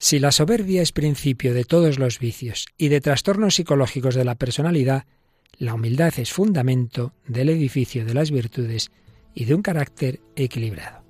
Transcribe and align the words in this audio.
Si 0.00 0.20
la 0.20 0.30
soberbia 0.30 0.80
es 0.80 0.92
principio 0.92 1.52
de 1.54 1.64
todos 1.64 1.98
los 1.98 2.20
vicios 2.20 2.66
y 2.78 2.88
de 2.88 3.00
trastornos 3.00 3.56
psicológicos 3.56 4.14
de 4.14 4.24
la 4.24 4.36
personalidad, 4.36 5.06
la 5.58 5.74
humildad 5.74 6.14
es 6.18 6.32
fundamento 6.32 7.14
del 7.26 7.48
edificio 7.48 8.04
de 8.04 8.14
las 8.14 8.30
virtudes 8.30 8.92
y 9.34 9.46
de 9.46 9.56
un 9.56 9.62
carácter 9.62 10.20
equilibrado. 10.36 11.02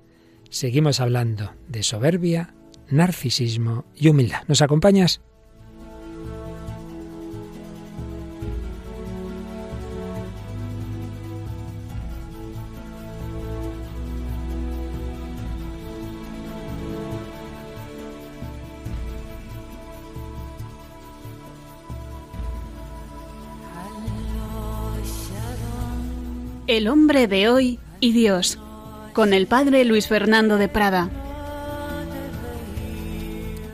Seguimos 0.49 0.99
hablando 0.99 1.53
de 1.67 1.83
soberbia, 1.83 2.55
narcisismo 2.89 3.85
y 3.95 4.09
humildad. 4.09 4.41
¿Nos 4.47 4.63
acompañas? 4.63 5.21
El 26.69 26.87
hombre 26.87 27.25
de 27.25 27.49
hoy 27.49 27.79
y 27.99 28.11
Dios, 28.11 28.59
con 29.13 29.33
el 29.33 29.47
padre 29.47 29.83
Luis 29.85 30.07
Fernando 30.07 30.57
de 30.57 30.67
Prada. 30.67 31.09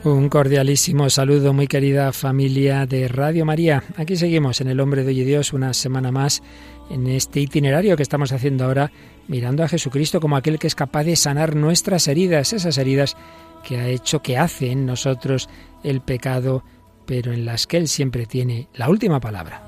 Un 0.02 0.30
cordialísimo 0.30 1.10
saludo, 1.10 1.52
muy 1.52 1.66
querida 1.66 2.10
familia 2.14 2.86
de 2.86 3.06
Radio 3.06 3.44
María. 3.44 3.84
Aquí 3.98 4.16
seguimos 4.16 4.62
en 4.62 4.68
El 4.68 4.80
hombre 4.80 5.02
de 5.02 5.08
hoy 5.08 5.20
y 5.20 5.24
Dios 5.24 5.52
una 5.52 5.74
semana 5.74 6.10
más 6.10 6.42
en 6.88 7.06
este 7.06 7.40
itinerario 7.40 7.98
que 7.98 8.02
estamos 8.02 8.32
haciendo 8.32 8.64
ahora, 8.64 8.90
mirando 9.28 9.62
a 9.62 9.68
Jesucristo 9.68 10.18
como 10.18 10.38
aquel 10.38 10.58
que 10.58 10.66
es 10.66 10.74
capaz 10.74 11.04
de 11.04 11.16
sanar 11.16 11.54
nuestras 11.54 12.08
heridas, 12.08 12.54
esas 12.54 12.78
heridas 12.78 13.14
que 13.62 13.76
ha 13.76 13.88
hecho, 13.88 14.22
que 14.22 14.38
hace 14.38 14.70
en 14.70 14.86
nosotros 14.86 15.50
el 15.84 16.00
pecado, 16.00 16.64
pero 17.04 17.34
en 17.34 17.44
las 17.44 17.66
que 17.66 17.76
Él 17.76 17.88
siempre 17.88 18.24
tiene 18.24 18.70
la 18.72 18.88
última 18.88 19.20
palabra. 19.20 19.65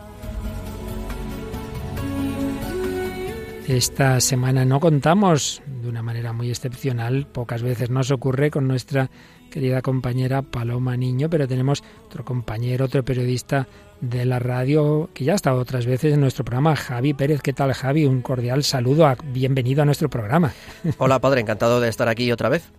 Esta 3.69 4.19
semana 4.23 4.65
no 4.65 4.81
contamos 4.81 5.61
de 5.67 5.91
una 5.91 6.03
manera 6.03 6.33
muy 6.33 6.49
excepcional, 6.49 7.27
pocas 7.27 7.63
veces 7.63 7.91
nos 7.91 8.11
ocurre 8.11 8.51
con 8.51 8.67
nuestra 8.67 9.11
querida 9.51 9.83
compañera 9.83 10.41
Paloma 10.41 10.97
Niño, 10.97 11.29
pero 11.29 11.47
tenemos 11.47 11.85
otro 12.07 12.25
compañero, 12.25 12.87
otro 12.87 13.05
periodista 13.05 13.69
de 14.01 14.25
la 14.25 14.39
radio 14.39 15.11
que 15.13 15.25
ya 15.25 15.33
ha 15.33 15.37
estado 15.37 15.61
otras 15.61 15.85
veces 15.85 16.15
en 16.15 16.21
nuestro 16.21 16.47
programa, 16.47 16.77
Javi 16.77 17.13
Pérez. 17.13 17.43
¿Qué 17.43 17.53
tal, 17.53 17.75
Javi? 17.75 18.07
Un 18.07 18.23
cordial 18.23 18.65
saludo, 18.65 19.15
bienvenido 19.35 19.83
a 19.83 19.85
nuestro 19.85 20.09
programa. 20.09 20.55
Hola, 20.97 21.19
padre, 21.19 21.43
encantado 21.43 21.79
de 21.79 21.91
estar 21.91 22.09
aquí 22.09 22.33
otra 22.33 22.49
vez. 22.49 22.73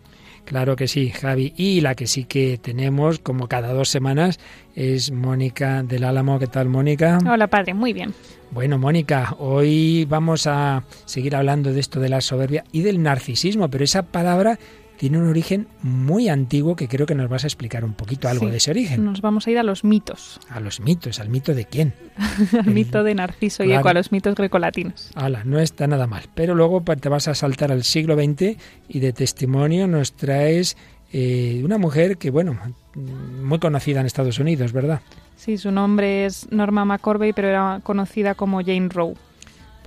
Claro 0.46 0.76
que 0.76 0.88
sí, 0.88 1.10
Javi. 1.10 1.54
Y 1.56 1.82
la 1.82 1.96
que 1.96 2.08
sí 2.08 2.26
que 2.26 2.58
tenemos, 2.58 3.20
como 3.20 3.48
cada 3.48 3.74
dos 3.74 3.90
semanas, 3.90 4.40
es 4.76 5.12
Mónica 5.12 5.84
del 5.84 6.04
Álamo. 6.04 6.40
¿Qué 6.40 6.48
tal, 6.48 6.70
Mónica? 6.70 7.20
Hola, 7.26 7.48
padre, 7.48 7.74
muy 7.74 7.94
bien. 7.94 8.14
Bueno, 8.52 8.80
Mónica, 8.80 9.36
hoy 9.38 10.06
vamos 10.06 10.48
a 10.48 10.84
seguir 11.06 11.36
hablando 11.36 11.72
de 11.72 11.80
esto 11.80 12.00
de 12.00 12.10
la 12.10 12.20
soberbia 12.22 12.64
y 12.72 12.82
del 12.82 13.04
narcisismo, 13.04 13.70
pero 13.70 13.84
esa 13.84 14.04
palabra 14.04 14.58
tiene 15.00 15.18
un 15.18 15.30
origen 15.30 15.66
muy 15.82 16.28
antiguo 16.28 16.76
que 16.76 16.90
creo 16.90 17.06
que 17.06 17.16
nos 17.16 17.30
vas 17.30 17.46
a 17.46 17.48
explicar 17.48 17.86
un 17.86 17.94
poquito 17.94 18.28
algo 18.28 18.50
de 18.50 18.58
ese 18.58 18.72
origen. 18.72 19.06
Nos 19.06 19.22
vamos 19.22 19.48
a 19.48 19.52
ir 19.52 19.58
a 19.58 19.64
los 19.64 19.86
mitos. 19.86 20.42
A 20.50 20.60
los 20.60 20.82
mitos, 20.82 21.22
¿al 21.22 21.30
mito 21.30 21.54
de 21.54 21.64
quién? 21.64 21.94
al 22.60 22.66
mito 22.66 23.02
de 23.06 23.16
Narciso 23.16 23.64
y 23.64 23.72
Eco, 23.72 23.88
a 23.88 23.94
los 23.94 24.12
mitos 24.12 24.36
grecolatinos. 24.36 25.12
Hala, 25.16 25.46
no 25.46 25.58
está 25.62 25.88
nada 25.88 26.06
mal. 26.06 26.24
Pero 26.36 26.54
luego 26.54 26.82
te 26.82 27.08
vas 27.08 27.30
a 27.30 27.34
saltar 27.34 27.72
al 27.72 27.86
siglo 27.86 28.16
XX 28.16 28.58
y 28.90 29.00
de 29.00 29.14
testimonio 29.14 29.88
nos 29.88 30.12
traes 30.18 30.76
eh, 31.14 31.62
una 31.64 31.78
mujer 31.78 32.18
que, 32.18 32.30
bueno, 32.30 32.60
muy 32.94 33.60
conocida 33.60 34.02
en 34.02 34.06
Estados 34.06 34.38
Unidos, 34.38 34.74
¿verdad? 34.74 35.00
Sí, 35.38 35.58
su 35.58 35.72
nombre 35.72 36.26
es 36.26 36.52
Norma 36.52 36.84
McCorvey, 36.84 37.32
pero 37.32 37.48
era 37.48 37.80
conocida 37.84 38.36
como 38.36 38.60
Jane 38.60 38.90
Roe. 38.90 39.14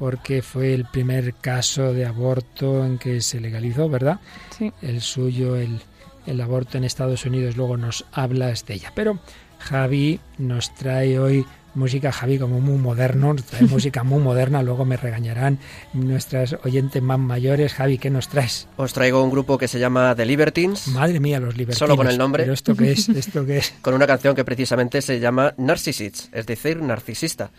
Porque 0.02 0.42
fue 0.42 0.74
el 0.74 0.84
primer 0.84 1.34
caso 1.34 1.92
de 1.92 2.04
aborto 2.04 2.84
en 2.84 2.98
que 2.98 3.20
se 3.20 3.38
legalizó, 3.38 3.88
¿verdad? 3.88 4.18
Sí. 4.58 4.72
El 4.82 5.00
suyo, 5.00 5.54
el, 5.54 5.80
el 6.26 6.40
aborto 6.40 6.76
en 6.76 6.82
Estados 6.82 7.24
Unidos, 7.24 7.56
luego 7.56 7.76
nos 7.76 8.04
hablas 8.10 8.66
de 8.66 8.74
ella. 8.74 8.90
Pero 8.96 9.20
Javi 9.60 10.18
nos 10.38 10.74
trae 10.74 11.20
hoy 11.20 11.46
música, 11.74 12.10
Javi, 12.10 12.36
como 12.40 12.60
muy 12.60 12.78
moderno, 12.78 13.36
trae 13.48 13.62
música 13.70 14.02
muy 14.02 14.20
moderna, 14.20 14.60
luego 14.64 14.84
me 14.84 14.96
regañarán 14.96 15.60
nuestras 15.92 16.56
oyentes 16.64 17.00
más 17.00 17.20
mayores. 17.20 17.72
Javi, 17.72 17.98
¿qué 17.98 18.10
nos 18.10 18.26
traes? 18.26 18.66
Os 18.76 18.92
traigo 18.92 19.22
un 19.22 19.30
grupo 19.30 19.56
que 19.56 19.68
se 19.68 19.78
llama 19.78 20.16
The 20.16 20.26
Libertines. 20.26 20.88
Madre 20.88 21.20
mía, 21.20 21.38
los 21.38 21.56
Libertines. 21.56 21.78
Solo 21.78 21.96
con 21.96 22.08
el 22.08 22.18
nombre. 22.18 22.42
¿Pero 22.42 22.54
esto 22.54 22.74
qué 22.74 22.90
es? 22.90 23.08
¿Esto 23.08 23.46
qué 23.46 23.58
es? 23.58 23.72
con 23.82 23.94
una 23.94 24.08
canción 24.08 24.34
que 24.34 24.44
precisamente 24.44 25.00
se 25.00 25.20
llama 25.20 25.54
Narcissist, 25.58 26.34
es 26.34 26.44
decir, 26.44 26.82
narcisista. 26.82 27.52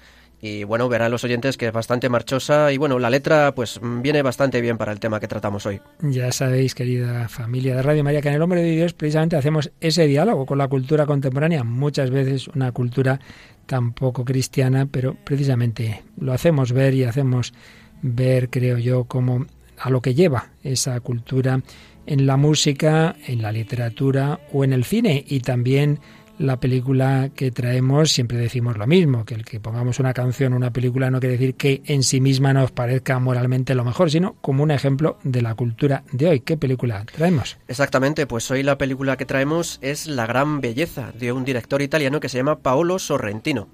Y 0.45 0.65
bueno, 0.65 0.89
verán 0.89 1.09
los 1.09 1.23
oyentes 1.23 1.55
que 1.55 1.67
es 1.67 1.71
bastante 1.71 2.09
marchosa 2.09 2.73
y 2.73 2.77
bueno, 2.77 2.99
la 2.99 3.09
letra 3.09 3.55
pues 3.55 3.79
viene 3.81 4.21
bastante 4.21 4.59
bien 4.59 4.77
para 4.77 4.91
el 4.91 4.99
tema 4.99 5.21
que 5.21 5.27
tratamos 5.29 5.65
hoy. 5.65 5.79
Ya 6.01 6.33
sabéis, 6.33 6.75
querida 6.75 7.29
familia 7.29 7.77
de 7.77 7.81
Radio 7.81 8.03
María, 8.03 8.21
que 8.21 8.27
en 8.27 8.33
el 8.33 8.41
Hombre 8.41 8.61
de 8.61 8.71
Dios 8.71 8.91
precisamente 8.91 9.37
hacemos 9.37 9.71
ese 9.79 10.05
diálogo 10.05 10.45
con 10.45 10.57
la 10.57 10.67
cultura 10.67 11.05
contemporánea, 11.05 11.63
muchas 11.63 12.11
veces 12.11 12.49
una 12.49 12.73
cultura 12.73 13.21
tampoco 13.67 14.25
cristiana, 14.25 14.85
pero 14.85 15.15
precisamente 15.23 16.03
lo 16.19 16.33
hacemos 16.33 16.73
ver 16.73 16.93
y 16.93 17.05
hacemos 17.05 17.53
ver, 18.01 18.49
creo 18.49 18.77
yo, 18.77 19.05
como 19.05 19.45
a 19.77 19.89
lo 19.89 20.01
que 20.01 20.13
lleva 20.13 20.49
esa 20.61 20.99
cultura 20.99 21.61
en 22.05 22.27
la 22.27 22.35
música, 22.35 23.15
en 23.27 23.41
la 23.41 23.53
literatura 23.53 24.41
o 24.51 24.65
en 24.65 24.73
el 24.73 24.83
cine 24.83 25.23
y 25.25 25.39
también 25.39 25.99
la 26.43 26.59
película 26.59 27.29
que 27.33 27.51
traemos 27.51 28.11
siempre 28.11 28.37
decimos 28.37 28.77
lo 28.77 28.85
mismo, 28.85 29.23
que 29.23 29.33
el 29.33 29.45
que 29.45 29.61
pongamos 29.61 29.99
una 29.99 30.13
canción 30.13 30.51
o 30.51 30.57
una 30.57 30.73
película 30.73 31.09
no 31.09 31.21
quiere 31.21 31.37
decir 31.37 31.55
que 31.55 31.81
en 31.85 32.03
sí 32.03 32.19
misma 32.19 32.51
nos 32.51 32.71
parezca 32.71 33.17
moralmente 33.19 33.73
lo 33.75 33.85
mejor, 33.85 34.11
sino 34.11 34.35
como 34.41 34.61
un 34.61 34.71
ejemplo 34.71 35.17
de 35.23 35.41
la 35.41 35.55
cultura 35.55 36.03
de 36.11 36.27
hoy. 36.27 36.39
¿Qué 36.41 36.57
película 36.57 37.05
traemos? 37.05 37.57
Exactamente, 37.69 38.27
pues 38.27 38.51
hoy 38.51 38.61
la 38.61 38.77
película 38.77 39.15
que 39.15 39.25
traemos 39.25 39.79
es 39.81 40.05
La 40.05 40.27
gran 40.27 40.59
belleza 40.59 41.13
de 41.13 41.31
un 41.31 41.45
director 41.45 41.81
italiano 41.81 42.19
que 42.19 42.27
se 42.27 42.37
llama 42.37 42.59
Paolo 42.59 42.99
Sorrentino. 42.99 43.69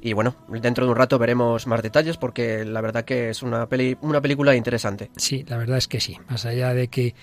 Y 0.00 0.12
bueno, 0.12 0.36
dentro 0.48 0.84
de 0.84 0.92
un 0.92 0.96
rato 0.96 1.18
veremos 1.18 1.66
más 1.66 1.82
detalles 1.82 2.16
porque 2.16 2.64
la 2.64 2.80
verdad 2.80 3.04
que 3.04 3.30
es 3.30 3.42
una, 3.42 3.68
peli, 3.68 3.96
una 4.02 4.20
película 4.20 4.54
interesante. 4.54 5.10
Sí, 5.16 5.44
la 5.48 5.56
verdad 5.56 5.78
es 5.78 5.88
que 5.88 5.98
sí. 5.98 6.16
Más 6.28 6.46
allá 6.46 6.72
de 6.72 6.86
que 6.86 7.16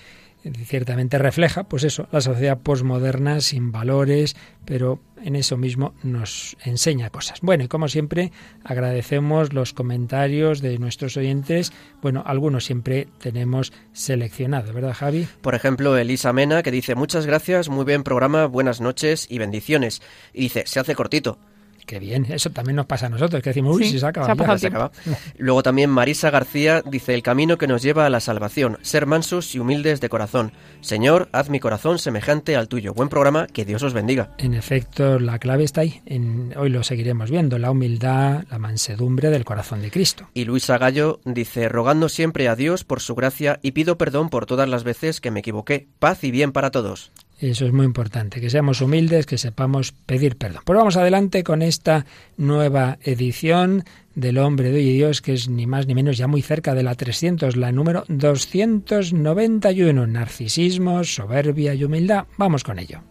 ciertamente 0.64 1.18
refleja, 1.18 1.64
pues 1.64 1.84
eso, 1.84 2.08
la 2.12 2.20
sociedad 2.20 2.58
posmoderna 2.58 3.40
sin 3.40 3.72
valores, 3.72 4.36
pero 4.64 5.00
en 5.22 5.36
eso 5.36 5.56
mismo 5.56 5.94
nos 6.02 6.56
enseña 6.64 7.10
cosas. 7.10 7.40
Bueno, 7.40 7.64
y 7.64 7.68
como 7.68 7.88
siempre, 7.88 8.32
agradecemos 8.64 9.52
los 9.52 9.72
comentarios 9.72 10.60
de 10.60 10.78
nuestros 10.78 11.16
oyentes. 11.16 11.72
Bueno, 12.02 12.22
algunos 12.26 12.64
siempre 12.64 13.08
tenemos 13.18 13.72
seleccionado, 13.92 14.72
¿verdad, 14.72 14.94
Javi? 14.94 15.26
Por 15.40 15.54
ejemplo, 15.54 15.96
Elisa 15.96 16.32
Mena, 16.32 16.62
que 16.62 16.70
dice, 16.70 16.94
muchas 16.94 17.26
gracias, 17.26 17.68
muy 17.68 17.84
bien 17.84 18.02
programa, 18.02 18.46
buenas 18.46 18.80
noches 18.80 19.26
y 19.30 19.38
bendiciones. 19.38 20.02
Y 20.32 20.42
dice, 20.42 20.64
se 20.66 20.80
hace 20.80 20.94
cortito. 20.94 21.38
Qué 21.86 21.98
bien, 22.00 22.26
eso 22.30 22.50
también 22.50 22.76
nos 22.76 22.86
pasa 22.86 23.06
a 23.06 23.08
nosotros, 23.08 23.40
que 23.42 23.50
decimos, 23.50 23.76
uy, 23.76 23.84
Sí, 23.84 23.92
si 23.92 23.98
se 24.00 24.06
acaba. 24.06 24.26
se 24.26 24.32
ha 24.32 24.34
ya". 24.34 24.38
pasado 24.38 24.58
Se 24.58 24.66
acaba. 24.66 24.90
Luego 25.38 25.62
también 25.62 25.88
Marisa 25.88 26.30
García 26.30 26.82
dice 26.84 27.14
el 27.14 27.22
camino 27.22 27.58
que 27.58 27.66
nos 27.68 27.80
lleva 27.82 28.06
a 28.06 28.10
la 28.10 28.20
salvación, 28.20 28.78
ser 28.82 29.06
mansos 29.06 29.54
y 29.54 29.60
humildes 29.60 30.00
de 30.00 30.08
corazón. 30.08 30.52
Señor, 30.80 31.28
haz 31.32 31.48
mi 31.48 31.60
corazón 31.60 31.98
semejante 31.98 32.56
al 32.56 32.68
tuyo. 32.68 32.92
Buen 32.92 33.08
programa, 33.08 33.46
que 33.46 33.64
Dios 33.64 33.82
os 33.84 33.92
bendiga. 33.94 34.30
En 34.38 34.54
efecto, 34.54 35.18
la 35.20 35.38
clave 35.38 35.64
está 35.64 35.82
ahí. 35.82 36.02
En, 36.06 36.52
hoy 36.56 36.70
lo 36.70 36.82
seguiremos 36.82 37.30
viendo, 37.30 37.58
la 37.58 37.70
humildad, 37.70 38.44
la 38.50 38.58
mansedumbre 38.58 39.30
del 39.30 39.44
corazón 39.44 39.80
de 39.80 39.90
Cristo. 39.90 40.28
Y 40.34 40.44
Luisa 40.44 40.78
Gallo 40.78 41.20
dice, 41.24 41.68
rogando 41.68 42.08
siempre 42.08 42.48
a 42.48 42.56
Dios 42.56 42.82
por 42.84 43.00
su 43.00 43.14
gracia 43.14 43.60
y 43.62 43.70
pido 43.72 43.96
perdón 43.96 44.28
por 44.28 44.46
todas 44.46 44.68
las 44.68 44.82
veces 44.84 45.20
que 45.20 45.30
me 45.30 45.40
equivoqué. 45.40 45.86
Paz 46.00 46.24
y 46.24 46.30
bien 46.32 46.50
para 46.52 46.70
todos. 46.72 47.12
Eso 47.38 47.66
es 47.66 47.72
muy 47.72 47.84
importante, 47.84 48.40
que 48.40 48.48
seamos 48.48 48.80
humildes, 48.80 49.26
que 49.26 49.36
sepamos 49.36 49.92
pedir 49.92 50.36
perdón. 50.36 50.62
Pues 50.64 50.78
vamos 50.78 50.96
adelante 50.96 51.44
con 51.44 51.60
esta 51.60 52.06
nueva 52.38 52.98
edición 53.02 53.84
del 54.14 54.38
Hombre 54.38 54.70
de 54.70 54.78
Hoy 54.78 54.88
y 54.88 54.94
Dios, 54.94 55.20
que 55.20 55.34
es 55.34 55.48
ni 55.48 55.66
más 55.66 55.86
ni 55.86 55.94
menos 55.94 56.16
ya 56.16 56.26
muy 56.26 56.40
cerca 56.40 56.74
de 56.74 56.82
la 56.82 56.94
300, 56.94 57.56
la 57.56 57.72
número 57.72 58.04
291, 58.08 60.06
narcisismo, 60.06 61.04
soberbia 61.04 61.74
y 61.74 61.84
humildad. 61.84 62.24
Vamos 62.38 62.64
con 62.64 62.78
ello. 62.78 63.02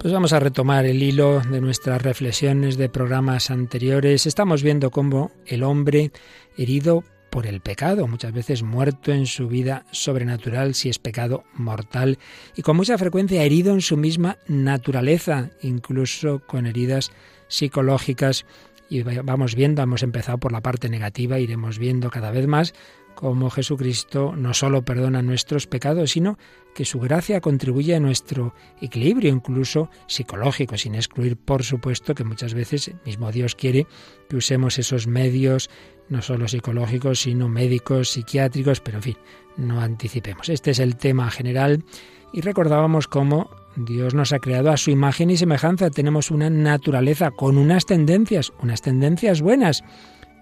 Pues 0.00 0.14
vamos 0.14 0.32
a 0.32 0.40
retomar 0.40 0.86
el 0.86 1.02
hilo 1.02 1.42
de 1.42 1.60
nuestras 1.60 2.00
reflexiones 2.00 2.78
de 2.78 2.88
programas 2.88 3.50
anteriores. 3.50 4.24
Estamos 4.24 4.62
viendo 4.62 4.90
cómo 4.90 5.30
el 5.44 5.62
hombre 5.62 6.10
herido 6.56 7.04
por 7.28 7.46
el 7.46 7.60
pecado, 7.60 8.08
muchas 8.08 8.32
veces 8.32 8.62
muerto 8.62 9.12
en 9.12 9.26
su 9.26 9.46
vida 9.46 9.84
sobrenatural 9.90 10.74
si 10.74 10.88
es 10.88 10.98
pecado 10.98 11.44
mortal 11.52 12.18
y 12.56 12.62
con 12.62 12.78
mucha 12.78 12.96
frecuencia 12.96 13.42
herido 13.42 13.74
en 13.74 13.82
su 13.82 13.98
misma 13.98 14.38
naturaleza, 14.48 15.50
incluso 15.60 16.40
con 16.46 16.64
heridas 16.64 17.12
psicológicas. 17.48 18.46
Y 18.88 19.02
vamos 19.02 19.54
viendo, 19.54 19.82
hemos 19.82 20.02
empezado 20.02 20.38
por 20.38 20.50
la 20.50 20.62
parte 20.62 20.88
negativa, 20.88 21.38
iremos 21.38 21.78
viendo 21.78 22.08
cada 22.08 22.30
vez 22.30 22.46
más 22.46 22.72
cómo 23.20 23.50
Jesucristo 23.50 24.34
no 24.34 24.54
solo 24.54 24.82
perdona 24.82 25.20
nuestros 25.20 25.66
pecados, 25.66 26.12
sino 26.12 26.38
que 26.74 26.86
su 26.86 26.98
gracia 26.98 27.42
contribuye 27.42 27.94
a 27.94 28.00
nuestro 28.00 28.54
equilibrio, 28.80 29.30
incluso 29.30 29.90
psicológico, 30.06 30.78
sin 30.78 30.94
excluir, 30.94 31.36
por 31.36 31.62
supuesto, 31.62 32.14
que 32.14 32.24
muchas 32.24 32.54
veces 32.54 32.92
mismo 33.04 33.30
Dios 33.30 33.54
quiere 33.54 33.86
que 34.28 34.36
usemos 34.36 34.78
esos 34.78 35.06
medios, 35.06 35.68
no 36.08 36.22
solo 36.22 36.48
psicológicos, 36.48 37.20
sino 37.20 37.50
médicos, 37.50 38.08
psiquiátricos, 38.08 38.80
pero 38.80 38.98
en 38.98 39.02
fin, 39.02 39.16
no 39.58 39.80
anticipemos. 39.80 40.48
Este 40.48 40.70
es 40.70 40.78
el 40.78 40.96
tema 40.96 41.30
general 41.30 41.84
y 42.32 42.40
recordábamos 42.40 43.06
cómo 43.06 43.50
Dios 43.76 44.14
nos 44.14 44.32
ha 44.32 44.38
creado 44.38 44.70
a 44.70 44.78
su 44.78 44.90
imagen 44.90 45.28
y 45.28 45.36
semejanza. 45.36 45.90
Tenemos 45.90 46.30
una 46.30 46.48
naturaleza 46.48 47.32
con 47.32 47.58
unas 47.58 47.84
tendencias, 47.84 48.50
unas 48.62 48.80
tendencias 48.80 49.42
buenas, 49.42 49.84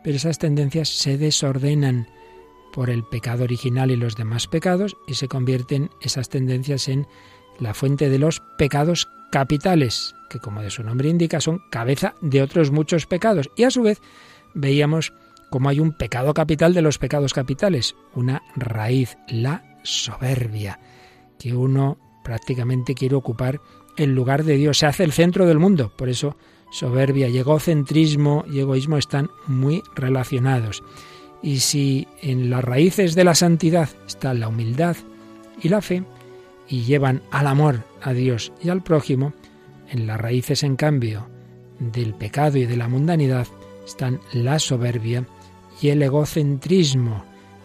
pero 0.04 0.16
esas 0.16 0.38
tendencias 0.38 0.88
se 0.88 1.18
desordenan 1.18 2.06
por 2.78 2.90
el 2.90 3.02
pecado 3.02 3.42
original 3.42 3.90
y 3.90 3.96
los 3.96 4.14
demás 4.14 4.46
pecados 4.46 4.96
y 5.08 5.14
se 5.14 5.26
convierten 5.26 5.90
esas 6.00 6.28
tendencias 6.28 6.86
en 6.86 7.08
la 7.58 7.74
fuente 7.74 8.08
de 8.08 8.20
los 8.20 8.40
pecados 8.56 9.08
capitales, 9.32 10.14
que 10.30 10.38
como 10.38 10.62
de 10.62 10.70
su 10.70 10.84
nombre 10.84 11.08
indica 11.08 11.40
son 11.40 11.60
cabeza 11.72 12.14
de 12.20 12.40
otros 12.40 12.70
muchos 12.70 13.06
pecados. 13.06 13.50
Y 13.56 13.64
a 13.64 13.72
su 13.72 13.82
vez 13.82 14.00
veíamos 14.54 15.12
cómo 15.50 15.70
hay 15.70 15.80
un 15.80 15.90
pecado 15.90 16.32
capital 16.34 16.72
de 16.72 16.82
los 16.82 16.98
pecados 16.98 17.34
capitales, 17.34 17.96
una 18.14 18.44
raíz, 18.54 19.18
la 19.26 19.64
soberbia, 19.82 20.78
que 21.36 21.56
uno 21.56 21.98
prácticamente 22.22 22.94
quiere 22.94 23.16
ocupar 23.16 23.60
el 23.96 24.14
lugar 24.14 24.44
de 24.44 24.56
Dios, 24.56 24.78
se 24.78 24.86
hace 24.86 25.02
el 25.02 25.10
centro 25.10 25.46
del 25.46 25.58
mundo. 25.58 25.92
Por 25.96 26.08
eso 26.08 26.36
soberbia 26.70 27.26
y 27.26 27.38
egocentrismo 27.38 28.44
y 28.48 28.60
egoísmo 28.60 28.98
están 28.98 29.30
muy 29.48 29.82
relacionados. 29.96 30.84
Y 31.42 31.60
si 31.60 32.08
en 32.22 32.50
las 32.50 32.64
raíces 32.64 33.14
de 33.14 33.24
la 33.24 33.34
santidad 33.34 33.88
está 34.06 34.34
la 34.34 34.48
humildad 34.48 34.96
y 35.62 35.68
la 35.68 35.80
fe, 35.80 36.02
y 36.68 36.82
llevan 36.82 37.22
al 37.30 37.46
amor 37.46 37.84
a 38.02 38.12
Dios 38.12 38.52
y 38.62 38.68
al 38.68 38.82
prójimo, 38.82 39.32
en 39.88 40.06
las 40.06 40.20
raíces, 40.20 40.62
en 40.62 40.76
cambio, 40.76 41.28
del 41.78 42.14
pecado 42.14 42.58
y 42.58 42.66
de 42.66 42.76
la 42.76 42.88
mundanidad 42.88 43.46
están 43.86 44.20
la 44.32 44.58
soberbia 44.58 45.26
y 45.80 45.88
el 45.88 46.02
egocentrismo. 46.02 47.24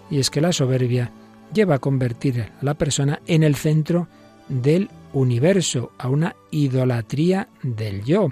Y 0.10 0.20
es 0.20 0.30
que 0.30 0.42
la 0.42 0.54
soberbia 0.54 1.12
lleva 1.54 1.76
a 1.76 1.80
convertir 1.80 2.42
a 2.42 2.64
la 2.64 2.76
persona 2.76 3.22
en 3.28 3.44
el 3.44 3.56
centro 3.56 4.08
del 4.48 4.90
universo, 5.12 5.92
a 5.98 6.10
una 6.10 6.36
idolatría 6.52 7.50
del 7.62 8.04
yo, 8.04 8.30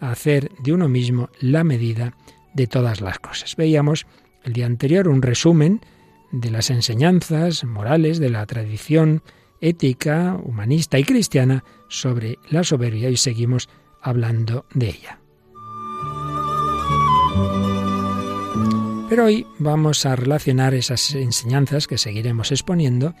a 0.00 0.10
hacer 0.10 0.50
de 0.62 0.72
uno 0.72 0.88
mismo 0.88 1.30
la 1.40 1.64
medida 1.64 2.14
de 2.54 2.66
todas 2.66 3.00
las 3.00 3.18
cosas. 3.18 3.56
Veíamos 3.56 4.06
el 4.44 4.52
día 4.52 4.66
anterior 4.66 5.08
un 5.08 5.22
resumen 5.22 5.80
de 6.32 6.50
las 6.50 6.70
enseñanzas 6.70 7.64
morales 7.64 8.18
de 8.18 8.30
la 8.30 8.46
tradición 8.46 9.22
ética, 9.60 10.38
humanista 10.42 10.98
y 10.98 11.04
cristiana 11.04 11.64
sobre 11.88 12.38
la 12.48 12.64
soberbia 12.64 13.10
y 13.10 13.16
seguimos 13.16 13.68
hablando 14.00 14.64
de 14.72 14.88
ella. 14.88 15.18
Pero 19.08 19.24
hoy 19.24 19.44
vamos 19.58 20.06
a 20.06 20.14
relacionar 20.14 20.72
esas 20.72 21.14
enseñanzas 21.14 21.88
que 21.88 21.98
seguiremos 21.98 22.52
exponiendo 22.52 23.14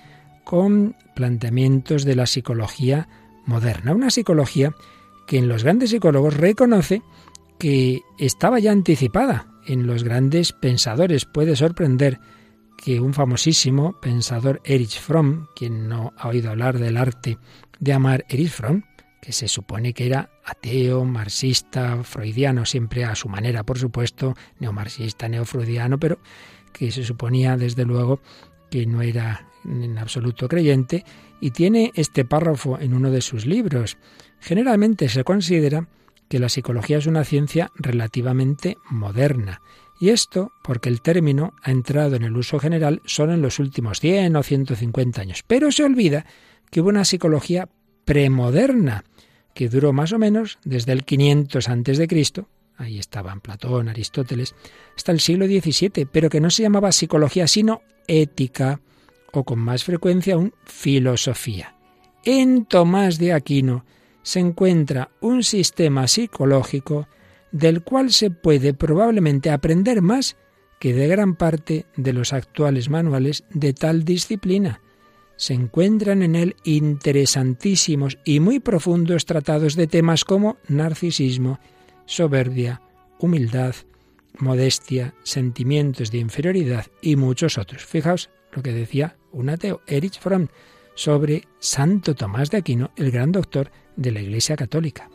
con 0.44 0.96
planteamientos 1.16 2.04
de 2.04 2.14
la 2.14 2.26
psicología 2.26 3.08
moderna, 3.44 3.92
una 3.92 4.10
psicología 4.10 4.72
que 5.26 5.38
en 5.38 5.48
los 5.48 5.64
grandes 5.64 5.90
psicólogos 5.90 6.36
reconoce 6.36 7.02
que 7.58 8.02
estaba 8.18 8.60
ya 8.60 8.70
anticipada 8.70 9.49
en 9.66 9.86
los 9.86 10.04
grandes 10.04 10.52
pensadores. 10.52 11.24
Puede 11.24 11.56
sorprender 11.56 12.18
que 12.76 13.00
un 13.00 13.12
famosísimo 13.12 14.00
pensador, 14.00 14.60
Erich 14.64 14.98
Fromm, 14.98 15.46
quien 15.54 15.88
no 15.88 16.12
ha 16.16 16.28
oído 16.28 16.50
hablar 16.50 16.78
del 16.78 16.96
arte 16.96 17.38
de 17.78 17.92
amar, 17.92 18.24
Erich 18.28 18.50
Fromm, 18.50 18.82
que 19.20 19.32
se 19.32 19.48
supone 19.48 19.92
que 19.92 20.06
era 20.06 20.30
ateo, 20.44 21.04
marxista, 21.04 22.02
freudiano, 22.04 22.64
siempre 22.64 23.04
a 23.04 23.14
su 23.14 23.28
manera, 23.28 23.64
por 23.64 23.78
supuesto, 23.78 24.34
neomarxista, 24.58 25.28
neofreudiano, 25.28 25.98
pero 25.98 26.18
que 26.72 26.90
se 26.90 27.04
suponía 27.04 27.56
desde 27.56 27.84
luego 27.84 28.20
que 28.70 28.86
no 28.86 29.02
era 29.02 29.46
en 29.64 29.98
absoluto 29.98 30.48
creyente, 30.48 31.04
y 31.40 31.50
tiene 31.50 31.92
este 31.94 32.24
párrafo 32.24 32.78
en 32.78 32.94
uno 32.94 33.10
de 33.10 33.20
sus 33.20 33.44
libros. 33.44 33.98
Generalmente 34.40 35.08
se 35.08 35.24
considera 35.24 35.86
que 36.30 36.38
la 36.38 36.48
psicología 36.48 36.96
es 36.96 37.06
una 37.06 37.24
ciencia 37.24 37.72
relativamente 37.74 38.78
moderna. 38.88 39.60
Y 40.00 40.10
esto 40.10 40.52
porque 40.62 40.88
el 40.88 41.02
término 41.02 41.54
ha 41.60 41.72
entrado 41.72 42.14
en 42.14 42.22
el 42.22 42.36
uso 42.36 42.60
general 42.60 43.02
solo 43.04 43.34
en 43.34 43.42
los 43.42 43.58
últimos 43.58 43.98
100 43.98 44.36
o 44.36 44.42
150 44.44 45.20
años. 45.20 45.42
Pero 45.44 45.72
se 45.72 45.82
olvida 45.82 46.24
que 46.70 46.80
hubo 46.80 46.88
una 46.88 47.04
psicología 47.04 47.68
premoderna 48.04 49.04
que 49.54 49.68
duró 49.68 49.92
más 49.92 50.12
o 50.12 50.18
menos 50.20 50.60
desde 50.64 50.92
el 50.92 51.04
500 51.04 51.68
antes 51.68 51.98
de 51.98 52.06
Cristo, 52.06 52.48
ahí 52.76 53.00
estaban 53.00 53.40
Platón, 53.40 53.88
Aristóteles, 53.88 54.54
hasta 54.96 55.10
el 55.10 55.18
siglo 55.18 55.46
XVII, 55.46 56.06
pero 56.06 56.30
que 56.30 56.40
no 56.40 56.50
se 56.50 56.62
llamaba 56.62 56.92
psicología 56.92 57.48
sino 57.48 57.82
ética 58.06 58.80
o 59.32 59.42
con 59.42 59.58
más 59.58 59.82
frecuencia 59.82 60.34
aún 60.34 60.54
filosofía. 60.64 61.74
En 62.24 62.66
Tomás 62.66 63.18
de 63.18 63.32
Aquino 63.32 63.84
se 64.22 64.40
encuentra 64.40 65.10
un 65.20 65.42
sistema 65.42 66.06
psicológico 66.08 67.08
del 67.52 67.82
cual 67.82 68.12
se 68.12 68.30
puede 68.30 68.74
probablemente 68.74 69.50
aprender 69.50 70.02
más 70.02 70.36
que 70.78 70.94
de 70.94 71.08
gran 71.08 71.36
parte 71.36 71.86
de 71.96 72.12
los 72.12 72.32
actuales 72.32 72.88
manuales 72.88 73.44
de 73.50 73.72
tal 73.72 74.04
disciplina. 74.04 74.80
Se 75.36 75.54
encuentran 75.54 76.22
en 76.22 76.36
él 76.36 76.56
interesantísimos 76.64 78.18
y 78.24 78.40
muy 78.40 78.60
profundos 78.60 79.26
tratados 79.26 79.74
de 79.74 79.86
temas 79.86 80.24
como 80.24 80.58
narcisismo, 80.68 81.60
soberbia, 82.06 82.82
humildad, 83.18 83.74
modestia, 84.38 85.14
sentimientos 85.22 86.10
de 86.10 86.18
inferioridad 86.18 86.86
y 87.02 87.16
muchos 87.16 87.58
otros. 87.58 87.84
Fijaos 87.84 88.30
lo 88.52 88.62
que 88.62 88.72
decía 88.72 89.16
un 89.32 89.50
ateo, 89.50 89.80
Erich 89.86 90.18
Fromm, 90.18 90.48
sobre 90.94 91.44
Santo 91.58 92.14
Tomás 92.14 92.50
de 92.50 92.58
Aquino, 92.58 92.90
el 92.96 93.10
gran 93.10 93.32
doctor 93.32 93.70
de 94.00 94.12
la 94.12 94.20
Iglesia 94.20 94.56
Católica. 94.56 95.08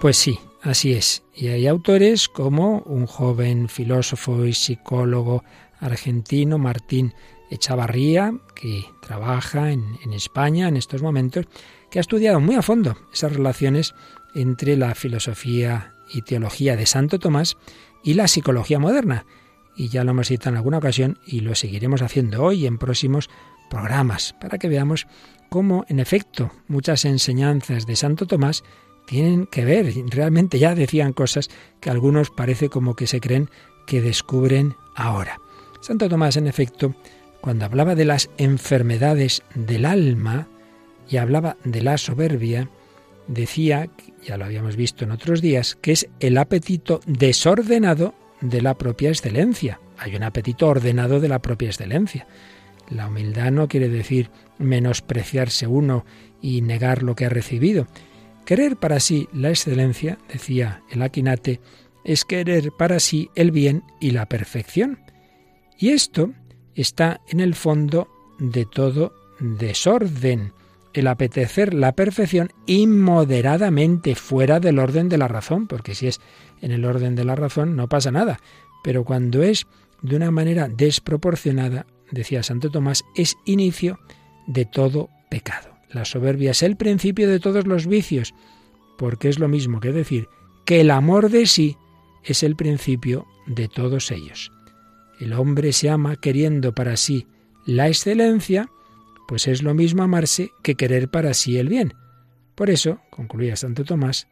Pues 0.00 0.16
sí, 0.16 0.38
así 0.62 0.92
es. 0.92 1.22
Y 1.34 1.48
hay 1.48 1.66
autores 1.66 2.28
como 2.28 2.80
un 2.80 3.06
joven 3.06 3.68
filósofo 3.68 4.44
y 4.44 4.52
psicólogo 4.52 5.44
argentino, 5.78 6.58
Martín 6.58 7.14
Echavarría, 7.50 8.34
que 8.54 8.84
trabaja 9.00 9.70
en, 9.70 9.96
España 10.12 10.68
en 10.68 10.76
estos 10.76 11.02
momentos, 11.02 11.46
que 11.90 11.98
ha 11.98 12.00
estudiado 12.00 12.40
muy 12.40 12.56
a 12.56 12.62
fondo 12.62 12.96
esas 13.12 13.32
relaciones 13.32 13.94
entre 14.34 14.76
la 14.76 14.94
filosofía 14.94 15.92
y 16.12 16.22
teología 16.22 16.76
de 16.76 16.86
Santo 16.86 17.18
Tomás 17.18 17.56
y 18.02 18.14
la 18.14 18.28
psicología 18.28 18.78
moderna. 18.78 19.26
Y 19.76 19.88
ya 19.88 20.04
lo 20.04 20.12
hemos 20.12 20.28
citado 20.28 20.50
en 20.50 20.56
alguna 20.56 20.78
ocasión 20.78 21.18
y 21.26 21.40
lo 21.40 21.54
seguiremos 21.54 22.00
haciendo 22.00 22.42
hoy 22.42 22.66
en 22.66 22.78
próximos 22.78 23.28
programas, 23.68 24.34
para 24.40 24.58
que 24.58 24.68
veamos 24.68 25.06
cómo, 25.56 25.86
en 25.88 26.00
efecto, 26.00 26.52
muchas 26.68 27.06
enseñanzas 27.06 27.86
de 27.86 27.96
Santo 27.96 28.26
Tomás 28.26 28.62
tienen 29.06 29.46
que 29.46 29.64
ver, 29.64 29.90
realmente 30.10 30.58
ya 30.58 30.74
decían 30.74 31.14
cosas 31.14 31.48
que 31.80 31.88
algunos 31.88 32.28
parece 32.28 32.68
como 32.68 32.94
que 32.94 33.06
se 33.06 33.22
creen 33.22 33.48
que 33.86 34.02
descubren 34.02 34.74
ahora. 34.94 35.40
Santo 35.80 36.10
Tomás, 36.10 36.36
en 36.36 36.46
efecto, 36.46 36.94
cuando 37.40 37.64
hablaba 37.64 37.94
de 37.94 38.04
las 38.04 38.28
enfermedades 38.36 39.44
del 39.54 39.86
alma 39.86 40.46
y 41.08 41.16
hablaba 41.16 41.56
de 41.64 41.80
la 41.80 41.96
soberbia, 41.96 42.68
decía, 43.26 43.88
ya 44.22 44.36
lo 44.36 44.44
habíamos 44.44 44.76
visto 44.76 45.04
en 45.04 45.10
otros 45.10 45.40
días, 45.40 45.74
que 45.80 45.92
es 45.92 46.06
el 46.20 46.36
apetito 46.36 47.00
desordenado 47.06 48.12
de 48.42 48.60
la 48.60 48.74
propia 48.74 49.08
excelencia. 49.08 49.80
Hay 49.96 50.16
un 50.16 50.22
apetito 50.22 50.68
ordenado 50.68 51.18
de 51.18 51.28
la 51.28 51.38
propia 51.38 51.68
excelencia. 51.68 52.26
La 52.88 53.08
humildad 53.08 53.50
no 53.52 53.68
quiere 53.68 53.88
decir 53.88 54.30
menospreciarse 54.58 55.66
uno 55.66 56.04
y 56.40 56.62
negar 56.62 57.02
lo 57.02 57.14
que 57.16 57.26
ha 57.26 57.28
recibido. 57.28 57.86
Querer 58.44 58.76
para 58.76 59.00
sí 59.00 59.28
la 59.32 59.50
excelencia, 59.50 60.18
decía 60.32 60.82
el 60.90 61.02
Aquinate, 61.02 61.60
es 62.04 62.24
querer 62.24 62.70
para 62.72 63.00
sí 63.00 63.30
el 63.34 63.50
bien 63.50 63.82
y 64.00 64.12
la 64.12 64.26
perfección. 64.26 65.00
Y 65.78 65.90
esto 65.90 66.32
está 66.74 67.20
en 67.28 67.40
el 67.40 67.54
fondo 67.54 68.08
de 68.38 68.64
todo 68.64 69.12
desorden, 69.40 70.52
el 70.94 71.08
apetecer 71.08 71.74
la 71.74 71.92
perfección 71.92 72.52
inmoderadamente 72.66 74.14
fuera 74.14 74.60
del 74.60 74.78
orden 74.78 75.08
de 75.08 75.18
la 75.18 75.28
razón, 75.28 75.66
porque 75.66 75.94
si 75.94 76.06
es 76.06 76.20
en 76.62 76.70
el 76.70 76.84
orden 76.84 77.14
de 77.16 77.24
la 77.24 77.34
razón 77.34 77.76
no 77.76 77.88
pasa 77.88 78.10
nada, 78.10 78.40
pero 78.82 79.04
cuando 79.04 79.42
es 79.42 79.66
de 80.00 80.16
una 80.16 80.30
manera 80.30 80.68
desproporcionada, 80.68 81.86
decía 82.10 82.42
Santo 82.42 82.70
Tomás, 82.70 83.04
es 83.14 83.36
inicio 83.44 83.98
de 84.46 84.64
todo 84.64 85.10
pecado. 85.30 85.76
La 85.90 86.04
soberbia 86.04 86.50
es 86.50 86.62
el 86.62 86.76
principio 86.76 87.28
de 87.28 87.40
todos 87.40 87.66
los 87.66 87.86
vicios, 87.86 88.34
porque 88.98 89.28
es 89.28 89.38
lo 89.38 89.48
mismo 89.48 89.80
que 89.80 89.92
decir 89.92 90.28
que 90.64 90.80
el 90.80 90.90
amor 90.90 91.30
de 91.30 91.46
sí 91.46 91.76
es 92.24 92.42
el 92.42 92.56
principio 92.56 93.26
de 93.46 93.68
todos 93.68 94.10
ellos. 94.10 94.50
El 95.20 95.32
hombre 95.32 95.72
se 95.72 95.88
ama 95.88 96.16
queriendo 96.16 96.74
para 96.74 96.96
sí 96.96 97.26
la 97.64 97.88
excelencia, 97.88 98.68
pues 99.28 99.48
es 99.48 99.62
lo 99.62 99.74
mismo 99.74 100.02
amarse 100.02 100.50
que 100.62 100.74
querer 100.74 101.08
para 101.08 101.34
sí 101.34 101.58
el 101.58 101.68
bien. 101.68 101.94
Por 102.54 102.70
eso, 102.70 103.00
concluía 103.10 103.56
Santo 103.56 103.84
Tomás, 103.84 104.28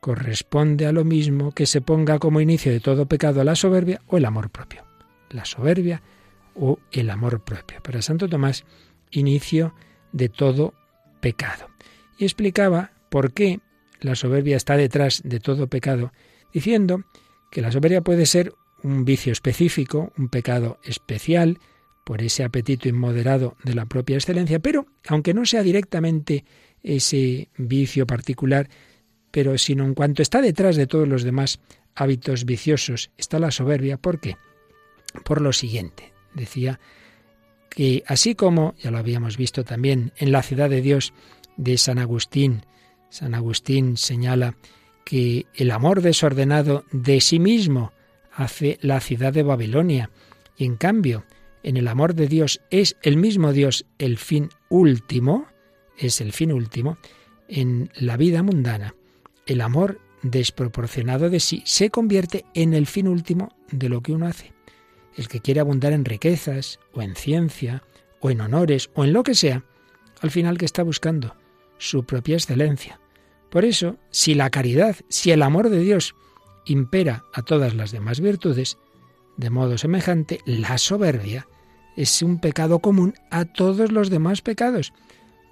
corresponde 0.00 0.86
a 0.86 0.92
lo 0.92 1.04
mismo 1.04 1.52
que 1.52 1.66
se 1.66 1.80
ponga 1.80 2.18
como 2.18 2.40
inicio 2.40 2.72
de 2.72 2.80
todo 2.80 3.06
pecado 3.06 3.44
la 3.44 3.54
soberbia 3.54 4.00
o 4.06 4.16
el 4.16 4.24
amor 4.24 4.50
propio. 4.50 4.84
La 5.30 5.44
soberbia 5.44 6.02
o 6.54 6.78
el 6.90 7.10
amor 7.10 7.42
propio. 7.44 7.82
Para 7.82 8.02
Santo 8.02 8.28
Tomás, 8.28 8.64
inicio 9.10 9.74
de 10.12 10.28
todo 10.28 10.74
pecado. 11.20 11.68
Y 12.18 12.24
explicaba 12.24 12.92
por 13.10 13.32
qué 13.32 13.60
la 14.00 14.14
soberbia 14.14 14.56
está 14.56 14.76
detrás 14.76 15.22
de 15.24 15.40
todo 15.40 15.68
pecado, 15.68 16.12
diciendo 16.52 17.04
que 17.50 17.62
la 17.62 17.72
soberbia 17.72 18.02
puede 18.02 18.26
ser 18.26 18.52
un 18.82 19.04
vicio 19.04 19.32
específico, 19.32 20.12
un 20.16 20.28
pecado 20.28 20.78
especial, 20.84 21.58
por 22.04 22.22
ese 22.22 22.44
apetito 22.44 22.88
inmoderado 22.88 23.56
de 23.62 23.74
la 23.74 23.86
propia 23.86 24.16
excelencia, 24.16 24.58
pero 24.58 24.86
aunque 25.06 25.34
no 25.34 25.44
sea 25.44 25.62
directamente 25.62 26.44
ese 26.82 27.48
vicio 27.56 28.06
particular, 28.06 28.68
pero 29.30 29.56
sino 29.56 29.84
en 29.84 29.94
cuanto 29.94 30.22
está 30.22 30.40
detrás 30.40 30.76
de 30.76 30.86
todos 30.86 31.06
los 31.06 31.22
demás 31.22 31.60
hábitos 31.94 32.44
viciosos, 32.44 33.10
está 33.16 33.38
la 33.38 33.50
soberbia. 33.50 33.98
¿Por 33.98 34.20
qué? 34.20 34.36
Por 35.24 35.40
lo 35.40 35.52
siguiente, 35.52 36.11
decía 36.34 36.80
que 37.68 38.04
así 38.06 38.34
como, 38.34 38.74
ya 38.78 38.90
lo 38.90 38.98
habíamos 38.98 39.36
visto 39.36 39.64
también 39.64 40.12
en 40.16 40.32
la 40.32 40.42
ciudad 40.42 40.68
de 40.68 40.82
Dios 40.82 41.14
de 41.56 41.78
San 41.78 41.98
Agustín, 41.98 42.64
San 43.08 43.34
Agustín 43.34 43.96
señala 43.96 44.56
que 45.04 45.46
el 45.54 45.70
amor 45.70 46.02
desordenado 46.02 46.84
de 46.92 47.20
sí 47.20 47.38
mismo 47.38 47.92
hace 48.32 48.78
la 48.82 49.00
ciudad 49.00 49.32
de 49.32 49.42
Babilonia, 49.42 50.10
y 50.56 50.64
en 50.64 50.76
cambio, 50.76 51.24
en 51.62 51.76
el 51.76 51.88
amor 51.88 52.14
de 52.14 52.28
Dios 52.28 52.60
es 52.70 52.96
el 53.02 53.16
mismo 53.16 53.52
Dios 53.52 53.86
el 53.98 54.18
fin 54.18 54.50
último, 54.68 55.46
es 55.96 56.20
el 56.20 56.32
fin 56.32 56.52
último, 56.52 56.98
en 57.48 57.90
la 57.94 58.16
vida 58.16 58.42
mundana, 58.42 58.94
el 59.46 59.60
amor 59.60 60.00
desproporcionado 60.22 61.30
de 61.30 61.40
sí 61.40 61.62
se 61.66 61.90
convierte 61.90 62.44
en 62.54 62.74
el 62.74 62.86
fin 62.86 63.08
último 63.08 63.54
de 63.70 63.88
lo 63.88 64.00
que 64.00 64.12
uno 64.12 64.26
hace 64.26 64.52
el 65.16 65.28
que 65.28 65.40
quiere 65.40 65.60
abundar 65.60 65.92
en 65.92 66.04
riquezas, 66.04 66.78
o 66.92 67.02
en 67.02 67.14
ciencia, 67.14 67.82
o 68.20 68.30
en 68.30 68.40
honores, 68.40 68.90
o 68.94 69.04
en 69.04 69.12
lo 69.12 69.22
que 69.22 69.34
sea, 69.34 69.64
al 70.20 70.30
final 70.30 70.58
que 70.58 70.64
está 70.64 70.82
buscando 70.82 71.34
su 71.78 72.04
propia 72.04 72.36
excelencia. 72.36 73.00
Por 73.50 73.64
eso, 73.64 73.96
si 74.10 74.34
la 74.34 74.50
caridad, 74.50 74.96
si 75.08 75.30
el 75.30 75.42
amor 75.42 75.68
de 75.68 75.80
Dios 75.80 76.14
impera 76.64 77.24
a 77.32 77.42
todas 77.42 77.74
las 77.74 77.90
demás 77.90 78.20
virtudes, 78.20 78.78
de 79.36 79.50
modo 79.50 79.76
semejante, 79.78 80.40
la 80.46 80.78
soberbia 80.78 81.48
es 81.96 82.22
un 82.22 82.38
pecado 82.38 82.78
común 82.78 83.14
a 83.30 83.44
todos 83.44 83.92
los 83.92 84.10
demás 84.10 84.40
pecados, 84.40 84.92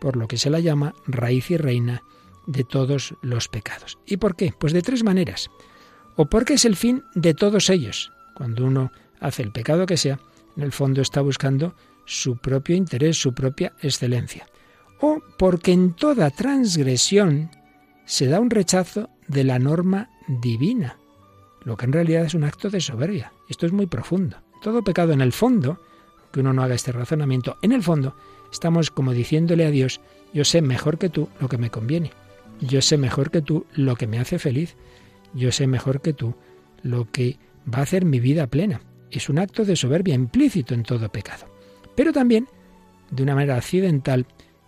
por 0.00 0.16
lo 0.16 0.28
que 0.28 0.38
se 0.38 0.50
la 0.50 0.60
llama 0.60 0.94
raíz 1.06 1.50
y 1.50 1.56
reina 1.56 2.02
de 2.46 2.64
todos 2.64 3.14
los 3.22 3.48
pecados. 3.48 3.98
¿Y 4.06 4.16
por 4.16 4.36
qué? 4.36 4.54
Pues 4.58 4.72
de 4.72 4.82
tres 4.82 5.04
maneras. 5.04 5.50
O 6.16 6.26
porque 6.26 6.54
es 6.54 6.64
el 6.64 6.76
fin 6.76 7.04
de 7.14 7.34
todos 7.34 7.70
ellos. 7.70 8.12
Cuando 8.34 8.64
uno 8.64 8.92
hace 9.20 9.42
el 9.42 9.52
pecado 9.52 9.86
que 9.86 9.96
sea, 9.96 10.18
en 10.56 10.62
el 10.62 10.72
fondo 10.72 11.00
está 11.00 11.20
buscando 11.20 11.74
su 12.04 12.36
propio 12.38 12.74
interés, 12.74 13.20
su 13.20 13.32
propia 13.34 13.72
excelencia. 13.82 14.46
O 15.00 15.22
porque 15.38 15.72
en 15.72 15.94
toda 15.94 16.30
transgresión 16.30 17.50
se 18.04 18.26
da 18.26 18.40
un 18.40 18.50
rechazo 18.50 19.08
de 19.28 19.44
la 19.44 19.58
norma 19.58 20.10
divina, 20.26 20.98
lo 21.64 21.76
que 21.76 21.86
en 21.86 21.92
realidad 21.92 22.24
es 22.24 22.34
un 22.34 22.44
acto 22.44 22.68
de 22.70 22.80
soberbia. 22.80 23.32
Esto 23.48 23.66
es 23.66 23.72
muy 23.72 23.86
profundo. 23.86 24.38
Todo 24.62 24.82
pecado 24.82 25.12
en 25.12 25.20
el 25.20 25.32
fondo, 25.32 25.80
que 26.32 26.40
uno 26.40 26.52
no 26.52 26.62
haga 26.62 26.74
este 26.74 26.92
razonamiento, 26.92 27.56
en 27.62 27.72
el 27.72 27.82
fondo 27.82 28.14
estamos 28.52 28.90
como 28.90 29.12
diciéndole 29.12 29.64
a 29.64 29.70
Dios, 29.70 30.00
yo 30.34 30.44
sé 30.44 30.60
mejor 30.60 30.98
que 30.98 31.08
tú 31.08 31.28
lo 31.40 31.48
que 31.48 31.58
me 31.58 31.70
conviene, 31.70 32.12
yo 32.60 32.82
sé 32.82 32.98
mejor 32.98 33.30
que 33.30 33.42
tú 33.42 33.66
lo 33.74 33.96
que 33.96 34.06
me 34.06 34.18
hace 34.18 34.38
feliz, 34.38 34.76
yo 35.32 35.52
sé 35.52 35.66
mejor 35.66 36.00
que 36.00 36.12
tú 36.12 36.34
lo 36.82 37.10
que 37.10 37.38
va 37.72 37.78
a 37.78 37.82
hacer 37.82 38.04
mi 38.04 38.20
vida 38.20 38.46
plena 38.48 38.80
es 39.10 39.28
un 39.28 39.38
acto 39.38 39.64
de 39.64 39.76
soberbia 39.76 40.14
implícito 40.14 40.74
en 40.74 40.82
todo 40.82 41.10
pecado. 41.10 41.46
Pero 41.94 42.12
también, 42.12 42.48
de 43.10 43.22
una 43.22 43.34
manera 43.34 43.56
accidental, 43.56 44.26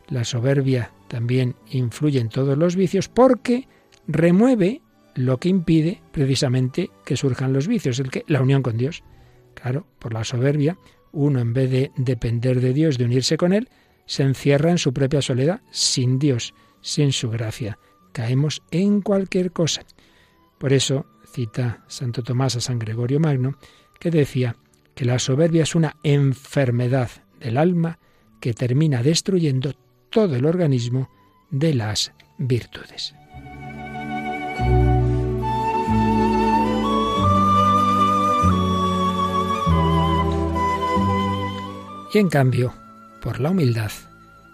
la 0.08 0.24
soberbia 0.24 0.92
también 1.08 1.54
influye 1.70 2.20
en 2.20 2.28
todos 2.28 2.56
los 2.58 2.76
vicios 2.76 3.08
porque 3.08 3.68
remueve 4.06 4.82
lo 5.14 5.38
que 5.38 5.48
impide 5.48 6.02
precisamente 6.10 6.90
que 7.04 7.16
surjan 7.16 7.52
los 7.52 7.68
vicios, 7.68 7.98
el 7.98 8.10
que 8.10 8.24
la 8.26 8.42
unión 8.42 8.62
con 8.62 8.76
Dios. 8.76 9.02
Claro, 9.54 9.86
por 9.98 10.14
la 10.14 10.24
soberbia, 10.24 10.78
uno 11.12 11.40
en 11.40 11.52
vez 11.52 11.70
de 11.70 11.92
depender 11.96 12.60
de 12.60 12.72
Dios, 12.72 12.98
de 12.98 13.04
unirse 13.04 13.36
con 13.36 13.52
él, 13.52 13.68
se 14.06 14.22
encierra 14.22 14.70
en 14.70 14.78
su 14.78 14.92
propia 14.92 15.22
soledad, 15.22 15.60
sin 15.70 16.18
Dios, 16.18 16.54
sin 16.80 17.12
su 17.12 17.30
gracia. 17.30 17.78
Caemos 18.12 18.62
en 18.70 19.00
cualquier 19.00 19.52
cosa. 19.52 19.82
Por 20.58 20.72
eso 20.72 21.06
cita 21.32 21.84
Santo 21.88 22.22
Tomás 22.22 22.56
a 22.56 22.60
San 22.60 22.78
Gregorio 22.78 23.20
Magno, 23.20 23.56
que 24.02 24.10
decía 24.10 24.56
que 24.96 25.04
la 25.04 25.20
soberbia 25.20 25.62
es 25.62 25.76
una 25.76 25.96
enfermedad 26.02 27.08
del 27.38 27.56
alma 27.56 28.00
que 28.40 28.52
termina 28.52 29.00
destruyendo 29.00 29.74
todo 30.10 30.34
el 30.34 30.44
organismo 30.44 31.08
de 31.52 31.72
las 31.72 32.12
virtudes. 32.36 33.14
Y 42.12 42.18
en 42.18 42.28
cambio, 42.28 42.74
por 43.22 43.38
la 43.38 43.50
humildad, 43.50 43.92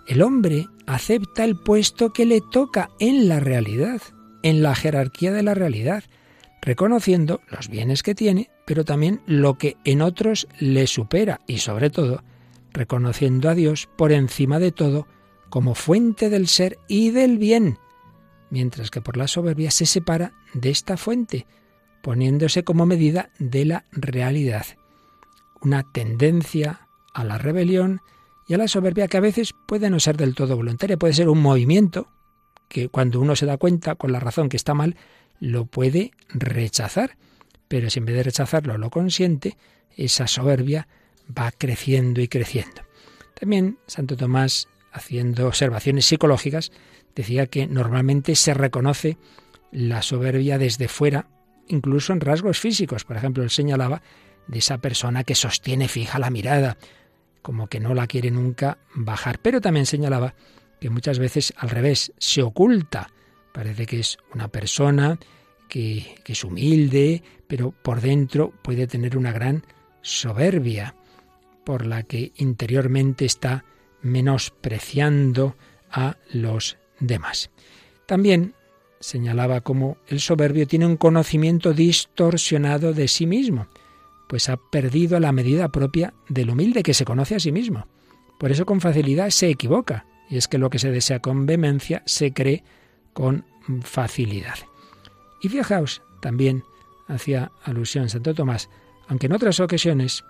el 0.07 0.21
hombre 0.21 0.67
acepta 0.87 1.45
el 1.45 1.57
puesto 1.57 2.13
que 2.13 2.27
le 2.27 2.43
toca 2.43 2.91
en 3.01 3.29
la 3.29 3.41
realidad, 3.41 4.03
en 4.43 4.63
la 4.63 4.75
jerarquía 4.75 5.33
de 5.33 5.43
la 5.43 5.55
realidad, 5.55 6.05
reconociendo 6.61 7.41
los 7.51 7.71
bienes 7.71 8.03
que 8.03 8.15
tiene, 8.15 8.51
pero 8.69 8.85
también 8.85 9.23
lo 9.25 9.57
que 9.57 9.79
en 9.85 10.03
otros 10.03 10.47
le 10.59 10.87
supera 10.87 11.41
y 11.47 11.57
sobre 11.57 11.89
todo 11.89 12.23
reconociendo 12.75 13.49
a 13.49 13.55
Dios 13.55 13.89
por 13.97 14.13
encima 14.13 14.59
de 14.59 14.73
todo 14.73 15.07
como 15.49 15.75
fuente 15.75 16.29
del 16.29 16.49
ser 16.49 16.79
y 16.87 17.09
del 17.09 17.39
bien, 17.39 17.79
mientras 18.51 18.91
que 18.91 19.01
por 19.01 19.17
la 19.17 19.27
soberbia 19.27 19.71
se 19.71 19.87
separa 19.87 20.35
de 20.53 20.69
esta 20.69 20.99
fuente, 20.99 21.47
poniéndose 22.03 22.63
como 22.63 22.85
medida 22.85 23.31
de 23.39 23.65
la 23.65 23.87
realidad. 23.91 24.67
Una 25.63 25.91
tendencia 25.91 26.89
a 27.15 27.25
la 27.25 27.39
rebelión 27.39 28.03
y 28.49 28.53
a 28.53 28.59
la 28.59 28.69
soberbia 28.69 29.09
que 29.09 29.17
a 29.17 29.21
veces 29.21 29.55
puede 29.67 29.89
no 29.89 29.99
ser 29.99 30.19
del 30.19 30.35
todo 30.35 30.57
voluntaria, 30.57 30.99
puede 30.99 31.15
ser 31.15 31.31
un 31.31 31.41
movimiento 31.41 32.09
que 32.69 32.91
cuando 32.91 33.19
uno 33.19 33.35
se 33.35 33.47
da 33.47 33.57
cuenta 33.57 33.95
con 33.95 34.13
la 34.13 34.21
razón 34.21 34.51
que 34.51 34.59
está 34.59 34.75
mal, 34.75 34.97
lo 35.41 35.65
puede 35.65 36.11
rechazar. 36.29 37.17
Pero 37.69 37.91
si 37.91 37.99
en 37.99 38.07
vez 38.07 38.17
de 38.17 38.23
rechazarlo 38.25 38.79
lo 38.79 38.91
consiente, 38.91 39.57
esa 39.97 40.27
soberbia 40.27 40.89
va 41.37 41.53
creciendo 41.53 42.21
y 42.21 42.29
creciendo. 42.29 42.83
También 43.39 43.79
Santo 43.87 44.17
Tomás, 44.17 44.69
haciendo 44.93 45.47
observaciones 45.47 46.07
psicológicas, 46.07 46.73
decía 47.15 47.47
que 47.47 47.67
normalmente 47.67 48.35
se 48.35 48.55
reconoce 48.55 49.19
la 49.71 50.03
soberbia 50.03 50.59
desde 50.59 50.89
fuera, 50.89 51.29
incluso 51.69 52.13
en 52.13 52.21
rasgos 52.21 52.59
físicos. 52.59 53.05
Por 53.05 53.17
ejemplo, 53.17 53.43
él 53.43 53.51
señalaba 53.51 54.03
de 54.47 54.59
esa 54.59 54.79
persona 54.79 55.25
que 55.25 55.35
sostiene 55.35 55.89
fija 55.89 56.19
la 56.19 56.31
mirada, 56.31 56.79
como 57.43 57.69
que 57.69 57.81
no 57.81 57.95
la 57.95 58.07
quiere 58.07 58.31
nunca 58.31 58.79
bajar. 58.95 59.41
Pero 59.41 59.61
también 59.61 59.87
señalaba 59.87 60.35
que 60.81 60.91
muchas 60.91 61.19
veces 61.19 61.53
al 61.57 61.71
revés, 61.71 62.13
se 62.19 62.43
oculta 62.43 63.11
Parece 63.59 63.87
que 63.87 63.99
es 63.99 64.19
una 64.33 64.47
persona 64.47 65.19
que, 65.69 66.17
es 66.27 66.45
humilde, 66.45 67.23
pero 67.47 67.71
por 67.71 68.01
dentro 68.01 68.53
puede 68.63 68.87
tener 68.87 69.17
una 69.17 69.33
gran 69.33 69.65
soberbia, 70.03 70.95
por 71.65 71.87
la 71.87 72.03
que 72.03 72.33
interiormente 72.37 73.25
está 73.25 73.65
menospreciando 74.03 75.57
a 75.91 76.17
los 76.33 76.79
demás. 76.99 77.51
También 78.07 78.55
señalaba 79.01 79.61
cómo 79.61 79.99
el 80.09 80.21
soberbio 80.21 80.67
tiene 80.67 80.87
un 80.87 80.97
conocimiento 80.97 81.73
distorsionado 81.73 82.95
de 82.95 83.07
sí 83.07 83.27
mismo, 83.27 83.69
pues 84.29 84.49
ha 84.49 84.57
perdido 84.57 85.21
la 85.21 85.33
medida 85.33 85.69
propia 85.69 86.15
del 86.29 86.51
humilde 86.51 86.83
que 86.83 86.95
se 86.95 87.05
conoce 87.05 87.35
a 87.35 87.41
sí 87.41 87.53
mismo. 87.53 87.87
Por 88.39 88.51
eso 88.51 88.67
con 88.67 88.81
facilidad 88.81 89.31
se 89.31 89.51
equivoca, 89.51 90.07
y 90.31 90.37
es 90.37 90.49
que 90.49 90.59
lo 90.59 90.71
que 90.71 90.79
se 90.79 90.91
desea 90.91 91.21
con 91.21 91.47
vehemencia 91.47 92.03
se 92.07 92.33
cree 92.33 92.63
con 93.13 93.45
facilidad. 93.83 94.57
Y 95.41 95.49
fijaos, 95.49 96.03
también 96.21 96.65
hacía 97.07 97.53
alusión 97.65 98.09
Santo 98.09 98.35
Tomás 98.35 98.69
Aunque 99.07 99.27
en 99.27 99.33
otras 99.33 99.61
ocasiones 99.61 100.25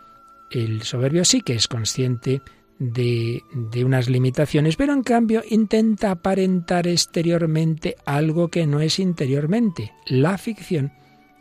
el 0.50 0.82
soberbio 0.82 1.24
sí 1.24 1.42
que 1.42 1.54
es 1.54 1.68
consciente 1.68 2.40
de, 2.78 3.42
de, 3.52 3.84
unas 3.84 4.08
limitaciones, 4.08 4.76
pero 4.76 4.92
en 4.92 5.02
cambio 5.02 5.42
intenta 5.48 6.12
aparentar 6.12 6.86
exteriormente 6.86 7.96
algo 8.06 8.48
que 8.48 8.66
no 8.66 8.80
es 8.80 8.98
interiormente. 8.98 9.92
La 10.06 10.38
ficción 10.38 10.92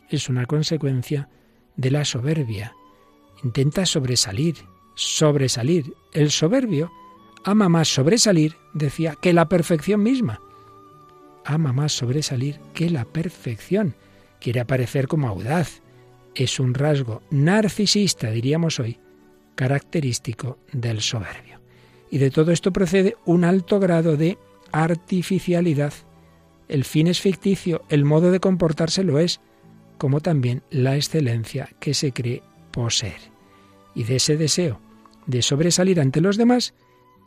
es 0.09 0.29
una 0.29 0.45
consecuencia 0.45 1.29
de 1.75 1.91
la 1.91 2.05
soberbia. 2.05 2.73
Intenta 3.43 3.85
sobresalir, 3.85 4.55
sobresalir. 4.95 5.93
El 6.11 6.31
soberbio 6.31 6.91
ama 7.43 7.69
más 7.69 7.87
sobresalir, 7.87 8.55
decía, 8.73 9.15
que 9.21 9.31
la 9.31 9.47
perfección 9.47 10.01
misma. 10.01 10.41
Ama 11.49 11.71
más 11.71 11.93
sobresalir 11.93 12.59
que 12.73 12.89
la 12.89 13.05
perfección. 13.05 13.95
Quiere 14.41 14.59
aparecer 14.59 15.07
como 15.07 15.29
audaz. 15.29 15.81
Es 16.35 16.59
un 16.59 16.73
rasgo 16.73 17.21
narcisista, 17.31 18.29
diríamos 18.31 18.81
hoy, 18.81 18.99
característico 19.55 20.59
del 20.73 20.99
soberbio. 20.99 21.61
Y 22.11 22.17
de 22.17 22.31
todo 22.31 22.51
esto 22.51 22.73
procede 22.73 23.15
un 23.25 23.45
alto 23.45 23.79
grado 23.79 24.17
de 24.17 24.37
artificialidad. 24.73 25.93
El 26.67 26.83
fin 26.83 27.07
es 27.07 27.21
ficticio, 27.21 27.81
el 27.87 28.03
modo 28.03 28.29
de 28.29 28.41
comportarse 28.41 29.05
lo 29.05 29.17
es, 29.17 29.39
como 29.97 30.19
también 30.19 30.63
la 30.69 30.97
excelencia 30.97 31.69
que 31.79 31.93
se 31.93 32.11
cree 32.11 32.43
poseer. 32.71 33.21
Y 33.95 34.03
de 34.03 34.17
ese 34.17 34.35
deseo 34.35 34.81
de 35.27 35.41
sobresalir 35.41 36.01
ante 36.01 36.19
los 36.19 36.35
demás, 36.35 36.73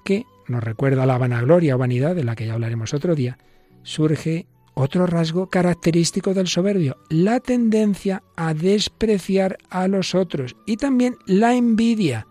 que 0.04 0.26
nos 0.46 0.62
recuerda 0.62 1.06
la 1.06 1.16
vanagloria 1.16 1.74
o 1.74 1.78
vanidad, 1.78 2.14
de 2.14 2.24
la 2.24 2.36
que 2.36 2.46
ya 2.46 2.52
hablaremos 2.52 2.92
otro 2.92 3.14
día, 3.14 3.38
surge 3.82 4.46
otro 4.74 5.06
rasgo 5.06 5.48
característico 5.48 6.34
del 6.34 6.48
soberbio, 6.48 6.96
la 7.08 7.40
tendencia 7.40 8.22
a 8.36 8.54
despreciar 8.54 9.58
a 9.68 9.88
los 9.88 10.14
otros 10.14 10.56
y 10.66 10.76
también 10.76 11.16
la 11.26 11.54
envidia. 11.54 12.26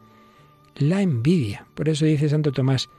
La 0.76 1.02
envidia. 1.02 1.68
Por 1.76 1.90
eso 1.90 2.06
dice 2.06 2.30
Santo 2.30 2.52
Tomás, 2.52 2.90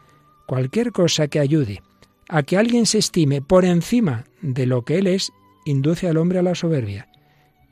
cualquier 0.47 0.93
cosa 0.93 1.29
que 1.29 1.41
ayude 1.41 1.83
a 2.29 2.43
que 2.43 2.57
alguien 2.57 2.87
se 2.87 2.99
estime 2.99 3.43
por 3.43 3.65
encima 3.65 4.25
de 4.41 4.67
lo 4.67 4.85
que 4.85 4.99
él 4.99 5.07
es, 5.07 5.33
induce 5.65 6.09
al 6.09 6.17
hombre 6.17 6.39
a 6.39 6.43
la 6.43 6.55
soberbia. 6.55 7.09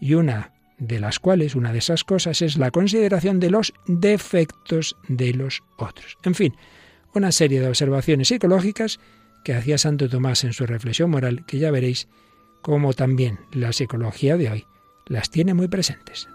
Y 0.01 0.15
una 0.15 0.53
de 0.79 1.01
las 1.01 1.19
cuales, 1.19 1.55
una 1.55 1.73
de 1.73 1.79
esas 1.79 2.05
cosas, 2.05 2.43
es 2.43 2.57
la 2.57 2.71
consideración 2.71 3.41
de 3.41 3.51
los 3.51 3.73
defectos 3.87 4.97
de 5.09 5.35
los 5.35 5.63
otros. 5.77 6.17
En 6.25 6.35
fin, 6.35 6.55
una 7.15 7.33
serie 7.33 7.61
de 7.61 7.69
observaciones 7.69 8.29
psicológicas 8.29 8.99
que 9.45 9.55
hacía 9.55 9.79
Santo 9.79 10.09
Tomás 10.09 10.45
en 10.45 10.53
su 10.53 10.67
reflexión 10.67 11.11
moral, 11.11 11.45
que 11.47 11.59
ya 11.59 11.71
veréis 11.71 12.09
cómo 12.63 12.93
también 12.93 13.41
la 13.53 13.73
psicología 13.73 14.37
de 14.37 14.51
hoy 14.51 14.67
las 15.07 15.31
tiene 15.31 15.55
muy 15.55 15.69
presentes. 15.69 16.29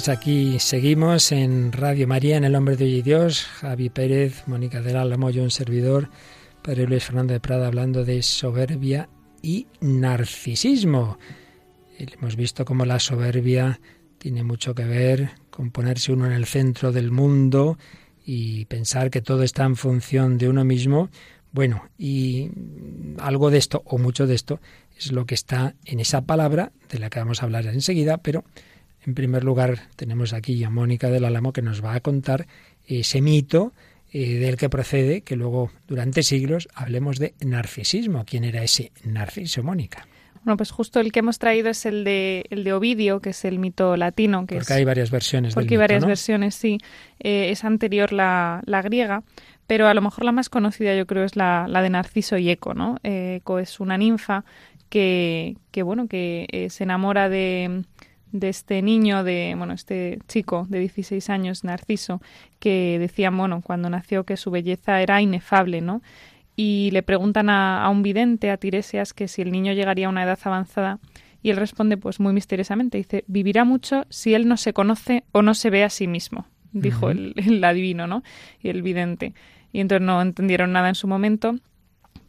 Pues 0.00 0.08
aquí 0.08 0.58
seguimos 0.60 1.30
en 1.30 1.72
Radio 1.72 2.08
María, 2.08 2.38
en 2.38 2.44
El 2.44 2.54
Hombre 2.54 2.74
de 2.74 2.86
Hoy 2.86 3.02
Dios, 3.02 3.44
Javi 3.44 3.90
Pérez, 3.90 4.44
Mónica 4.46 4.80
del 4.80 4.96
Álamo, 4.96 5.28
yo 5.28 5.42
un 5.42 5.50
servidor, 5.50 6.08
Padre 6.62 6.86
Luis 6.86 7.04
Fernando 7.04 7.34
de 7.34 7.40
Prada, 7.40 7.66
hablando 7.66 8.02
de 8.06 8.22
soberbia 8.22 9.10
y 9.42 9.66
narcisismo. 9.82 11.18
Hemos 11.98 12.36
visto 12.36 12.64
cómo 12.64 12.86
la 12.86 12.98
soberbia 12.98 13.78
tiene 14.16 14.42
mucho 14.42 14.74
que 14.74 14.86
ver 14.86 15.32
con 15.50 15.70
ponerse 15.70 16.14
uno 16.14 16.24
en 16.24 16.32
el 16.32 16.46
centro 16.46 16.92
del 16.92 17.10
mundo 17.10 17.76
y 18.24 18.64
pensar 18.64 19.10
que 19.10 19.20
todo 19.20 19.42
está 19.42 19.64
en 19.64 19.76
función 19.76 20.38
de 20.38 20.48
uno 20.48 20.64
mismo. 20.64 21.10
Bueno, 21.52 21.90
y 21.98 22.50
algo 23.18 23.50
de 23.50 23.58
esto, 23.58 23.82
o 23.84 23.98
mucho 23.98 24.26
de 24.26 24.34
esto, 24.34 24.60
es 24.96 25.12
lo 25.12 25.26
que 25.26 25.34
está 25.34 25.74
en 25.84 26.00
esa 26.00 26.22
palabra 26.22 26.72
de 26.88 27.00
la 27.00 27.10
que 27.10 27.18
vamos 27.18 27.42
a 27.42 27.44
hablar 27.44 27.66
enseguida, 27.66 28.16
pero 28.16 28.44
en 29.06 29.14
primer 29.14 29.44
lugar, 29.44 29.78
tenemos 29.96 30.32
aquí 30.32 30.62
a 30.64 30.70
Mónica 30.70 31.10
del 31.10 31.24
Álamo 31.24 31.52
que 31.52 31.62
nos 31.62 31.84
va 31.84 31.94
a 31.94 32.00
contar 32.00 32.46
ese 32.86 33.20
mito 33.20 33.72
eh, 34.12 34.34
del 34.34 34.56
que 34.56 34.68
procede 34.68 35.22
que 35.22 35.36
luego, 35.36 35.70
durante 35.86 36.22
siglos, 36.22 36.68
hablemos 36.74 37.18
de 37.18 37.34
narcisismo. 37.40 38.24
¿Quién 38.24 38.44
era 38.44 38.62
ese 38.62 38.92
narciso, 39.04 39.62
Mónica? 39.62 40.06
Bueno, 40.42 40.56
pues 40.56 40.70
justo 40.70 41.00
el 41.00 41.12
que 41.12 41.20
hemos 41.20 41.38
traído 41.38 41.68
es 41.68 41.86
el 41.86 42.02
de, 42.02 42.44
el 42.50 42.64
de 42.64 42.72
Ovidio, 42.72 43.20
que 43.20 43.30
es 43.30 43.44
el 43.44 43.58
mito 43.58 43.96
latino. 43.96 44.46
Que 44.46 44.56
porque 44.56 44.72
hay 44.72 44.84
varias 44.84 45.10
versiones 45.10 45.54
Porque 45.54 45.74
hay 45.74 45.78
varias 45.78 46.04
versiones, 46.04 46.54
sí. 46.54 46.78
Eh, 47.20 47.50
es 47.50 47.62
anterior 47.62 48.12
la, 48.12 48.62
la, 48.64 48.82
griega, 48.82 49.22
pero 49.66 49.86
a 49.86 49.94
lo 49.94 50.00
mejor 50.00 50.24
la 50.24 50.32
más 50.32 50.48
conocida 50.48 50.96
yo 50.96 51.06
creo 51.06 51.24
es 51.24 51.36
la, 51.36 51.66
la 51.68 51.82
de 51.82 51.90
Narciso 51.90 52.36
y 52.38 52.50
Eco, 52.50 52.74
¿no? 52.74 52.96
Eh, 53.04 53.36
Eco 53.40 53.58
es 53.58 53.80
una 53.80 53.98
ninfa 53.98 54.44
que, 54.88 55.56
que 55.70 55.82
bueno, 55.82 56.08
que 56.08 56.66
se 56.70 56.84
enamora 56.84 57.28
de 57.28 57.84
de 58.32 58.48
este 58.48 58.82
niño, 58.82 59.24
de, 59.24 59.54
bueno, 59.56 59.72
este 59.72 60.18
chico 60.28 60.66
de 60.68 60.78
16 60.80 61.30
años, 61.30 61.64
Narciso, 61.64 62.20
que 62.58 62.98
decía, 62.98 63.30
bueno, 63.30 63.60
cuando 63.62 63.90
nació 63.90 64.24
que 64.24 64.36
su 64.36 64.50
belleza 64.50 65.00
era 65.02 65.20
inefable, 65.20 65.80
¿no? 65.80 66.02
Y 66.56 66.90
le 66.92 67.02
preguntan 67.02 67.48
a, 67.50 67.88
un 67.90 68.02
vidente, 68.02 68.50
a 68.50 68.56
Tiresias, 68.56 69.14
que 69.14 69.28
si 69.28 69.42
el 69.42 69.50
niño 69.50 69.72
llegaría 69.72 70.06
a 70.06 70.10
una 70.10 70.24
edad 70.24 70.38
avanzada, 70.44 70.98
y 71.42 71.50
él 71.50 71.56
responde, 71.56 71.96
pues 71.96 72.20
muy 72.20 72.32
misteriosamente, 72.32 72.98
dice, 72.98 73.24
vivirá 73.26 73.64
mucho 73.64 74.04
si 74.10 74.34
él 74.34 74.46
no 74.46 74.56
se 74.56 74.72
conoce 74.72 75.24
o 75.32 75.42
no 75.42 75.54
se 75.54 75.70
ve 75.70 75.84
a 75.84 75.90
sí 75.90 76.06
mismo, 76.06 76.46
dijo 76.72 77.10
el, 77.10 77.32
el 77.36 77.64
adivino, 77.64 78.06
¿no? 78.06 78.22
Y 78.62 78.68
el 78.68 78.82
vidente. 78.82 79.32
Y 79.72 79.80
entonces 79.80 80.06
no 80.06 80.20
entendieron 80.20 80.72
nada 80.72 80.88
en 80.88 80.94
su 80.94 81.08
momento 81.08 81.56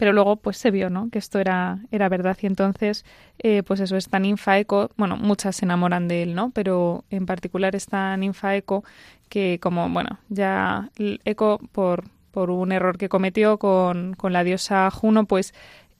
pero 0.02 0.12
luego 0.12 0.34
pues 0.34 0.56
se 0.56 0.72
vio 0.72 0.90
no 0.90 1.10
que 1.10 1.20
esto 1.20 1.38
era 1.38 1.78
era 1.92 2.08
verdad. 2.08 2.36
Y 2.42 2.46
entonces 2.46 3.04
eh, 3.38 3.62
pues 3.62 3.78
eso 3.78 3.96
esta 3.96 4.18
ninfa 4.18 4.58
eco 4.58 4.90
bueno 4.96 5.16
muchas 5.16 5.54
se 5.54 5.64
enamoran 5.64 6.08
de 6.08 6.24
él 6.24 6.34
no 6.34 6.50
pero 6.50 7.04
en 7.08 7.24
particular 7.24 7.76
esta 7.76 8.16
ninfa 8.16 8.56
eco 8.56 8.82
que 9.28 9.60
como 9.62 9.88
bueno 9.88 10.18
ya 10.28 10.90
eco 10.98 11.60
por 11.70 12.02
por 12.32 12.50
un 12.50 12.72
error 12.72 12.98
que 12.98 13.08
cometió 13.08 13.58
con, 13.58 14.14
con 14.14 14.32
la 14.32 14.42
diosa 14.42 14.90
Juno 14.90 15.24
pues 15.24 15.54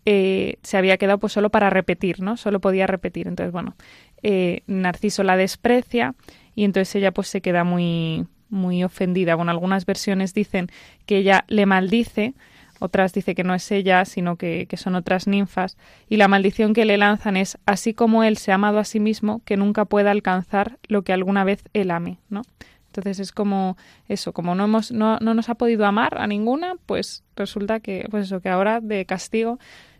eh, 0.04 0.56
se 0.64 0.76
había 0.78 0.96
quedado 0.96 1.18
pues 1.18 1.32
solo 1.32 1.50
para 1.50 1.70
repetir 1.70 2.20
no 2.22 2.36
solo 2.36 2.58
podía 2.58 2.88
repetir. 2.88 3.28
Entonces 3.28 3.52
bueno 3.52 3.76
eh, 4.24 4.62
Narciso 4.66 5.22
la 5.22 5.36
desprecia 5.36 6.16
y 6.56 6.64
entonces 6.64 6.92
ella 6.96 7.12
pues 7.12 7.28
se 7.28 7.40
queda 7.40 7.62
muy 7.62 8.26
muy 8.48 8.82
ofendida. 8.82 9.36
Bueno, 9.36 9.52
algunas 9.52 9.86
versiones 9.86 10.34
dicen 10.34 10.70
que 11.06 11.18
ella 11.18 11.44
le 11.46 11.66
maldice 11.66 12.34
otras 12.82 13.12
dice 13.12 13.34
que 13.34 13.44
no 13.44 13.54
es 13.54 13.70
ella, 13.70 14.04
sino 14.04 14.36
que, 14.36 14.66
son 14.76 14.96
otras 14.96 15.28
ninfas, 15.28 15.76
y 16.08 16.16
la 16.16 16.26
maldición 16.26 16.74
que 16.74 16.84
le 16.84 16.98
lanzan 16.98 17.36
es 17.36 17.56
así 17.64 17.94
como 17.94 18.24
él 18.24 18.36
se 18.36 18.50
ha 18.50 18.56
amado 18.56 18.78
a 18.78 18.84
sí 18.84 18.98
mismo, 18.98 19.40
que 19.44 19.56
nunca 19.56 19.84
pueda 19.84 20.10
alcanzar 20.10 20.78
lo 20.88 21.02
que 21.02 21.12
alguna 21.12 21.44
vez 21.44 21.62
él 21.72 21.92
ame, 21.92 22.18
¿no? 22.28 22.42
Entonces 22.88 23.20
es 23.20 23.32
como 23.32 23.76
eso, 24.08 24.32
como 24.32 24.54
no 24.54 24.64
hemos, 24.64 24.90
no, 24.90 25.18
no 25.20 25.32
nos 25.32 25.48
ha 25.48 25.54
podido 25.54 25.86
amar 25.86 26.18
a 26.18 26.26
ninguna, 26.26 26.74
pues 26.84 27.22
resulta 27.36 27.80
que, 27.80 28.06
pues 28.10 28.26
eso, 28.26 28.40
que 28.40 28.48
ahora 28.48 28.80
de 28.80 29.06
castigo 29.06 29.58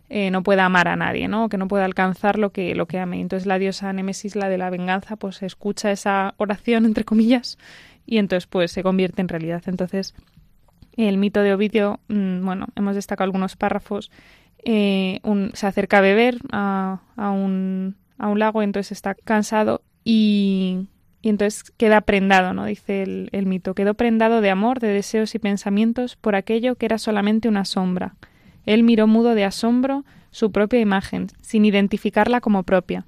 eh, 0.09 0.29
no 0.29 0.43
pueda 0.43 0.65
amar 0.65 0.87
a 0.89 0.95
nadie, 0.95 1.27
¿no? 1.27 1.49
Que 1.49 1.57
no 1.57 1.67
pueda 1.67 1.85
alcanzar 1.85 2.37
lo 2.37 2.51
que, 2.51 2.75
lo 2.75 2.85
que 2.85 2.99
ame. 2.99 3.19
Entonces 3.21 3.47
la 3.47 3.57
diosa 3.57 3.91
Némesis, 3.93 4.35
la 4.35 4.49
de 4.49 4.57
la 4.57 4.69
venganza, 4.69 5.15
pues 5.15 5.41
escucha 5.41 5.89
esa 5.91 6.35
oración, 6.37 6.85
entre 6.85 7.05
comillas, 7.05 7.57
y 8.05 8.17
entonces 8.17 8.45
pues 8.45 8.71
se 8.71 8.83
convierte 8.83 9.21
en 9.21 9.29
realidad. 9.29 9.63
Entonces 9.65 10.13
el 10.97 11.17
mito 11.17 11.41
de 11.41 11.53
Ovidio, 11.53 11.99
mm, 12.07 12.45
bueno, 12.45 12.67
hemos 12.75 12.95
destacado 12.95 13.25
algunos 13.25 13.55
párrafos. 13.55 14.11
Eh, 14.65 15.19
se 15.53 15.67
acerca 15.67 15.97
a 15.97 16.01
beber 16.01 16.37
a, 16.51 16.99
un, 17.17 17.95
lago, 18.17 18.61
entonces 18.61 18.93
está 18.93 19.15
cansado 19.15 19.81
y, 20.03 20.87
y 21.21 21.29
entonces 21.29 21.71
queda 21.71 22.01
prendado, 22.01 22.53
¿no? 22.53 22.65
Dice 22.65 23.03
el, 23.03 23.29
el, 23.33 23.45
mito. 23.45 23.75
Quedó 23.75 23.95
prendado 23.95 24.41
de 24.41 24.49
amor, 24.49 24.79
de 24.79 24.87
deseos 24.87 25.35
y 25.35 25.39
pensamientos 25.39 26.15
por 26.15 26.35
aquello 26.35 26.75
que 26.75 26.85
era 26.85 26.97
solamente 26.97 27.49
una 27.49 27.65
sombra. 27.65 28.15
Él 28.65 28.83
miró 28.83 29.07
mudo 29.07 29.35
de 29.35 29.43
asombro 29.43 30.05
su 30.31 30.51
propia 30.51 30.79
imagen, 30.79 31.27
sin 31.41 31.65
identificarla 31.65 32.39
como 32.41 32.63
propia. 32.63 33.05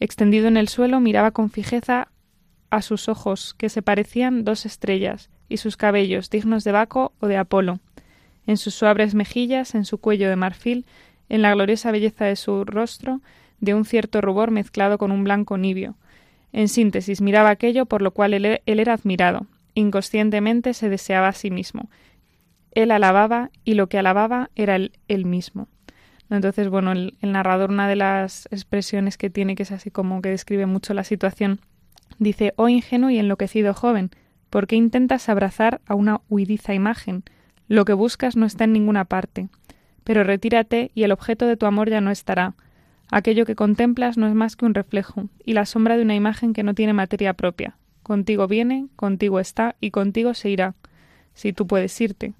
Extendido 0.00 0.48
en 0.48 0.56
el 0.56 0.68
suelo, 0.68 1.00
miraba 1.00 1.30
con 1.30 1.50
fijeza 1.50 2.08
a 2.70 2.82
sus 2.82 3.08
ojos, 3.08 3.54
que 3.54 3.68
se 3.68 3.82
parecían 3.82 4.44
dos 4.44 4.64
estrellas, 4.64 5.30
y 5.52 5.58
sus 5.58 5.76
cabellos 5.76 6.30
dignos 6.30 6.64
de 6.64 6.72
Baco 6.72 7.12
o 7.20 7.26
de 7.26 7.36
Apolo, 7.36 7.80
en 8.46 8.56
sus 8.56 8.74
suaves 8.74 9.14
mejillas, 9.14 9.74
en 9.74 9.84
su 9.84 9.98
cuello 9.98 10.28
de 10.28 10.36
marfil, 10.36 10.86
en 11.28 11.42
la 11.42 11.52
gloriosa 11.54 11.92
belleza 11.92 12.24
de 12.24 12.36
su 12.36 12.64
rostro, 12.64 13.20
de 13.60 13.74
un 13.74 13.84
cierto 13.84 14.20
rubor 14.20 14.50
mezclado 14.50 14.98
con 14.98 15.12
un 15.12 15.24
blanco 15.24 15.56
nibio. 15.56 15.94
En 16.52 16.68
síntesis, 16.68 17.20
miraba 17.20 17.50
aquello 17.50 17.86
por 17.86 18.02
lo 18.02 18.10
cual 18.10 18.34
él, 18.34 18.60
era 18.66 18.92
admirado. 18.92 19.46
Inconscientemente 19.74 20.74
se 20.74 20.88
deseaba 20.88 21.28
a 21.28 21.32
sí 21.32 21.50
mismo. 21.50 21.88
Él 22.72 22.90
alababa 22.90 23.50
y 23.64 23.74
lo 23.74 23.88
que 23.88 23.98
alababa 23.98 24.50
era 24.56 24.76
él, 24.76 25.24
mismo. 25.24 25.68
Entonces, 26.28 26.68
bueno, 26.68 26.92
el, 26.92 27.16
narrador, 27.20 27.70
una 27.70 27.88
de 27.88 27.96
las 27.96 28.48
expresiones 28.50 29.16
que 29.16 29.30
tiene, 29.30 29.54
que 29.54 29.62
es 29.62 29.72
así 29.72 29.90
como 29.90 30.20
que 30.22 30.30
describe 30.30 30.66
mucho 30.66 30.92
la 30.92 31.04
situación, 31.04 31.60
dice, 32.18 32.52
oh 32.56 32.68
ingenuo 32.68 33.10
y 33.10 33.18
enloquecido 33.18 33.74
joven, 33.74 34.10
¿por 34.52 34.66
qué 34.66 34.76
intentas 34.76 35.30
abrazar 35.30 35.80
a 35.86 35.94
una 35.94 36.20
huidiza 36.28 36.74
imagen? 36.74 37.24
Lo 37.68 37.86
que 37.86 37.94
buscas 37.94 38.36
no 38.36 38.44
está 38.44 38.64
en 38.64 38.74
ninguna 38.74 39.06
parte. 39.06 39.48
Pero 40.04 40.24
retírate 40.24 40.90
y 40.94 41.04
el 41.04 41.12
objeto 41.12 41.46
de 41.46 41.56
tu 41.56 41.64
amor 41.64 41.88
ya 41.88 42.02
no 42.02 42.10
estará. 42.10 42.52
Aquello 43.10 43.46
que 43.46 43.54
contemplas 43.54 44.18
no 44.18 44.26
es 44.28 44.34
más 44.34 44.54
que 44.56 44.66
un 44.66 44.74
reflejo 44.74 45.30
y 45.42 45.54
la 45.54 45.64
sombra 45.64 45.96
de 45.96 46.02
una 46.02 46.14
imagen 46.14 46.52
que 46.52 46.64
no 46.64 46.74
tiene 46.74 46.92
materia 46.92 47.32
propia. 47.32 47.78
Contigo 48.02 48.46
viene, 48.46 48.88
contigo 48.94 49.40
está 49.40 49.74
y 49.80 49.90
contigo 49.90 50.34
se 50.34 50.50
irá, 50.50 50.74
si 51.32 51.54
tú 51.54 51.66
puedes 51.66 51.98
irte. 51.98 52.34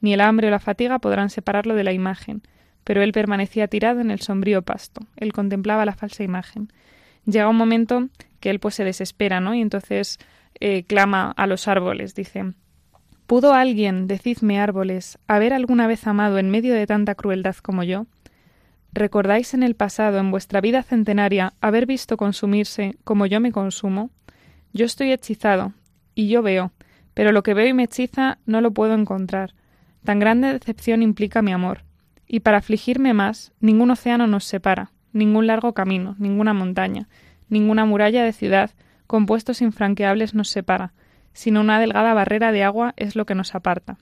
Ni 0.00 0.14
el 0.14 0.22
hambre 0.22 0.48
o 0.48 0.50
la 0.50 0.58
fatiga 0.58 0.98
podrán 0.98 1.30
separarlo 1.30 1.76
de 1.76 1.84
la 1.84 1.92
imagen, 1.92 2.42
pero 2.82 3.02
él 3.02 3.12
permanecía 3.12 3.68
tirado 3.68 4.00
en 4.00 4.10
el 4.10 4.18
sombrío 4.18 4.62
pasto. 4.62 5.02
Él 5.14 5.32
contemplaba 5.32 5.84
la 5.84 5.94
falsa 5.94 6.24
imagen. 6.24 6.72
Llega 7.24 7.48
un 7.48 7.56
momento 7.56 8.08
que 8.40 8.50
él 8.50 8.58
pues 8.58 8.74
se 8.74 8.82
desespera, 8.82 9.38
¿no? 9.38 9.54
Y 9.54 9.60
entonces 9.60 10.18
eh, 10.60 10.84
clama 10.84 11.32
a 11.36 11.46
los 11.46 11.68
árboles, 11.68 12.14
dice 12.14 12.52
¿Pudo 13.26 13.54
alguien, 13.54 14.06
decidme 14.06 14.60
árboles, 14.60 15.18
haber 15.26 15.52
alguna 15.52 15.86
vez 15.86 16.06
amado 16.06 16.38
en 16.38 16.50
medio 16.50 16.74
de 16.74 16.86
tanta 16.86 17.14
crueldad 17.14 17.56
como 17.56 17.82
yo? 17.82 18.06
¿Recordáis 18.92 19.52
en 19.52 19.62
el 19.62 19.74
pasado, 19.74 20.18
en 20.18 20.30
vuestra 20.30 20.60
vida 20.60 20.82
centenaria, 20.82 21.54
haber 21.60 21.86
visto 21.86 22.16
consumirse 22.16 22.96
como 23.04 23.26
yo 23.26 23.40
me 23.40 23.52
consumo? 23.52 24.10
Yo 24.72 24.86
estoy 24.86 25.12
hechizado, 25.12 25.72
y 26.14 26.28
yo 26.28 26.42
veo, 26.42 26.72
pero 27.14 27.32
lo 27.32 27.42
que 27.42 27.54
veo 27.54 27.66
y 27.66 27.72
me 27.72 27.84
hechiza 27.84 28.38
no 28.46 28.60
lo 28.60 28.72
puedo 28.72 28.94
encontrar. 28.94 29.54
Tan 30.04 30.18
grande 30.18 30.52
decepción 30.52 31.02
implica 31.02 31.42
mi 31.42 31.52
amor. 31.52 31.82
Y 32.26 32.40
para 32.40 32.58
afligirme 32.58 33.12
más, 33.12 33.52
ningún 33.60 33.90
océano 33.90 34.26
nos 34.26 34.44
separa, 34.44 34.92
ningún 35.12 35.46
largo 35.46 35.72
camino, 35.74 36.14
ninguna 36.18 36.54
montaña, 36.54 37.08
ninguna 37.48 37.84
muralla 37.84 38.24
de 38.24 38.32
ciudad, 38.32 38.70
compuestos 39.06 39.62
infranqueables 39.62 40.34
nos 40.34 40.48
separa, 40.48 40.92
sino 41.32 41.60
una 41.60 41.80
delgada 41.80 42.14
barrera 42.14 42.52
de 42.52 42.64
agua 42.64 42.94
es 42.96 43.16
lo 43.16 43.26
que 43.26 43.34
nos 43.34 43.54
aparta. 43.54 43.98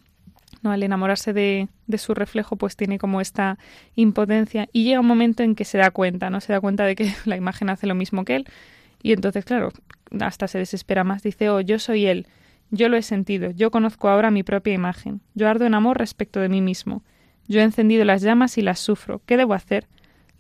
¿no? 0.62 0.70
Al 0.70 0.82
enamorarse 0.82 1.32
de, 1.32 1.68
de, 1.86 1.98
su 1.98 2.14
reflejo, 2.14 2.56
pues 2.56 2.76
tiene 2.76 2.98
como 2.98 3.20
esta 3.20 3.58
impotencia 3.96 4.68
y 4.72 4.84
llega 4.84 5.00
un 5.00 5.06
momento 5.06 5.42
en 5.42 5.54
que 5.54 5.64
se 5.64 5.78
da 5.78 5.90
cuenta, 5.90 6.30
¿no? 6.30 6.40
Se 6.40 6.52
da 6.52 6.60
cuenta 6.60 6.84
de 6.84 6.96
que 6.96 7.12
la 7.26 7.36
imagen 7.36 7.70
hace 7.70 7.86
lo 7.86 7.94
mismo 7.94 8.24
que 8.24 8.36
él 8.36 8.46
y 9.04 9.12
entonces, 9.12 9.44
claro, 9.44 9.70
hasta 10.18 10.48
se 10.48 10.58
desespera 10.58 11.04
más. 11.04 11.22
Dice, 11.22 11.50
oh, 11.50 11.60
yo 11.60 11.78
soy 11.78 12.06
él, 12.06 12.26
yo 12.70 12.88
lo 12.88 12.96
he 12.96 13.02
sentido, 13.02 13.50
yo 13.50 13.70
conozco 13.70 14.08
ahora 14.08 14.30
mi 14.30 14.42
propia 14.42 14.72
imagen, 14.72 15.20
yo 15.34 15.46
ardo 15.46 15.66
en 15.66 15.74
amor 15.74 15.98
respecto 15.98 16.40
de 16.40 16.48
mí 16.48 16.62
mismo, 16.62 17.04
yo 17.46 17.60
he 17.60 17.64
encendido 17.64 18.06
las 18.06 18.22
llamas 18.22 18.56
y 18.56 18.62
las 18.62 18.80
sufro, 18.80 19.20
¿qué 19.26 19.36
debo 19.36 19.52
hacer? 19.52 19.86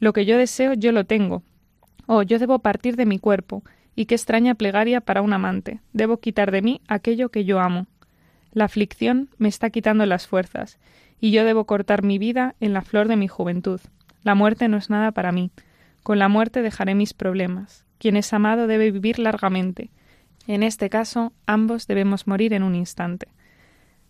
Lo 0.00 0.14
que 0.14 0.24
yo 0.24 0.38
deseo, 0.38 0.72
yo 0.72 0.92
lo 0.92 1.04
tengo. 1.04 1.42
Oh, 2.06 2.22
yo 2.22 2.38
debo 2.38 2.58
partir 2.60 2.96
de 2.96 3.04
mi 3.04 3.18
cuerpo, 3.18 3.62
y 3.94 4.06
qué 4.06 4.14
extraña 4.14 4.54
plegaria 4.54 5.00
para 5.00 5.22
un 5.22 5.32
amante. 5.32 5.80
Debo 5.92 6.18
quitar 6.18 6.50
de 6.50 6.62
mí 6.62 6.80
aquello 6.88 7.28
que 7.28 7.44
yo 7.44 7.60
amo. 7.60 7.86
La 8.52 8.64
aflicción 8.64 9.30
me 9.38 9.48
está 9.48 9.70
quitando 9.70 10.06
las 10.06 10.26
fuerzas, 10.26 10.78
y 11.20 11.30
yo 11.30 11.44
debo 11.44 11.64
cortar 11.64 12.02
mi 12.02 12.18
vida 12.18 12.54
en 12.60 12.72
la 12.72 12.82
flor 12.82 13.08
de 13.08 13.16
mi 13.16 13.28
juventud. 13.28 13.80
La 14.22 14.34
muerte 14.34 14.68
no 14.68 14.76
es 14.76 14.90
nada 14.90 15.12
para 15.12 15.32
mí. 15.32 15.50
Con 16.02 16.18
la 16.18 16.28
muerte 16.28 16.62
dejaré 16.62 16.94
mis 16.94 17.14
problemas. 17.14 17.84
Quien 17.98 18.16
es 18.16 18.32
amado 18.32 18.66
debe 18.66 18.90
vivir 18.90 19.18
largamente. 19.18 19.90
En 20.46 20.62
este 20.62 20.90
caso, 20.90 21.32
ambos 21.46 21.86
debemos 21.86 22.26
morir 22.26 22.52
en 22.52 22.62
un 22.62 22.74
instante. 22.74 23.28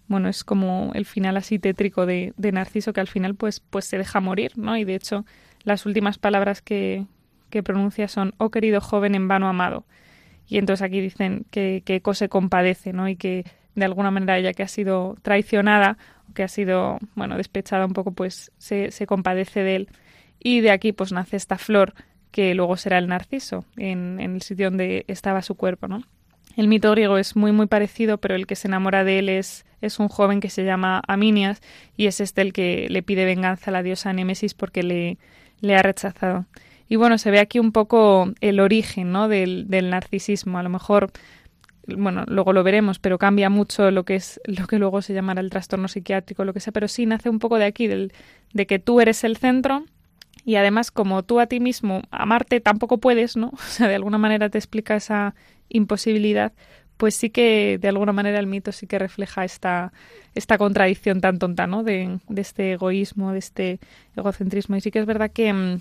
Bueno, 0.09 0.29
es 0.29 0.45
como 0.45 0.91
el 0.95 1.07
final 1.07 1.37
así 1.37 1.59
tétrico 1.59 2.05
de, 2.05 2.35
de 2.37 2.53
Narciso 2.53 2.93
que 2.93 3.01
al 3.01 3.09
final 3.09 3.35
pues, 3.35 3.61
pues 3.61 3.85
se 3.85 3.97
deja 3.97 4.21
morir, 4.21 4.53
¿no? 4.57 4.77
Y 4.77 4.85
de 4.85 4.97
hecho, 4.97 5.25
las 5.63 5.87
últimas 5.87 6.19
palabras 6.19 6.61
que, 6.61 7.07
que 7.55 7.63
pronuncia 7.63 8.09
son 8.09 8.35
Oh 8.39 8.51
querido 8.51 8.81
joven 8.81 9.15
en 9.15 9.29
vano 9.29 9.49
amado. 9.49 9.85
Y 10.49 10.59
entonces 10.59 10.83
aquí 10.83 11.01
dicen 11.01 11.47
que, 11.53 11.83
que 11.87 11.97
Eco 11.97 12.13
se 12.13 12.29
compadece, 12.29 12.93
¿no? 12.93 13.09
Y 13.09 13.15
que 13.15 13.45
de 13.77 13.85
alguna 13.85 14.11
manera 14.11 14.37
ella 14.37 14.53
que 14.53 14.65
ha 14.65 14.69
sido 14.69 15.17
traicionada, 15.23 15.97
que 16.35 16.43
ha 16.43 16.49
sido, 16.49 16.99
bueno, 17.15 17.37
despechada 17.37 17.87
un 17.87 17.93
poco, 17.93 18.11
pues 18.11 18.51
se, 18.59 18.91
se 18.91 19.07
compadece 19.07 19.61
de 19.61 19.77
él. 19.77 19.89
Y 20.41 20.63
de 20.63 20.73
aquí 20.73 20.93
pues 20.93 21.13
nace 21.13 21.37
esta 21.37 21.57
flor 21.57 21.95
que 22.33 22.55
luego 22.57 22.77
será 22.77 22.99
el 22.99 23.07
narciso, 23.07 23.65
en, 23.77 24.19
en 24.19 24.35
el 24.35 24.43
sitio 24.43 24.67
donde 24.67 25.05
estaba 25.07 25.41
su 25.41 25.55
cuerpo, 25.55 25.87
¿no? 25.87 26.03
El 26.57 26.67
mito 26.67 26.91
griego 26.91 27.19
es 27.19 27.37
muy 27.37 27.53
muy 27.53 27.67
parecido, 27.67 28.19
pero 28.19 28.35
el 28.35 28.49
que 28.49 28.57
se 28.57 28.67
enamora 28.67 29.05
de 29.05 29.21
él 29.21 29.29
es, 29.29 29.65
es 29.81 30.01
un 30.01 30.09
joven 30.09 30.41
que 30.41 30.51
se 30.51 30.65
llama 30.65 31.03
Aminias 31.07 31.63
y 31.97 32.07
es 32.07 32.21
este 32.21 32.43
el 32.43 32.53
que 32.53 32.89
le 32.91 33.03
pide 33.05 33.25
venganza 33.25 33.71
a 33.71 33.73
la 33.73 33.83
diosa 33.85 34.13
Némesis 34.13 34.55
porque 34.55 34.83
le, 34.83 35.19
le 35.61 35.77
ha 35.77 35.83
rechazado. 35.83 36.47
Y 36.89 36.97
bueno, 36.97 37.19
se 37.19 37.31
ve 37.31 37.41
aquí 37.41 37.59
un 37.59 37.73
poco 37.73 38.33
el 38.41 38.61
origen 38.61 39.13
¿no? 39.13 39.29
del, 39.29 39.69
del 39.69 39.91
narcisismo. 39.91 40.59
A 40.59 40.63
lo 40.63 40.69
mejor 40.69 41.13
bueno, 41.87 42.25
luego 42.27 42.53
lo 42.53 42.63
veremos, 42.63 42.99
pero 42.99 43.19
cambia 43.19 43.51
mucho 43.51 43.91
lo 43.91 44.05
que 44.05 44.17
es 44.17 44.41
lo 44.45 44.67
que 44.67 44.79
luego 44.79 45.03
se 45.03 45.15
llamará 45.15 45.41
el 45.41 45.51
trastorno 45.51 45.89
psiquiátrico, 45.89 46.45
lo 46.45 46.53
que 46.53 46.61
sea, 46.61 46.73
pero 46.73 46.89
sí 46.89 47.07
nace 47.07 47.29
un 47.29 47.39
poco 47.39 47.59
de 47.59 47.65
aquí, 47.65 47.87
del, 47.87 48.13
de 48.53 48.67
que 48.67 48.79
tú 48.79 49.01
eres 49.01 49.25
el 49.25 49.37
centro 49.37 49.85
y 50.45 50.57
además 50.57 50.91
como 50.91 51.23
tú 51.23 51.41
a 51.41 51.47
ti 51.47 51.61
mismo 51.61 52.03
amarte 52.11 52.61
tampoco 52.61 52.99
puedes, 52.99 53.37
¿no? 53.37 53.49
O 53.55 53.59
sea, 53.59 53.89
de 53.89 53.95
alguna 53.95 54.19
manera 54.19 54.49
te 54.49 54.59
explica 54.59 54.97
esa 54.97 55.35
imposibilidad, 55.69 56.53
pues 56.97 57.15
sí 57.15 57.31
que 57.31 57.79
de 57.81 57.89
alguna 57.89 58.13
manera 58.13 58.39
el 58.39 58.47
mito 58.47 58.73
sí 58.73 58.87
que 58.87 58.99
refleja 58.99 59.45
esta, 59.45 59.93
esta 60.35 60.59
contradicción 60.59 61.21
tan 61.21 61.39
tonta, 61.39 61.67
¿no? 61.67 61.83
De, 61.83 62.19
de 62.29 62.41
este 62.41 62.73
egoísmo, 62.73 63.33
de 63.33 63.39
este 63.39 63.81
egocentrismo. 64.17 64.77
Y 64.77 64.81
sí 64.81 64.91
que 64.91 65.01
es 65.01 65.07
verdad 65.07 65.31
que 65.33 65.53
mm, 65.53 65.81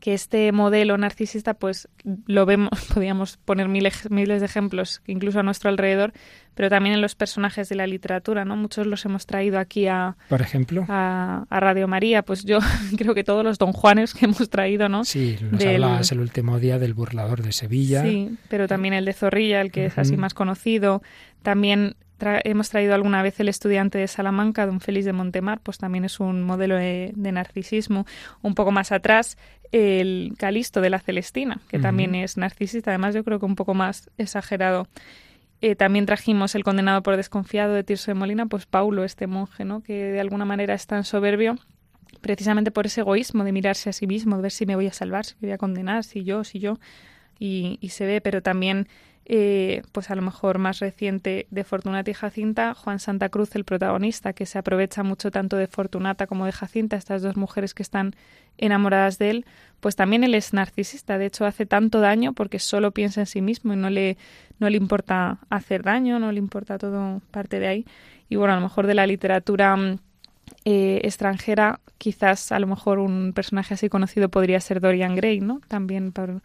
que 0.00 0.14
este 0.14 0.52
modelo 0.52 0.98
narcisista, 0.98 1.54
pues 1.54 1.88
lo 2.26 2.46
vemos, 2.46 2.70
podríamos 2.94 3.38
poner 3.38 3.68
miles, 3.68 4.10
miles 4.10 4.40
de 4.40 4.46
ejemplos, 4.46 5.02
incluso 5.06 5.40
a 5.40 5.42
nuestro 5.42 5.70
alrededor, 5.70 6.12
pero 6.54 6.70
también 6.70 6.94
en 6.94 7.02
los 7.02 7.14
personajes 7.14 7.68
de 7.68 7.76
la 7.76 7.86
literatura, 7.86 8.44
¿no? 8.44 8.56
Muchos 8.56 8.86
los 8.86 9.04
hemos 9.04 9.26
traído 9.26 9.58
aquí 9.58 9.86
a, 9.86 10.16
por 10.28 10.40
ejemplo, 10.40 10.86
a, 10.88 11.44
Radio 11.50 11.88
María. 11.88 12.22
Pues 12.22 12.44
yo 12.44 12.58
creo 12.96 13.14
que 13.14 13.24
todos 13.24 13.44
los 13.44 13.58
Don 13.58 13.72
Juanes 13.72 14.14
que 14.14 14.26
hemos 14.26 14.48
traído, 14.48 14.88
¿no? 14.88 15.04
Sí, 15.04 15.36
nos 15.50 15.64
hablabas 15.64 16.12
el 16.12 16.20
último 16.20 16.58
día 16.58 16.78
del 16.78 16.94
burlador 16.94 17.42
de 17.42 17.52
Sevilla. 17.52 18.02
Sí, 18.02 18.36
pero 18.48 18.68
también 18.68 18.94
el 18.94 19.04
de 19.04 19.12
Zorrilla, 19.12 19.60
el 19.60 19.70
que 19.70 19.86
es 19.86 19.98
así 19.98 20.16
más 20.16 20.34
conocido. 20.34 21.02
También 21.42 21.96
hemos 22.44 22.70
traído 22.70 22.94
alguna 22.94 23.22
vez 23.22 23.38
el 23.40 23.48
estudiante 23.48 23.98
de 23.98 24.08
Salamanca, 24.08 24.66
don 24.66 24.80
Félix 24.80 25.04
de 25.04 25.12
Montemar, 25.12 25.60
pues 25.60 25.78
también 25.78 26.04
es 26.04 26.20
un 26.20 26.42
modelo 26.42 26.76
de, 26.76 27.12
narcisismo. 27.16 28.06
Un 28.42 28.54
poco 28.54 28.72
más 28.72 28.92
atrás, 28.92 29.36
el 29.72 30.34
Calisto 30.38 30.80
de 30.80 30.90
la 30.90 30.98
Celestina, 30.98 31.60
que 31.68 31.78
también 31.78 32.14
es 32.14 32.36
narcisista, 32.36 32.90
además 32.90 33.14
yo 33.14 33.24
creo 33.24 33.38
que 33.38 33.46
un 33.46 33.56
poco 33.56 33.74
más 33.74 34.10
exagerado. 34.18 34.88
Eh, 35.62 35.74
también 35.74 36.04
trajimos 36.04 36.54
el 36.54 36.64
condenado 36.64 37.02
por 37.02 37.16
desconfiado 37.16 37.72
de 37.72 37.82
Tirso 37.82 38.10
de 38.10 38.14
Molina, 38.14 38.46
pues 38.46 38.66
Paulo, 38.66 39.04
este 39.04 39.26
monje, 39.26 39.64
¿no? 39.64 39.82
que 39.82 39.94
de 40.12 40.20
alguna 40.20 40.44
manera 40.44 40.74
es 40.74 40.86
tan 40.86 41.04
soberbio 41.04 41.56
precisamente 42.20 42.70
por 42.70 42.86
ese 42.86 43.00
egoísmo 43.02 43.44
de 43.44 43.52
mirarse 43.52 43.90
a 43.90 43.92
sí 43.92 44.06
mismo, 44.06 44.36
de 44.36 44.42
ver 44.42 44.50
si 44.50 44.66
me 44.66 44.74
voy 44.74 44.86
a 44.86 44.92
salvar, 44.92 45.24
si 45.24 45.34
me 45.40 45.48
voy 45.48 45.52
a 45.52 45.58
condenar, 45.58 46.04
si 46.04 46.24
yo, 46.24 46.44
si 46.44 46.58
yo, 46.58 46.78
y, 47.38 47.78
y 47.80 47.90
se 47.90 48.06
ve, 48.06 48.20
pero 48.20 48.42
también 48.42 48.88
eh, 49.28 49.82
pues 49.90 50.08
a 50.12 50.14
lo 50.14 50.22
mejor 50.22 50.58
más 50.58 50.78
reciente 50.78 51.48
de 51.50 51.64
Fortunata 51.64 52.08
y 52.08 52.14
Jacinta, 52.14 52.74
Juan 52.74 53.00
Santa 53.00 53.28
Cruz, 53.28 53.56
el 53.56 53.64
protagonista, 53.64 54.32
que 54.32 54.46
se 54.46 54.56
aprovecha 54.56 55.02
mucho 55.02 55.32
tanto 55.32 55.56
de 55.56 55.66
Fortunata 55.66 56.28
como 56.28 56.46
de 56.46 56.52
Jacinta, 56.52 56.96
estas 56.96 57.22
dos 57.22 57.36
mujeres 57.36 57.74
que 57.74 57.82
están 57.82 58.14
enamoradas 58.56 59.18
de 59.18 59.30
él, 59.30 59.46
pues 59.80 59.96
también 59.96 60.22
él 60.22 60.36
es 60.36 60.52
narcisista. 60.52 61.18
De 61.18 61.26
hecho, 61.26 61.44
hace 61.44 61.66
tanto 61.66 61.98
daño 61.98 62.34
porque 62.34 62.60
solo 62.60 62.92
piensa 62.92 63.20
en 63.20 63.26
sí 63.26 63.42
mismo 63.42 63.72
y 63.72 63.76
no 63.76 63.90
le, 63.90 64.16
no 64.60 64.70
le 64.70 64.76
importa 64.76 65.38
hacer 65.50 65.82
daño, 65.82 66.20
no 66.20 66.30
le 66.30 66.38
importa 66.38 66.78
todo 66.78 67.20
parte 67.32 67.58
de 67.58 67.66
ahí. 67.66 67.86
Y 68.28 68.36
bueno, 68.36 68.52
a 68.52 68.56
lo 68.56 68.62
mejor 68.62 68.86
de 68.86 68.94
la 68.94 69.08
literatura 69.08 69.74
mm, 69.74 69.98
eh, 70.64 71.00
extranjera, 71.02 71.80
quizás 71.98 72.52
a 72.52 72.60
lo 72.60 72.68
mejor 72.68 73.00
un 73.00 73.32
personaje 73.32 73.74
así 73.74 73.88
conocido 73.88 74.28
podría 74.28 74.60
ser 74.60 74.80
Dorian 74.80 75.16
Gray, 75.16 75.40
¿no? 75.40 75.60
También 75.66 76.12
por 76.12 76.42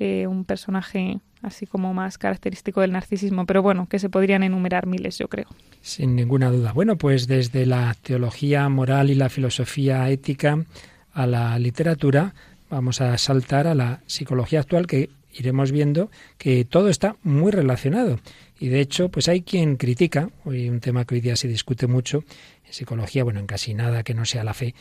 eh, 0.00 0.26
un 0.26 0.44
personaje 0.44 1.20
así 1.44 1.66
como 1.66 1.94
más 1.94 2.18
característico 2.18 2.80
del 2.80 2.92
narcisismo, 2.92 3.46
pero 3.46 3.62
bueno, 3.62 3.86
que 3.88 3.98
se 3.98 4.08
podrían 4.08 4.42
enumerar 4.42 4.86
miles, 4.86 5.18
yo 5.18 5.28
creo. 5.28 5.46
Sin 5.80 6.16
ninguna 6.16 6.50
duda. 6.50 6.72
Bueno, 6.72 6.96
pues 6.96 7.26
desde 7.26 7.66
la 7.66 7.94
teología 8.02 8.68
moral 8.68 9.10
y 9.10 9.14
la 9.14 9.28
filosofía 9.28 10.08
ética 10.10 10.64
a 11.12 11.26
la 11.26 11.58
literatura, 11.58 12.34
vamos 12.70 13.00
a 13.00 13.16
saltar 13.18 13.66
a 13.66 13.74
la 13.74 14.00
psicología 14.06 14.60
actual 14.60 14.86
que 14.86 15.10
iremos 15.34 15.72
viendo 15.72 16.10
que 16.38 16.64
todo 16.64 16.88
está 16.88 17.16
muy 17.22 17.52
relacionado. 17.52 18.18
Y 18.58 18.68
de 18.68 18.80
hecho, 18.80 19.08
pues 19.08 19.28
hay 19.28 19.42
quien 19.42 19.76
critica, 19.76 20.30
hoy 20.44 20.68
un 20.68 20.80
tema 20.80 21.04
que 21.04 21.16
hoy 21.16 21.20
día 21.20 21.36
se 21.36 21.48
discute 21.48 21.86
mucho 21.86 22.24
en 22.66 22.72
psicología, 22.72 23.24
bueno, 23.24 23.40
en 23.40 23.46
casi 23.46 23.74
nada 23.74 24.02
que 24.02 24.14
no 24.14 24.24
sea 24.24 24.44
la 24.44 24.54
fe, 24.54 24.74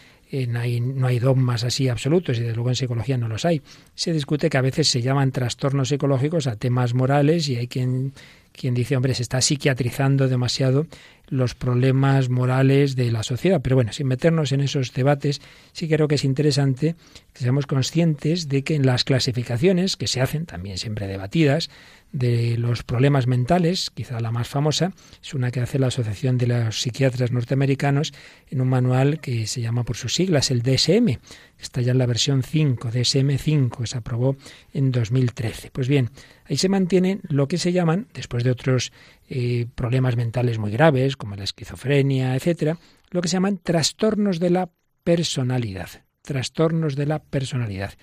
no 0.48 0.60
hay, 0.60 0.80
no 0.80 1.08
hay 1.08 1.20
dogmas 1.20 1.64
así 1.64 1.90
absolutos 1.90 2.38
y 2.38 2.42
desde 2.42 2.56
luego 2.56 2.70
en 2.70 2.76
psicología 2.76 3.18
no 3.18 3.28
los 3.28 3.46
hay. 3.46 3.62
Se 3.94 4.14
discute 4.14 4.50
que 4.50 4.58
a 4.58 4.62
veces 4.62 4.88
se 4.88 5.02
llaman 5.02 5.32
trastornos 5.32 5.90
psicológicos 5.90 6.48
a 6.48 6.56
temas 6.56 6.94
morales 6.94 7.50
y 7.50 7.58
hay 7.58 7.68
quien 7.68 8.14
quien 8.54 8.74
dice, 8.74 8.96
hombre, 8.96 9.14
se 9.16 9.24
está 9.24 9.42
psiquiatrizando 9.42 10.30
demasiado 10.30 10.88
los 11.28 11.56
problemas 11.56 12.30
morales 12.30 12.96
de 12.96 13.12
la 13.12 13.24
sociedad. 13.24 13.62
Pero 13.62 13.76
bueno, 13.76 13.92
sin 13.92 14.08
meternos 14.08 14.52
en 14.52 14.62
esos 14.62 14.94
debates, 14.94 15.42
sí 15.72 15.90
creo 15.90 16.08
que 16.08 16.16
es 16.16 16.24
interesante 16.24 16.96
que 17.34 17.44
seamos 17.44 17.66
conscientes 17.66 18.48
de 18.48 18.64
que 18.64 18.76
en 18.76 18.86
las 18.86 19.04
clasificaciones 19.04 19.98
que 19.98 20.08
se 20.08 20.22
hacen, 20.22 20.46
también 20.46 20.78
siempre 20.78 21.08
debatidas, 21.08 21.70
de 22.14 22.58
los 22.58 22.84
problemas 22.84 23.26
mentales, 23.26 23.90
quizá 23.90 24.20
la 24.22 24.32
más 24.32 24.48
famosa, 24.48 24.94
es 25.22 25.34
una 25.34 25.50
que 25.52 25.60
hace 25.60 25.80
la 25.80 25.88
Asociación 25.88 26.38
de 26.38 26.48
los 26.48 26.80
Psiquiatras 26.80 27.32
Norteamericanos 27.32 28.14
en 28.50 28.62
un 28.62 28.70
manual 28.70 29.20
que 29.20 29.48
se 29.48 29.62
llama 29.62 29.84
por 29.84 29.98
sus 29.98 30.14
siglas 30.14 30.52
el 30.52 30.62
DSM. 30.62 31.18
Está 31.60 31.82
ya 31.82 31.92
en 31.92 31.98
la 31.98 32.06
versión 32.06 32.44
5, 32.44 32.92
DSM-5, 32.92 33.86
se 33.88 33.98
aprobó 33.98 34.38
en 34.74 34.92
2013. 34.92 35.72
Pues 35.72 35.88
bien, 35.88 36.12
ahí 36.46 36.58
se 36.58 36.70
mantienen 36.70 37.22
lo 37.28 37.48
que 37.48 37.58
se 37.58 37.72
llaman, 37.72 38.08
después 38.14 38.44
de 38.44 38.52
otros 38.52 38.94
eh, 39.28 39.66
problemas 39.74 40.16
mentales 40.16 40.60
muy 40.60 40.72
graves, 40.72 41.18
como 41.18 41.36
la 41.36 41.44
esquizofrenia, 41.44 42.36
etcétera, 42.36 42.78
lo 43.10 43.22
que 43.22 43.28
se 43.28 43.34
llaman 43.34 43.58
trastornos 43.58 44.40
de 44.40 44.52
la 44.52 44.70
personalidad. 45.04 45.90
Trastornos 46.22 46.96
de 46.96 47.08
la 47.08 47.20
personalidad. 47.20 47.94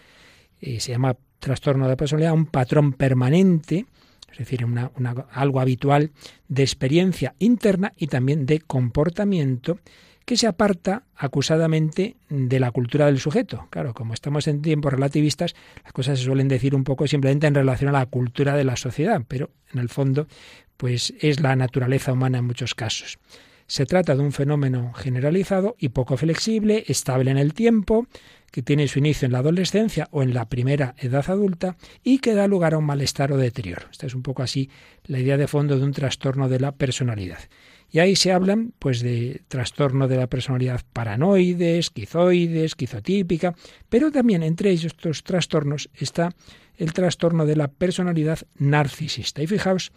Eh, 0.60 0.80
se 0.80 0.90
llama 0.90 1.16
trastorno 1.38 1.84
de 1.84 1.90
la 1.90 1.96
personalidad 1.96 2.34
un 2.34 2.46
patrón 2.46 2.92
permanente 2.92 3.86
es 4.32 4.38
decir, 4.38 4.66
algo 5.32 5.60
habitual 5.60 6.10
de 6.48 6.62
experiencia 6.62 7.34
interna 7.38 7.92
y 7.96 8.06
también 8.06 8.46
de 8.46 8.60
comportamiento 8.60 9.78
que 10.24 10.36
se 10.36 10.46
aparta 10.46 11.02
acusadamente 11.16 12.16
de 12.28 12.60
la 12.60 12.70
cultura 12.70 13.06
del 13.06 13.18
sujeto. 13.18 13.66
Claro, 13.70 13.94
como 13.94 14.14
estamos 14.14 14.46
en 14.46 14.62
tiempos 14.62 14.92
relativistas, 14.92 15.56
las 15.82 15.92
cosas 15.92 16.18
se 16.18 16.24
suelen 16.24 16.46
decir 16.46 16.74
un 16.74 16.84
poco 16.84 17.06
simplemente 17.06 17.48
en 17.48 17.54
relación 17.54 17.88
a 17.88 17.98
la 17.98 18.06
cultura 18.06 18.54
de 18.54 18.64
la 18.64 18.76
sociedad, 18.76 19.22
pero 19.26 19.50
en 19.72 19.80
el 19.80 19.88
fondo, 19.88 20.28
pues 20.76 21.14
es 21.20 21.40
la 21.40 21.56
naturaleza 21.56 22.12
humana 22.12 22.38
en 22.38 22.44
muchos 22.44 22.74
casos. 22.76 23.18
Se 23.66 23.86
trata 23.86 24.16
de 24.16 24.22
un 24.22 24.32
fenómeno 24.32 24.92
generalizado 24.92 25.76
y 25.78 25.90
poco 25.90 26.16
flexible, 26.16 26.84
estable 26.86 27.30
en 27.30 27.38
el 27.38 27.54
tiempo, 27.54 28.06
que 28.50 28.62
tiene 28.62 28.88
su 28.88 28.98
inicio 28.98 29.26
en 29.26 29.32
la 29.32 29.38
adolescencia 29.38 30.08
o 30.10 30.22
en 30.22 30.34
la 30.34 30.48
primera 30.48 30.94
edad 30.98 31.24
adulta 31.28 31.76
y 32.02 32.18
que 32.18 32.34
da 32.34 32.46
lugar 32.46 32.74
a 32.74 32.78
un 32.78 32.84
malestar 32.84 33.32
o 33.32 33.36
deterioro. 33.36 33.86
Esta 33.90 34.06
es 34.06 34.14
un 34.14 34.22
poco 34.22 34.42
así 34.42 34.70
la 35.04 35.18
idea 35.18 35.36
de 35.36 35.46
fondo 35.46 35.78
de 35.78 35.84
un 35.84 35.92
trastorno 35.92 36.48
de 36.48 36.60
la 36.60 36.72
personalidad. 36.72 37.40
Y 37.92 37.98
ahí 37.98 38.14
se 38.14 38.32
hablan 38.32 38.72
pues 38.78 39.00
de 39.00 39.42
trastorno 39.48 40.06
de 40.06 40.16
la 40.16 40.28
personalidad 40.28 40.82
paranoide, 40.92 41.78
esquizoide, 41.78 42.64
esquizotípica, 42.64 43.54
pero 43.88 44.12
también 44.12 44.42
entre 44.42 44.70
ellos 44.70 44.92
estos 44.92 45.24
trastornos 45.24 45.90
está 45.94 46.30
el 46.76 46.92
trastorno 46.92 47.46
de 47.46 47.56
la 47.56 47.68
personalidad 47.68 48.38
narcisista. 48.56 49.42
Y 49.42 49.46
fijaos 49.48 49.92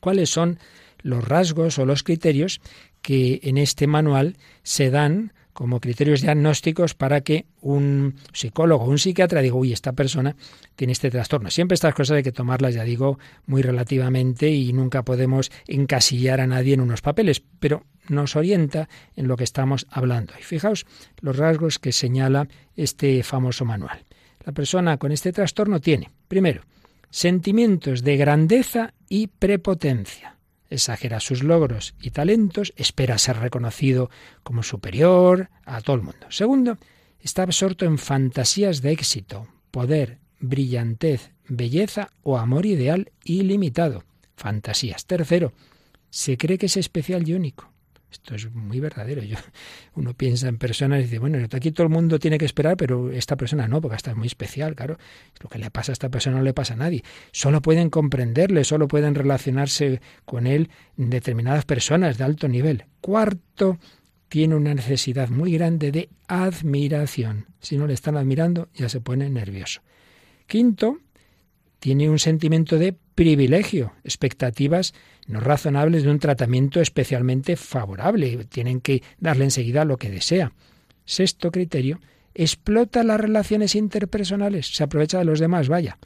cuáles 0.00 0.30
son 0.30 0.58
los 1.02 1.26
rasgos 1.26 1.78
o 1.78 1.86
los 1.86 2.02
criterios 2.02 2.60
que 3.02 3.40
en 3.42 3.58
este 3.58 3.86
manual 3.86 4.36
se 4.62 4.90
dan 4.90 5.32
como 5.58 5.80
criterios 5.80 6.22
diagnósticos 6.22 6.94
para 6.94 7.22
que 7.22 7.46
un 7.62 8.14
psicólogo 8.32 8.84
un 8.84 8.96
psiquiatra 8.96 9.42
diga, 9.42 9.56
uy, 9.56 9.72
esta 9.72 9.92
persona 9.92 10.36
tiene 10.76 10.92
este 10.92 11.10
trastorno. 11.10 11.50
Siempre 11.50 11.74
estas 11.74 11.94
cosas 11.94 12.18
hay 12.18 12.22
que 12.22 12.30
tomarlas, 12.30 12.74
ya 12.74 12.84
digo, 12.84 13.18
muy 13.46 13.62
relativamente 13.62 14.48
y 14.50 14.72
nunca 14.72 15.02
podemos 15.02 15.50
encasillar 15.66 16.40
a 16.40 16.46
nadie 16.46 16.74
en 16.74 16.80
unos 16.80 17.02
papeles, 17.02 17.42
pero 17.58 17.82
nos 18.08 18.36
orienta 18.36 18.88
en 19.16 19.26
lo 19.26 19.36
que 19.36 19.42
estamos 19.42 19.88
hablando. 19.90 20.32
Y 20.38 20.44
fijaos 20.44 20.86
los 21.22 21.36
rasgos 21.36 21.80
que 21.80 21.90
señala 21.90 22.46
este 22.76 23.24
famoso 23.24 23.64
manual. 23.64 24.04
La 24.44 24.52
persona 24.52 24.96
con 24.96 25.10
este 25.10 25.32
trastorno 25.32 25.80
tiene, 25.80 26.08
primero, 26.28 26.62
sentimientos 27.10 28.04
de 28.04 28.16
grandeza 28.16 28.94
y 29.08 29.26
prepotencia 29.26 30.37
exagera 30.70 31.20
sus 31.20 31.42
logros 31.42 31.94
y 32.00 32.10
talentos, 32.10 32.72
espera 32.76 33.18
ser 33.18 33.38
reconocido 33.38 34.10
como 34.42 34.62
superior 34.62 35.50
a 35.64 35.80
todo 35.80 35.96
el 35.96 36.02
mundo. 36.02 36.26
Segundo, 36.30 36.78
está 37.20 37.42
absorto 37.42 37.84
en 37.84 37.98
fantasías 37.98 38.82
de 38.82 38.92
éxito, 38.92 39.48
poder, 39.70 40.18
brillantez, 40.40 41.32
belleza 41.48 42.10
o 42.22 42.38
amor 42.38 42.66
ideal 42.66 43.10
ilimitado. 43.24 44.04
Fantasías. 44.36 45.06
Tercero, 45.06 45.52
se 46.10 46.36
cree 46.36 46.58
que 46.58 46.66
es 46.66 46.76
especial 46.76 47.28
y 47.28 47.34
único. 47.34 47.72
Esto 48.10 48.34
es 48.34 48.50
muy 48.52 48.80
verdadero. 48.80 49.22
Yo, 49.22 49.36
uno 49.94 50.14
piensa 50.14 50.48
en 50.48 50.58
personas 50.58 51.00
y 51.00 51.02
dice, 51.04 51.18
bueno, 51.18 51.38
aquí 51.52 51.72
todo 51.72 51.86
el 51.86 51.92
mundo 51.92 52.18
tiene 52.18 52.38
que 52.38 52.46
esperar, 52.46 52.76
pero 52.76 53.10
esta 53.10 53.36
persona 53.36 53.68
no, 53.68 53.80
porque 53.80 53.96
esta 53.96 54.12
es 54.12 54.16
muy 54.16 54.26
especial, 54.26 54.74
claro. 54.74 54.98
Lo 55.40 55.48
que 55.48 55.58
le 55.58 55.70
pasa 55.70 55.92
a 55.92 55.94
esta 55.94 56.08
persona 56.08 56.38
no 56.38 56.42
le 56.42 56.54
pasa 56.54 56.74
a 56.74 56.76
nadie. 56.76 57.02
Solo 57.32 57.60
pueden 57.60 57.90
comprenderle, 57.90 58.64
solo 58.64 58.88
pueden 58.88 59.14
relacionarse 59.14 60.00
con 60.24 60.46
él 60.46 60.70
determinadas 60.96 61.64
personas 61.64 62.18
de 62.18 62.24
alto 62.24 62.48
nivel. 62.48 62.86
Cuarto, 63.00 63.78
tiene 64.28 64.54
una 64.54 64.74
necesidad 64.74 65.28
muy 65.28 65.52
grande 65.52 65.90
de 65.90 66.08
admiración. 66.26 67.46
Si 67.60 67.76
no 67.76 67.86
le 67.86 67.94
están 67.94 68.16
admirando, 68.16 68.68
ya 68.74 68.88
se 68.88 69.00
pone 69.00 69.28
nervioso. 69.28 69.80
Quinto, 70.46 70.98
tiene 71.78 72.08
un 72.08 72.18
sentimiento 72.18 72.78
de 72.78 72.96
privilegio, 73.18 73.94
expectativas 74.04 74.94
no 75.26 75.40
razonables 75.40 76.04
de 76.04 76.10
un 76.12 76.20
tratamiento 76.20 76.80
especialmente 76.80 77.56
favorable. 77.56 78.44
Tienen 78.44 78.80
que 78.80 79.02
darle 79.18 79.42
enseguida 79.42 79.84
lo 79.84 79.96
que 79.96 80.08
desea. 80.08 80.52
Sexto 81.04 81.50
criterio, 81.50 81.98
explota 82.32 83.02
las 83.02 83.20
relaciones 83.20 83.74
interpersonales, 83.74 84.68
se 84.68 84.84
aprovecha 84.84 85.18
de 85.18 85.24
los 85.24 85.40
demás, 85.40 85.68
vaya. 85.68 85.98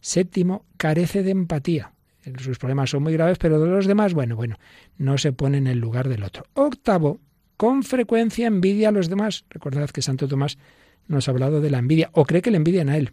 Séptimo, 0.00 0.66
carece 0.76 1.22
de 1.22 1.30
empatía. 1.30 1.92
Sus 2.40 2.58
problemas 2.58 2.90
son 2.90 3.04
muy 3.04 3.12
graves, 3.12 3.38
pero 3.38 3.60
de 3.60 3.70
los 3.70 3.86
demás, 3.86 4.12
bueno, 4.12 4.34
bueno, 4.34 4.56
no 4.98 5.18
se 5.18 5.32
pone 5.32 5.58
en 5.58 5.68
el 5.68 5.78
lugar 5.78 6.08
del 6.08 6.24
otro. 6.24 6.46
Octavo, 6.54 7.20
con 7.56 7.84
frecuencia 7.84 8.48
envidia 8.48 8.88
a 8.88 8.92
los 8.92 9.08
demás. 9.08 9.44
Recordad 9.50 9.90
que 9.90 10.02
Santo 10.02 10.26
Tomás 10.26 10.58
nos 11.06 11.28
ha 11.28 11.30
hablado 11.30 11.60
de 11.60 11.70
la 11.70 11.78
envidia, 11.78 12.10
o 12.12 12.24
cree 12.24 12.42
que 12.42 12.50
le 12.50 12.56
envidian 12.56 12.88
a 12.88 12.96
él. 12.96 13.12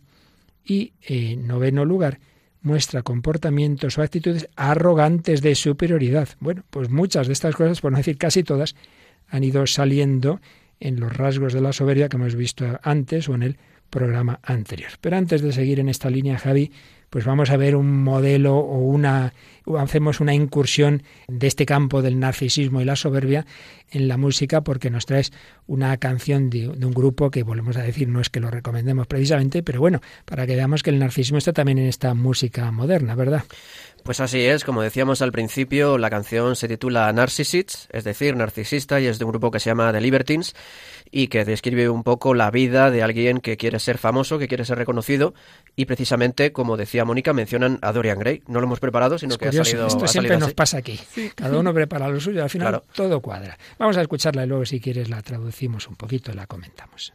Y 0.66 0.94
en 1.04 1.46
noveno 1.46 1.86
lugar, 1.86 2.20
muestra 2.64 3.04
comportamientos 3.04 3.98
o 3.98 4.02
actitudes 4.02 4.50
arrogantes 4.56 5.42
de 5.42 5.54
superioridad. 5.54 6.30
Bueno, 6.40 6.64
pues 6.70 6.90
muchas 6.90 7.28
de 7.28 7.34
estas 7.34 7.56
cosas, 7.56 7.82
por 7.82 7.92
no 7.92 7.98
decir 7.98 8.18
casi 8.18 8.44
todas, 8.44 8.76
han 9.28 9.44
ido 9.44 9.68
saliendo 9.68 10.42
en 10.80 11.00
los 11.00 11.16
rasgos 11.16 11.54
de 11.54 11.62
la 11.62 11.74
soberbia 11.74 12.10
que 12.10 12.18
hemos 12.18 12.36
visto 12.36 12.66
antes 12.82 13.30
o 13.30 13.36
en 13.36 13.44
el 13.44 13.58
programa 13.94 14.40
anterior. 14.42 14.92
Pero 15.00 15.18
antes 15.18 15.42
de 15.44 15.54
seguir 15.54 15.80
en 15.80 15.88
esta 15.88 16.10
línea, 16.10 16.40
Javi, 16.40 16.72
pues 17.12 17.26
vamos 17.26 17.52
a 17.52 17.58
ver 17.58 17.76
un 17.76 18.04
modelo 18.04 18.58
o 18.58 18.80
una 18.80 19.34
hacemos 19.78 20.20
una 20.20 20.34
incursión 20.34 21.04
de 21.28 21.46
este 21.46 21.66
campo 21.66 22.02
del 22.02 22.20
narcisismo 22.20 22.82
y 22.82 22.86
la 22.86 22.96
soberbia 22.96 23.46
en 23.92 24.08
la 24.08 24.18
música 24.18 24.62
porque 24.62 24.90
nos 24.90 25.06
traes 25.06 25.32
una 25.68 25.96
canción 25.98 26.50
de, 26.50 26.70
de, 26.70 26.86
un 26.86 26.92
grupo 26.92 27.30
que 27.30 27.44
volvemos 27.44 27.78
a 27.78 27.84
decir 27.84 28.10
no 28.10 28.20
es 28.20 28.30
que 28.30 28.40
lo 28.40 28.50
recomendemos 28.50 29.06
precisamente, 29.06 29.62
pero 29.62 29.80
bueno, 29.80 30.02
para 30.26 30.48
que 30.48 30.56
veamos 30.56 30.82
que 30.82 30.90
el 30.90 30.98
narcisismo 30.98 31.38
está 31.38 31.54
también 31.54 31.78
en 31.78 31.86
esta 31.86 32.16
música 32.16 32.72
moderna, 32.72 33.14
¿verdad? 33.14 33.44
Pues 34.04 34.20
así 34.20 34.42
es, 34.42 34.66
como 34.66 34.82
decíamos 34.82 35.22
al 35.22 35.32
principio, 35.32 35.98
la 35.98 36.10
canción 36.10 36.58
se 36.58 36.68
titula 36.68 37.12
Narcissists, 37.14 37.88
es 37.90 38.04
decir, 38.04 38.36
narcisista, 38.36 39.00
y 39.00 39.08
es 39.08 39.18
de 39.18 39.24
un 39.24 39.32
grupo 39.32 39.50
que 39.50 39.62
se 39.62 39.70
llama 39.70 39.94
The 39.94 40.02
Libertines, 40.02 40.56
y 41.10 41.28
que 41.28 41.46
describe 41.46 41.88
un 41.88 42.04
poco 42.04 42.34
la 42.34 42.52
vida 42.52 42.92
de 42.92 43.02
alguien 43.02 43.40
que 43.40 43.56
quiere 43.56 43.80
ser 43.80 43.98
famoso, 43.98 44.38
que 44.38 44.50
quiere 44.50 44.66
ser 44.66 44.78
reconocido, 44.78 45.34
y 45.78 45.86
precisamente, 45.86 46.52
como 46.52 46.76
decía 46.76 47.06
Mónica, 47.06 47.32
mencionan 47.32 47.80
a 47.82 47.94
Dorian 47.94 48.20
Gray. 48.20 48.44
No 48.48 48.60
lo 48.60 48.66
hemos 48.66 48.82
preparado, 48.82 49.18
sino 49.18 49.38
que 49.38 49.48
ha 49.48 49.52
salido 49.54 49.88
Esto 49.88 50.06
siempre 50.06 50.38
nos 50.38 50.54
pasa 50.54 50.80
aquí. 50.80 51.00
Cada 51.34 51.58
uno 51.58 51.74
prepara 51.74 52.10
lo 52.10 52.20
suyo, 52.20 52.44
al 52.44 52.50
final 52.50 52.84
todo 52.94 53.22
cuadra. 53.22 53.58
Vamos 53.80 53.96
a 53.96 54.02
escucharla 54.02 54.44
y 54.44 54.48
luego, 54.48 54.66
si 54.66 54.82
quieres, 54.82 55.10
la 55.10 55.22
traducimos 55.22 55.88
un 55.88 55.96
poquito 55.96 56.32
y 56.32 56.36
la 56.36 56.46
comentamos. 56.46 57.14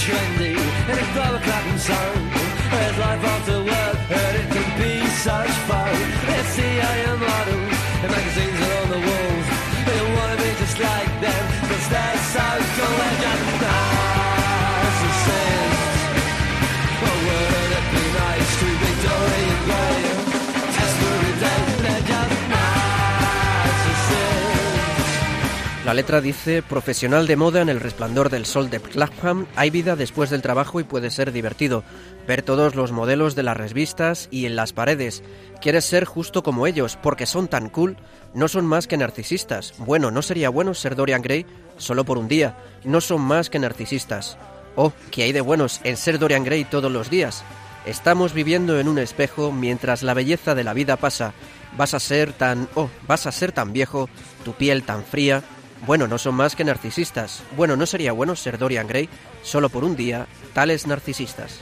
Trendy 0.00 0.56
in 0.90 0.98
a 0.98 1.06
club 1.12 1.34
of 1.34 1.42
clapping 1.42 1.78
song. 1.78 2.30
There's 2.70 2.98
life 2.98 3.22
after 3.22 3.58
work, 3.64 3.98
La 25.90 25.94
letra 25.94 26.20
dice, 26.20 26.62
profesional 26.62 27.26
de 27.26 27.34
moda 27.34 27.62
en 27.62 27.68
el 27.68 27.80
resplandor 27.80 28.30
del 28.30 28.46
sol 28.46 28.70
de 28.70 28.78
Clapham, 28.78 29.46
hay 29.56 29.70
vida 29.70 29.96
después 29.96 30.30
del 30.30 30.40
trabajo 30.40 30.78
y 30.78 30.84
puede 30.84 31.10
ser 31.10 31.32
divertido. 31.32 31.82
Ver 32.28 32.42
todos 32.42 32.76
los 32.76 32.92
modelos 32.92 33.34
de 33.34 33.42
las 33.42 33.56
revistas 33.56 34.28
y 34.30 34.46
en 34.46 34.54
las 34.54 34.72
paredes. 34.72 35.24
Quieres 35.60 35.84
ser 35.84 36.04
justo 36.04 36.44
como 36.44 36.68
ellos, 36.68 36.96
porque 37.02 37.26
son 37.26 37.48
tan 37.48 37.70
cool. 37.70 37.96
No 38.34 38.46
son 38.46 38.66
más 38.66 38.86
que 38.86 38.98
narcisistas. 38.98 39.74
Bueno, 39.78 40.12
¿no 40.12 40.22
sería 40.22 40.48
bueno 40.48 40.74
ser 40.74 40.94
Dorian 40.94 41.22
Gray 41.22 41.44
solo 41.76 42.04
por 42.04 42.18
un 42.18 42.28
día? 42.28 42.56
No 42.84 43.00
son 43.00 43.22
más 43.22 43.50
que 43.50 43.58
narcisistas. 43.58 44.38
Oh, 44.76 44.92
¿qué 45.10 45.24
hay 45.24 45.32
de 45.32 45.40
buenos 45.40 45.80
en 45.82 45.96
ser 45.96 46.20
Dorian 46.20 46.44
Gray 46.44 46.66
todos 46.66 46.92
los 46.92 47.10
días? 47.10 47.42
Estamos 47.84 48.32
viviendo 48.32 48.78
en 48.78 48.86
un 48.86 49.00
espejo 49.00 49.50
mientras 49.50 50.04
la 50.04 50.14
belleza 50.14 50.54
de 50.54 50.62
la 50.62 50.72
vida 50.72 50.96
pasa. 50.98 51.32
Vas 51.76 51.94
a 51.94 51.98
ser 51.98 52.32
tan... 52.32 52.68
oh, 52.76 52.88
vas 53.08 53.26
a 53.26 53.32
ser 53.32 53.50
tan 53.50 53.72
viejo, 53.72 54.08
tu 54.44 54.52
piel 54.52 54.84
tan 54.84 55.02
fría. 55.02 55.42
Bueno, 55.86 56.06
no 56.06 56.18
son 56.18 56.34
más 56.34 56.54
que 56.56 56.64
narcisistas. 56.64 57.42
Bueno, 57.56 57.76
¿no 57.76 57.86
sería 57.86 58.12
bueno 58.12 58.36
ser 58.36 58.58
Dorian 58.58 58.86
Gray 58.86 59.08
solo 59.42 59.68
por 59.68 59.84
un 59.84 59.96
día, 59.96 60.26
tales 60.52 60.86
narcisistas? 60.86 61.60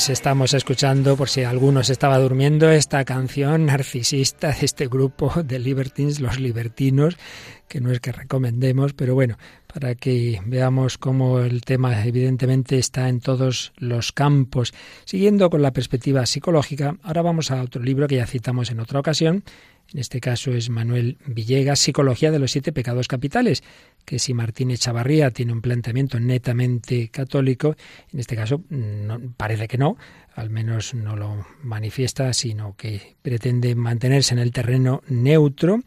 Pues 0.00 0.08
estamos 0.08 0.54
escuchando, 0.54 1.14
por 1.14 1.28
si 1.28 1.42
alguno 1.42 1.84
se 1.84 1.92
estaba 1.92 2.16
durmiendo, 2.18 2.70
esta 2.70 3.04
canción 3.04 3.66
narcisista 3.66 4.48
de 4.48 4.64
este 4.64 4.86
grupo 4.86 5.30
de 5.44 5.58
Libertines, 5.58 6.20
los 6.20 6.40
libertinos, 6.40 7.18
que 7.68 7.82
no 7.82 7.92
es 7.92 8.00
que 8.00 8.10
recomendemos, 8.10 8.94
pero 8.94 9.14
bueno, 9.14 9.36
para 9.70 9.94
que 9.94 10.40
veamos 10.46 10.96
cómo 10.96 11.40
el 11.40 11.60
tema 11.60 12.02
evidentemente 12.02 12.78
está 12.78 13.10
en 13.10 13.20
todos 13.20 13.74
los 13.76 14.12
campos. 14.12 14.72
Siguiendo 15.04 15.50
con 15.50 15.60
la 15.60 15.74
perspectiva 15.74 16.24
psicológica, 16.24 16.96
ahora 17.02 17.20
vamos 17.20 17.50
a 17.50 17.60
otro 17.62 17.82
libro 17.82 18.08
que 18.08 18.16
ya 18.16 18.26
citamos 18.26 18.70
en 18.70 18.80
otra 18.80 19.00
ocasión, 19.00 19.44
en 19.92 19.98
este 19.98 20.20
caso 20.20 20.52
es 20.52 20.70
Manuel 20.70 21.18
Villegas, 21.26 21.80
Psicología 21.80 22.30
de 22.30 22.38
los 22.38 22.52
Siete 22.52 22.72
Pecados 22.72 23.08
Capitales, 23.08 23.62
que 24.04 24.18
si 24.18 24.34
Martín 24.34 24.70
Echavarría 24.70 25.30
tiene 25.30 25.52
un 25.52 25.60
planteamiento 25.60 26.20
netamente 26.20 27.08
católico, 27.08 27.76
en 28.12 28.20
este 28.20 28.36
caso 28.36 28.62
parece 29.36 29.66
que 29.68 29.78
no, 29.78 29.96
al 30.34 30.50
menos 30.50 30.94
no 30.94 31.16
lo 31.16 31.46
manifiesta, 31.62 32.32
sino 32.32 32.76
que 32.76 33.16
pretende 33.22 33.74
mantenerse 33.74 34.34
en 34.34 34.40
el 34.40 34.52
terreno 34.52 35.02
neutro 35.08 35.80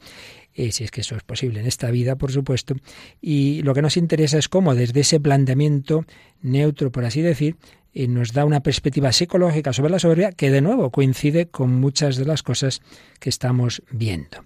eh, 0.55 0.71
si 0.71 0.83
es 0.83 0.91
que 0.91 1.01
eso 1.01 1.15
es 1.15 1.23
posible 1.23 1.59
en 1.59 1.65
esta 1.65 1.89
vida, 1.89 2.15
por 2.15 2.31
supuesto. 2.31 2.75
Y 3.21 3.63
lo 3.63 3.73
que 3.73 3.81
nos 3.81 3.97
interesa 3.97 4.37
es 4.37 4.49
cómo 4.49 4.75
desde 4.75 4.99
ese 4.99 5.19
planteamiento 5.19 6.05
neutro, 6.41 6.91
por 6.91 7.05
así 7.05 7.21
decir, 7.21 7.55
y 7.93 8.07
nos 8.07 8.33
da 8.33 8.45
una 8.45 8.61
perspectiva 8.61 9.11
psicológica 9.11 9.71
sobre 9.71 9.91
la 9.91 9.99
soberbia 9.99 10.31
que 10.31 10.51
de 10.51 10.61
nuevo 10.61 10.89
coincide 10.89 11.47
con 11.47 11.79
muchas 11.79 12.17
de 12.17 12.25
las 12.25 12.41
cosas 12.41 12.81
que 13.19 13.29
estamos 13.29 13.83
viendo. 13.91 14.45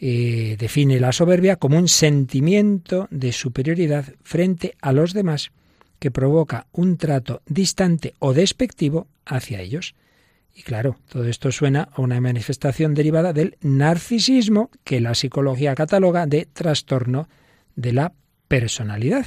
Eh, 0.00 0.56
define 0.58 1.00
la 1.00 1.12
soberbia 1.12 1.56
como 1.56 1.78
un 1.78 1.88
sentimiento 1.88 3.08
de 3.10 3.32
superioridad 3.32 4.04
frente 4.22 4.74
a 4.80 4.92
los 4.92 5.12
demás 5.12 5.50
que 5.98 6.10
provoca 6.10 6.66
un 6.72 6.96
trato 6.96 7.42
distante 7.46 8.14
o 8.20 8.32
despectivo 8.32 9.08
hacia 9.26 9.60
ellos. 9.60 9.94
Y 10.54 10.62
claro, 10.62 10.96
todo 11.08 11.24
esto 11.24 11.52
suena 11.52 11.88
a 11.92 12.00
una 12.00 12.20
manifestación 12.20 12.94
derivada 12.94 13.32
del 13.32 13.56
narcisismo 13.60 14.70
que 14.84 15.00
la 15.00 15.14
psicología 15.14 15.74
cataloga 15.74 16.26
de 16.26 16.46
trastorno 16.46 17.28
de 17.76 17.92
la 17.92 18.12
personalidad. 18.48 19.26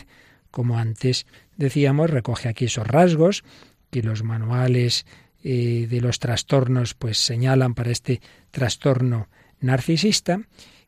Como 0.51 0.77
antes 0.77 1.25
decíamos, 1.57 2.09
recoge 2.09 2.49
aquí 2.49 2.65
esos 2.65 2.85
rasgos 2.85 3.43
que 3.89 4.03
los 4.03 4.23
manuales 4.23 5.05
eh, 5.43 5.87
de 5.89 6.01
los 6.01 6.19
trastornos 6.19 6.93
pues 6.93 7.17
señalan 7.17 7.73
para 7.73 7.91
este 7.91 8.21
trastorno 8.51 9.27
narcisista 9.59 10.41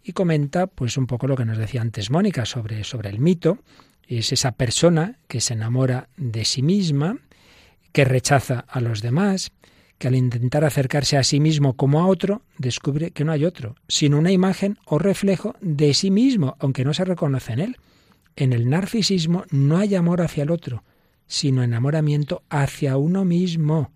y 0.03 0.13
comenta 0.13 0.67
pues 0.67 0.97
un 0.97 1.07
poco 1.07 1.27
lo 1.27 1.35
que 1.35 1.45
nos 1.45 1.57
decía 1.57 1.81
antes 1.81 2.11
Mónica 2.11 2.45
sobre, 2.45 2.83
sobre 2.83 3.09
el 3.09 3.19
mito, 3.19 3.59
es 4.07 4.31
esa 4.31 4.51
persona 4.51 5.17
que 5.27 5.41
se 5.41 5.53
enamora 5.53 6.09
de 6.17 6.45
sí 6.45 6.61
misma, 6.61 7.17
que 7.91 8.05
rechaza 8.05 8.65
a 8.67 8.81
los 8.81 9.01
demás, 9.01 9.51
que 9.97 10.07
al 10.07 10.15
intentar 10.15 10.65
acercarse 10.65 11.17
a 11.17 11.23
sí 11.23 11.39
mismo 11.39 11.75
como 11.75 12.01
a 12.01 12.07
otro, 12.07 12.41
descubre 12.57 13.11
que 13.11 13.23
no 13.23 13.31
hay 13.31 13.45
otro, 13.45 13.75
sino 13.87 14.19
una 14.19 14.31
imagen 14.31 14.77
o 14.85 14.99
reflejo 14.99 15.55
de 15.61 15.93
sí 15.93 16.11
mismo, 16.11 16.57
aunque 16.59 16.83
no 16.83 16.93
se 16.93 17.05
reconoce 17.05 17.53
en 17.53 17.59
él. 17.59 17.77
En 18.35 18.53
el 18.53 18.69
narcisismo 18.69 19.45
no 19.51 19.77
hay 19.77 19.95
amor 19.95 20.21
hacia 20.21 20.43
el 20.43 20.51
otro, 20.51 20.83
sino 21.27 21.63
enamoramiento 21.63 22.43
hacia 22.49 22.97
uno 22.97 23.25
mismo. 23.25 23.91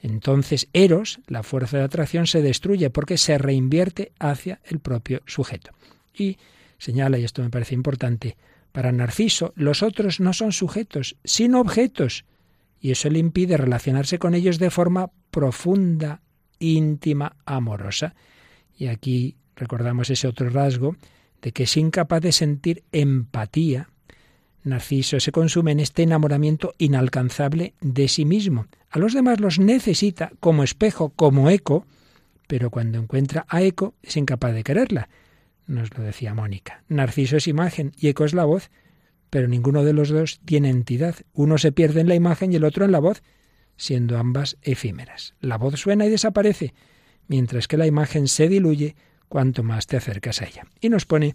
Entonces 0.00 0.68
Eros, 0.72 1.20
la 1.26 1.42
fuerza 1.42 1.78
de 1.78 1.84
atracción, 1.84 2.26
se 2.26 2.42
destruye 2.42 2.90
porque 2.90 3.18
se 3.18 3.38
reinvierte 3.38 4.12
hacia 4.18 4.60
el 4.64 4.80
propio 4.80 5.22
sujeto. 5.26 5.70
Y 6.12 6.38
señala, 6.78 7.18
y 7.18 7.24
esto 7.24 7.42
me 7.42 7.50
parece 7.50 7.74
importante, 7.74 8.36
para 8.72 8.90
Narciso 8.90 9.52
los 9.54 9.82
otros 9.82 10.18
no 10.18 10.32
son 10.32 10.52
sujetos, 10.52 11.16
sino 11.24 11.60
objetos, 11.60 12.24
y 12.80 12.90
eso 12.90 13.08
le 13.10 13.20
impide 13.20 13.56
relacionarse 13.56 14.18
con 14.18 14.34
ellos 14.34 14.58
de 14.58 14.70
forma 14.70 15.10
profunda, 15.30 16.20
íntima, 16.58 17.36
amorosa. 17.46 18.14
Y 18.76 18.88
aquí 18.88 19.36
recordamos 19.54 20.10
ese 20.10 20.26
otro 20.26 20.50
rasgo 20.50 20.96
de 21.42 21.52
que 21.52 21.64
es 21.64 21.76
incapaz 21.76 22.22
de 22.22 22.32
sentir 22.32 22.84
empatía. 22.92 23.90
Narciso 24.64 25.18
se 25.18 25.32
consume 25.32 25.72
en 25.72 25.80
este 25.80 26.04
enamoramiento 26.04 26.72
inalcanzable 26.78 27.74
de 27.80 28.08
sí 28.08 28.24
mismo. 28.24 28.66
A 28.90 28.98
los 28.98 29.12
demás 29.12 29.40
los 29.40 29.58
necesita 29.58 30.32
como 30.38 30.62
espejo, 30.62 31.10
como 31.10 31.50
eco, 31.50 31.86
pero 32.46 32.70
cuando 32.70 32.98
encuentra 32.98 33.44
a 33.48 33.60
eco 33.62 33.94
es 34.02 34.16
incapaz 34.16 34.54
de 34.54 34.62
quererla. 34.62 35.08
Nos 35.66 35.96
lo 35.96 36.04
decía 36.04 36.34
Mónica. 36.34 36.84
Narciso 36.88 37.36
es 37.36 37.48
imagen 37.48 37.92
y 37.96 38.08
eco 38.08 38.24
es 38.24 38.34
la 38.34 38.44
voz, 38.44 38.70
pero 39.30 39.48
ninguno 39.48 39.82
de 39.82 39.94
los 39.94 40.10
dos 40.10 40.40
tiene 40.44 40.70
entidad. 40.70 41.16
Uno 41.32 41.58
se 41.58 41.72
pierde 41.72 42.00
en 42.00 42.08
la 42.08 42.14
imagen 42.14 42.52
y 42.52 42.56
el 42.56 42.64
otro 42.64 42.84
en 42.84 42.92
la 42.92 43.00
voz, 43.00 43.22
siendo 43.76 44.18
ambas 44.18 44.58
efímeras. 44.62 45.34
La 45.40 45.58
voz 45.58 45.80
suena 45.80 46.06
y 46.06 46.10
desaparece, 46.10 46.74
mientras 47.26 47.66
que 47.66 47.78
la 47.78 47.86
imagen 47.86 48.28
se 48.28 48.48
diluye 48.48 48.94
cuanto 49.32 49.62
más 49.62 49.86
te 49.86 49.96
acercas 49.96 50.42
a 50.42 50.44
ella. 50.44 50.66
Y 50.78 50.90
nos 50.90 51.06
pone 51.06 51.34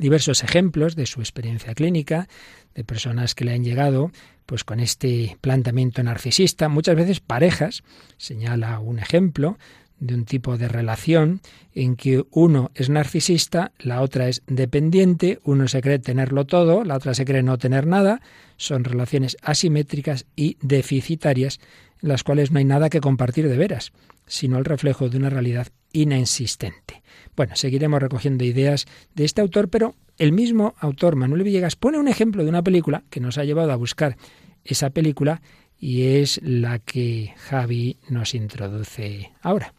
diversos 0.00 0.42
ejemplos 0.42 0.96
de 0.96 1.04
su 1.04 1.20
experiencia 1.20 1.74
clínica, 1.74 2.28
de 2.74 2.82
personas 2.82 3.34
que 3.34 3.44
le 3.44 3.52
han 3.52 3.62
llegado 3.62 4.10
pues 4.46 4.64
con 4.64 4.80
este 4.80 5.36
planteamiento 5.42 6.02
narcisista, 6.02 6.70
muchas 6.70 6.96
veces 6.96 7.20
parejas, 7.20 7.82
señala 8.16 8.78
un 8.78 8.98
ejemplo 8.98 9.58
de 9.98 10.14
un 10.14 10.24
tipo 10.24 10.56
de 10.56 10.68
relación 10.68 11.42
en 11.74 11.94
que 11.94 12.24
uno 12.30 12.70
es 12.74 12.88
narcisista, 12.88 13.72
la 13.78 14.00
otra 14.00 14.28
es 14.28 14.42
dependiente, 14.46 15.40
uno 15.44 15.68
se 15.68 15.82
cree 15.82 15.98
tenerlo 15.98 16.46
todo, 16.46 16.84
la 16.84 16.96
otra 16.96 17.12
se 17.12 17.26
cree 17.26 17.42
no 17.42 17.58
tener 17.58 17.86
nada, 17.86 18.22
son 18.56 18.82
relaciones 18.82 19.36
asimétricas 19.42 20.24
y 20.36 20.56
deficitarias 20.62 21.60
las 22.00 22.24
cuales 22.24 22.50
no 22.50 22.58
hay 22.58 22.64
nada 22.64 22.90
que 22.90 23.00
compartir 23.00 23.48
de 23.48 23.56
veras, 23.56 23.92
sino 24.26 24.58
el 24.58 24.64
reflejo 24.64 25.08
de 25.08 25.16
una 25.16 25.30
realidad 25.30 25.68
inexistente. 25.92 27.02
Bueno, 27.36 27.56
seguiremos 27.56 28.00
recogiendo 28.00 28.44
ideas 28.44 28.86
de 29.14 29.24
este 29.24 29.40
autor, 29.40 29.68
pero 29.68 29.94
el 30.18 30.32
mismo 30.32 30.74
autor, 30.78 31.16
Manuel 31.16 31.42
Villegas, 31.42 31.76
pone 31.76 31.98
un 31.98 32.08
ejemplo 32.08 32.44
de 32.44 32.50
una 32.50 32.62
película 32.62 33.04
que 33.10 33.20
nos 33.20 33.38
ha 33.38 33.44
llevado 33.44 33.72
a 33.72 33.76
buscar 33.76 34.16
esa 34.64 34.90
película 34.90 35.42
y 35.78 36.02
es 36.02 36.40
la 36.42 36.78
que 36.78 37.34
Javi 37.38 37.96
nos 38.08 38.34
introduce 38.34 39.32
ahora. 39.40 39.72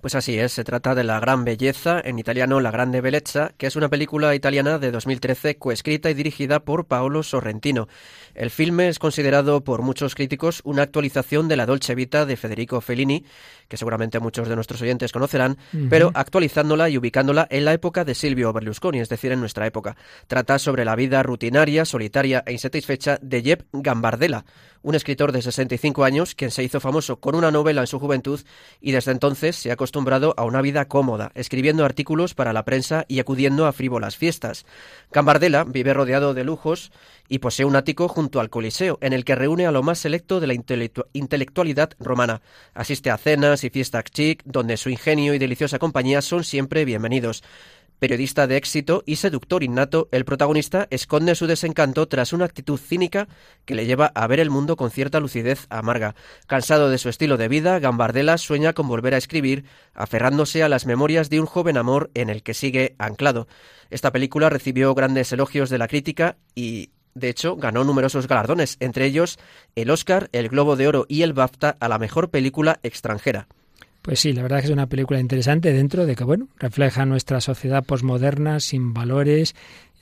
Pues 0.00 0.14
así 0.14 0.38
es, 0.38 0.52
se 0.52 0.62
trata 0.62 0.94
de 0.94 1.02
La 1.02 1.18
Gran 1.18 1.44
Belleza, 1.44 2.00
en 2.04 2.20
italiano 2.20 2.60
La 2.60 2.70
Grande 2.70 3.00
Bellezza, 3.00 3.50
que 3.58 3.66
es 3.66 3.74
una 3.74 3.88
película 3.88 4.32
italiana 4.36 4.78
de 4.78 4.92
2013 4.92 5.56
coescrita 5.56 6.08
y 6.08 6.14
dirigida 6.14 6.60
por 6.60 6.86
Paolo 6.86 7.24
Sorrentino. 7.24 7.88
El 8.36 8.50
filme 8.50 8.86
es 8.86 9.00
considerado 9.00 9.64
por 9.64 9.82
muchos 9.82 10.14
críticos 10.14 10.60
una 10.62 10.82
actualización 10.82 11.48
de 11.48 11.56
la 11.56 11.66
Dolce 11.66 11.96
Vita 11.96 12.26
de 12.26 12.36
Federico 12.36 12.80
Fellini, 12.80 13.24
que 13.68 13.76
seguramente 13.76 14.18
muchos 14.18 14.48
de 14.48 14.54
nuestros 14.54 14.80
oyentes 14.82 15.12
conocerán, 15.12 15.58
pero 15.90 16.10
actualizándola 16.14 16.88
y 16.88 16.96
ubicándola 16.96 17.46
en 17.50 17.64
la 17.64 17.74
época 17.74 18.04
de 18.04 18.14
Silvio 18.14 18.52
Berlusconi, 18.52 19.00
es 19.00 19.08
decir, 19.08 19.30
en 19.32 19.40
nuestra 19.40 19.66
época. 19.66 19.96
Trata 20.26 20.58
sobre 20.58 20.84
la 20.84 20.96
vida 20.96 21.22
rutinaria, 21.22 21.84
solitaria 21.84 22.42
e 22.46 22.52
insatisfecha 22.52 23.18
de 23.20 23.42
Jeb 23.42 23.66
Gambardella, 23.72 24.44
un 24.82 24.94
escritor 24.94 25.32
de 25.32 25.42
65 25.42 26.04
años 26.04 26.34
quien 26.34 26.50
se 26.50 26.62
hizo 26.62 26.80
famoso 26.80 27.20
con 27.20 27.34
una 27.34 27.50
novela 27.50 27.82
en 27.82 27.86
su 27.86 27.98
juventud 27.98 28.40
y 28.80 28.92
desde 28.92 29.12
entonces 29.12 29.56
se 29.56 29.70
ha 29.70 29.74
acostumbrado 29.74 30.34
a 30.36 30.44
una 30.44 30.62
vida 30.62 30.86
cómoda, 30.86 31.30
escribiendo 31.34 31.84
artículos 31.84 32.34
para 32.34 32.52
la 32.52 32.64
prensa 32.64 33.04
y 33.08 33.20
acudiendo 33.20 33.66
a 33.66 33.72
frívolas 33.72 34.16
fiestas. 34.16 34.64
Gambardella 35.12 35.64
vive 35.64 35.94
rodeado 35.94 36.32
de 36.32 36.44
lujos 36.44 36.90
y 37.28 37.38
posee 37.38 37.66
un 37.66 37.76
ático 37.76 38.08
junto 38.08 38.40
al 38.40 38.50
Coliseo, 38.50 38.98
en 39.00 39.12
el 39.12 39.24
que 39.24 39.34
reúne 39.34 39.66
a 39.66 39.72
lo 39.72 39.82
más 39.82 39.98
selecto 39.98 40.40
de 40.40 40.46
la 40.46 40.54
intelectualidad 41.12 41.90
romana. 41.98 42.42
Asiste 42.74 43.10
a 43.10 43.18
cenas 43.18 43.64
y 43.64 43.70
fiestas 43.70 44.04
chic, 44.04 44.42
donde 44.44 44.76
su 44.76 44.90
ingenio 44.90 45.34
y 45.34 45.38
deliciosa 45.38 45.78
compañía 45.78 46.22
son 46.22 46.44
siempre 46.44 46.84
bienvenidos. 46.84 47.42
Periodista 47.98 48.46
de 48.46 48.56
éxito 48.56 49.02
y 49.06 49.16
seductor 49.16 49.64
innato, 49.64 50.08
el 50.12 50.24
protagonista 50.24 50.86
esconde 50.90 51.34
su 51.34 51.48
desencanto 51.48 52.06
tras 52.06 52.32
una 52.32 52.44
actitud 52.44 52.78
cínica 52.78 53.26
que 53.64 53.74
le 53.74 53.86
lleva 53.86 54.12
a 54.14 54.26
ver 54.28 54.38
el 54.38 54.50
mundo 54.50 54.76
con 54.76 54.92
cierta 54.92 55.18
lucidez 55.18 55.66
amarga. 55.68 56.14
Cansado 56.46 56.90
de 56.90 56.98
su 56.98 57.08
estilo 57.08 57.36
de 57.36 57.48
vida, 57.48 57.80
Gambardella 57.80 58.38
sueña 58.38 58.72
con 58.72 58.86
volver 58.86 59.14
a 59.14 59.18
escribir, 59.18 59.64
aferrándose 59.94 60.62
a 60.62 60.68
las 60.68 60.86
memorias 60.86 61.28
de 61.28 61.40
un 61.40 61.46
joven 61.46 61.76
amor 61.76 62.12
en 62.14 62.30
el 62.30 62.44
que 62.44 62.54
sigue 62.54 62.94
anclado. 62.98 63.48
Esta 63.90 64.12
película 64.12 64.48
recibió 64.48 64.94
grandes 64.94 65.32
elogios 65.32 65.68
de 65.68 65.78
la 65.78 65.88
crítica 65.88 66.36
y 66.54 66.90
de 67.18 67.28
hecho, 67.28 67.56
ganó 67.56 67.84
numerosos 67.84 68.26
galardones, 68.26 68.76
entre 68.80 69.06
ellos 69.06 69.38
el 69.74 69.90
Oscar, 69.90 70.28
el 70.32 70.48
Globo 70.48 70.76
de 70.76 70.88
Oro 70.88 71.06
y 71.08 71.22
el 71.22 71.32
BAFTA 71.32 71.76
a 71.78 71.88
la 71.88 71.98
mejor 71.98 72.30
película 72.30 72.80
extranjera. 72.82 73.48
Pues 74.02 74.20
sí, 74.20 74.32
la 74.32 74.42
verdad 74.42 74.60
es 74.60 74.62
que 74.62 74.68
es 74.68 74.72
una 74.72 74.86
película 74.86 75.20
interesante 75.20 75.72
dentro 75.72 76.06
de 76.06 76.16
que, 76.16 76.24
bueno, 76.24 76.48
refleja 76.56 77.04
nuestra 77.04 77.40
sociedad 77.40 77.84
posmoderna, 77.84 78.60
sin 78.60 78.94
valores. 78.94 79.54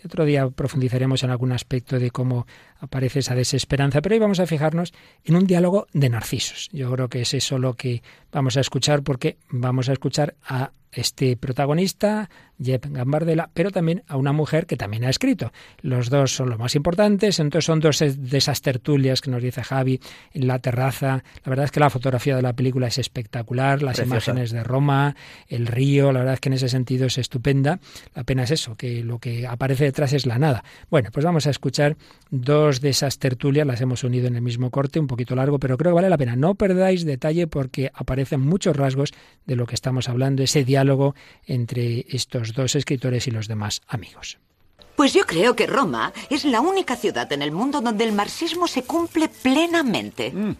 Otro 0.04 0.24
día 0.24 0.48
profundizaremos 0.48 1.24
en 1.24 1.30
algún 1.30 1.50
aspecto 1.50 1.98
de 1.98 2.12
cómo 2.12 2.46
aparece 2.78 3.18
esa 3.18 3.34
desesperanza, 3.34 4.00
pero 4.02 4.14
hoy 4.14 4.20
vamos 4.20 4.38
a 4.38 4.46
fijarnos 4.46 4.92
en 5.24 5.34
un 5.34 5.46
diálogo 5.46 5.88
de 5.92 6.08
narcisos. 6.08 6.68
Yo 6.72 6.92
creo 6.92 7.08
que 7.08 7.22
es 7.22 7.34
eso 7.34 7.58
lo 7.58 7.74
que 7.74 8.02
vamos 8.30 8.56
a 8.56 8.60
escuchar 8.60 9.02
porque 9.02 9.38
vamos 9.48 9.88
a 9.88 9.92
escuchar 9.92 10.36
a 10.46 10.70
este 10.97 11.36
protagonista, 11.36 12.28
Jeb 12.59 12.86
Gambardella, 12.90 13.51
pero 13.53 13.70
también 13.70 14.03
a 14.09 14.16
una 14.16 14.32
mujer 14.32 14.66
que 14.66 14.76
también 14.76 15.05
ha 15.05 15.11
escrito. 15.11 15.53
Los 15.82 16.09
dos 16.09 16.34
son 16.34 16.49
los 16.49 16.59
más 16.59 16.74
importantes, 16.74 17.38
entonces 17.38 17.66
son 17.66 17.80
dos 17.80 17.99
de 17.99 18.38
esas 18.38 18.62
tertulias 18.62 19.20
que 19.20 19.30
nos 19.30 19.42
dice 19.42 19.62
Javi 19.62 20.01
en 20.32 20.47
la 20.47 20.59
terraza. 20.59 21.22
La 21.44 21.51
verdad 21.51 21.66
es 21.66 21.70
que 21.70 21.80
la 21.80 21.90
fotografía 21.90 22.34
de 22.34 22.42
la 22.42 22.55
película 22.55 22.86
es 22.86 22.99
espectacular, 22.99 23.82
las 23.82 23.99
imágenes 23.99 24.53
de 24.53 24.64
Roma, 24.64 25.14
el 25.49 25.66
río, 25.66 26.12
la 26.12 26.20
verdad 26.20 26.34
es 26.34 26.40
que 26.40 26.49
en 26.49 26.55
ese 26.55 26.68
sentido 26.68 27.07
es 27.07 27.18
estupenda. 27.18 27.78
La 28.14 28.24
pena 28.24 28.44
es 28.44 28.51
eso, 28.51 28.74
que 28.76 29.05
lo 29.05 29.18
que 29.18 29.47
aparece 29.47 29.84
detrás 29.84 30.12
es 30.14 30.24
la 30.24 30.38
nada. 30.38 30.64
Bueno, 30.90 31.11
pues 31.12 31.24
vamos 31.24 31.47
a 31.47 31.51
escuchar 31.51 31.97
dos 32.30 32.80
de 32.80 32.88
esas 32.88 33.18
tertulias, 33.18 33.66
las 33.66 33.80
hemos 33.80 34.03
unido 34.03 34.28
en 34.28 34.36
el 34.36 34.42
mismo 34.42 34.70
corte, 34.70 34.99
un 34.99 35.07
poquito 35.07 35.34
largo, 35.34 35.59
pero 35.59 35.76
creo 35.76 35.92
que 35.92 35.97
vale 35.97 36.09
la 36.09 36.18
pena. 36.18 36.36
No 36.36 36.55
perdáis 36.55 37.05
detalle 37.05 37.47
porque 37.47 37.90
aparecen 37.92 38.40
muchos 38.40 38.74
rasgos 38.74 39.12
de 39.44 39.57
lo 39.57 39.66
que 39.66 39.74
estamos 39.74 40.09
hablando, 40.09 40.42
ese 40.42 40.64
diálogo 40.64 40.86
entre 41.47 42.07
estos 42.09 42.53
dos 42.53 42.74
escritores 42.74 43.26
y 43.26 43.30
los 43.30 43.49
demás 43.49 43.82
amigos. 43.89 44.39
Pues 44.97 45.12
yo 45.12 45.26
creo 45.26 45.55
que 45.55 45.66
Roma 45.66 46.12
es 46.30 46.45
la 46.45 46.61
única 46.61 46.97
ciudad 46.97 47.30
en 47.32 47.43
el 47.43 47.53
mundo 47.53 47.82
donde 47.82 48.05
el 48.05 48.12
marxismo 48.12 48.66
se 48.66 48.82
cumple 48.82 49.28
plenamente. 49.28 50.32
Mm. 50.32 50.57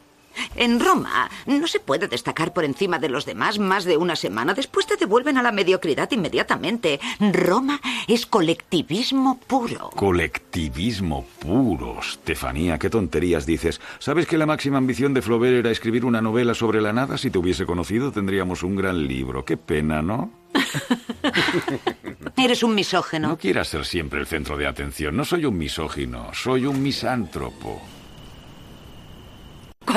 En 0.55 0.81
Roma 0.81 1.31
no 1.47 1.67
se 1.67 1.81
puede 1.81 2.09
destacar 2.09 2.53
por 2.53 2.65
encima 2.65 2.99
de 2.99 3.09
los 3.09 3.27
demás 3.27 3.59
más 3.59 3.85
de 3.85 3.97
una 3.97 4.17
semana. 4.17 4.55
Después 4.55 4.87
te 4.87 4.97
devuelven 4.97 5.39
a 5.39 5.43
la 5.43 5.53
mediocridad 5.53 6.11
inmediatamente. 6.11 7.01
Roma 7.21 7.81
es 8.09 8.27
colectivismo 8.27 9.39
puro. 9.47 9.91
Colectivismo 9.91 11.27
puro. 11.39 12.01
Estefanía, 12.01 12.79
qué 12.79 12.91
tonterías 12.91 13.47
dices. 13.47 13.81
¿Sabes 13.99 14.27
que 14.27 14.39
la 14.39 14.47
máxima 14.47 14.79
ambición 14.79 15.15
de 15.15 15.23
Flaubert 15.23 15.57
era 15.57 15.71
escribir 15.71 16.05
una 16.05 16.21
novela 16.21 16.55
sobre 16.55 16.81
la 16.81 16.93
nada? 16.93 17.19
Si 17.19 17.31
te 17.31 17.39
hubiese 17.39 17.67
conocido 17.67 18.13
tendríamos 18.13 18.63
un 18.63 18.77
gran 18.77 19.07
libro. 19.07 19.45
Qué 19.45 19.57
pena, 19.57 20.03
¿no? 20.03 20.31
Eres 22.37 22.63
un 22.63 22.75
misógeno. 22.75 23.29
No 23.29 23.39
quieras 23.39 23.69
ser 23.69 23.85
siempre 23.85 24.21
el 24.21 24.27
centro 24.27 24.57
de 24.57 24.67
atención. 24.67 25.17
No 25.17 25.25
soy 25.25 25.45
un 25.45 25.57
misógino, 25.57 26.31
soy 26.33 26.67
un 26.67 26.83
misántropo. 26.83 27.81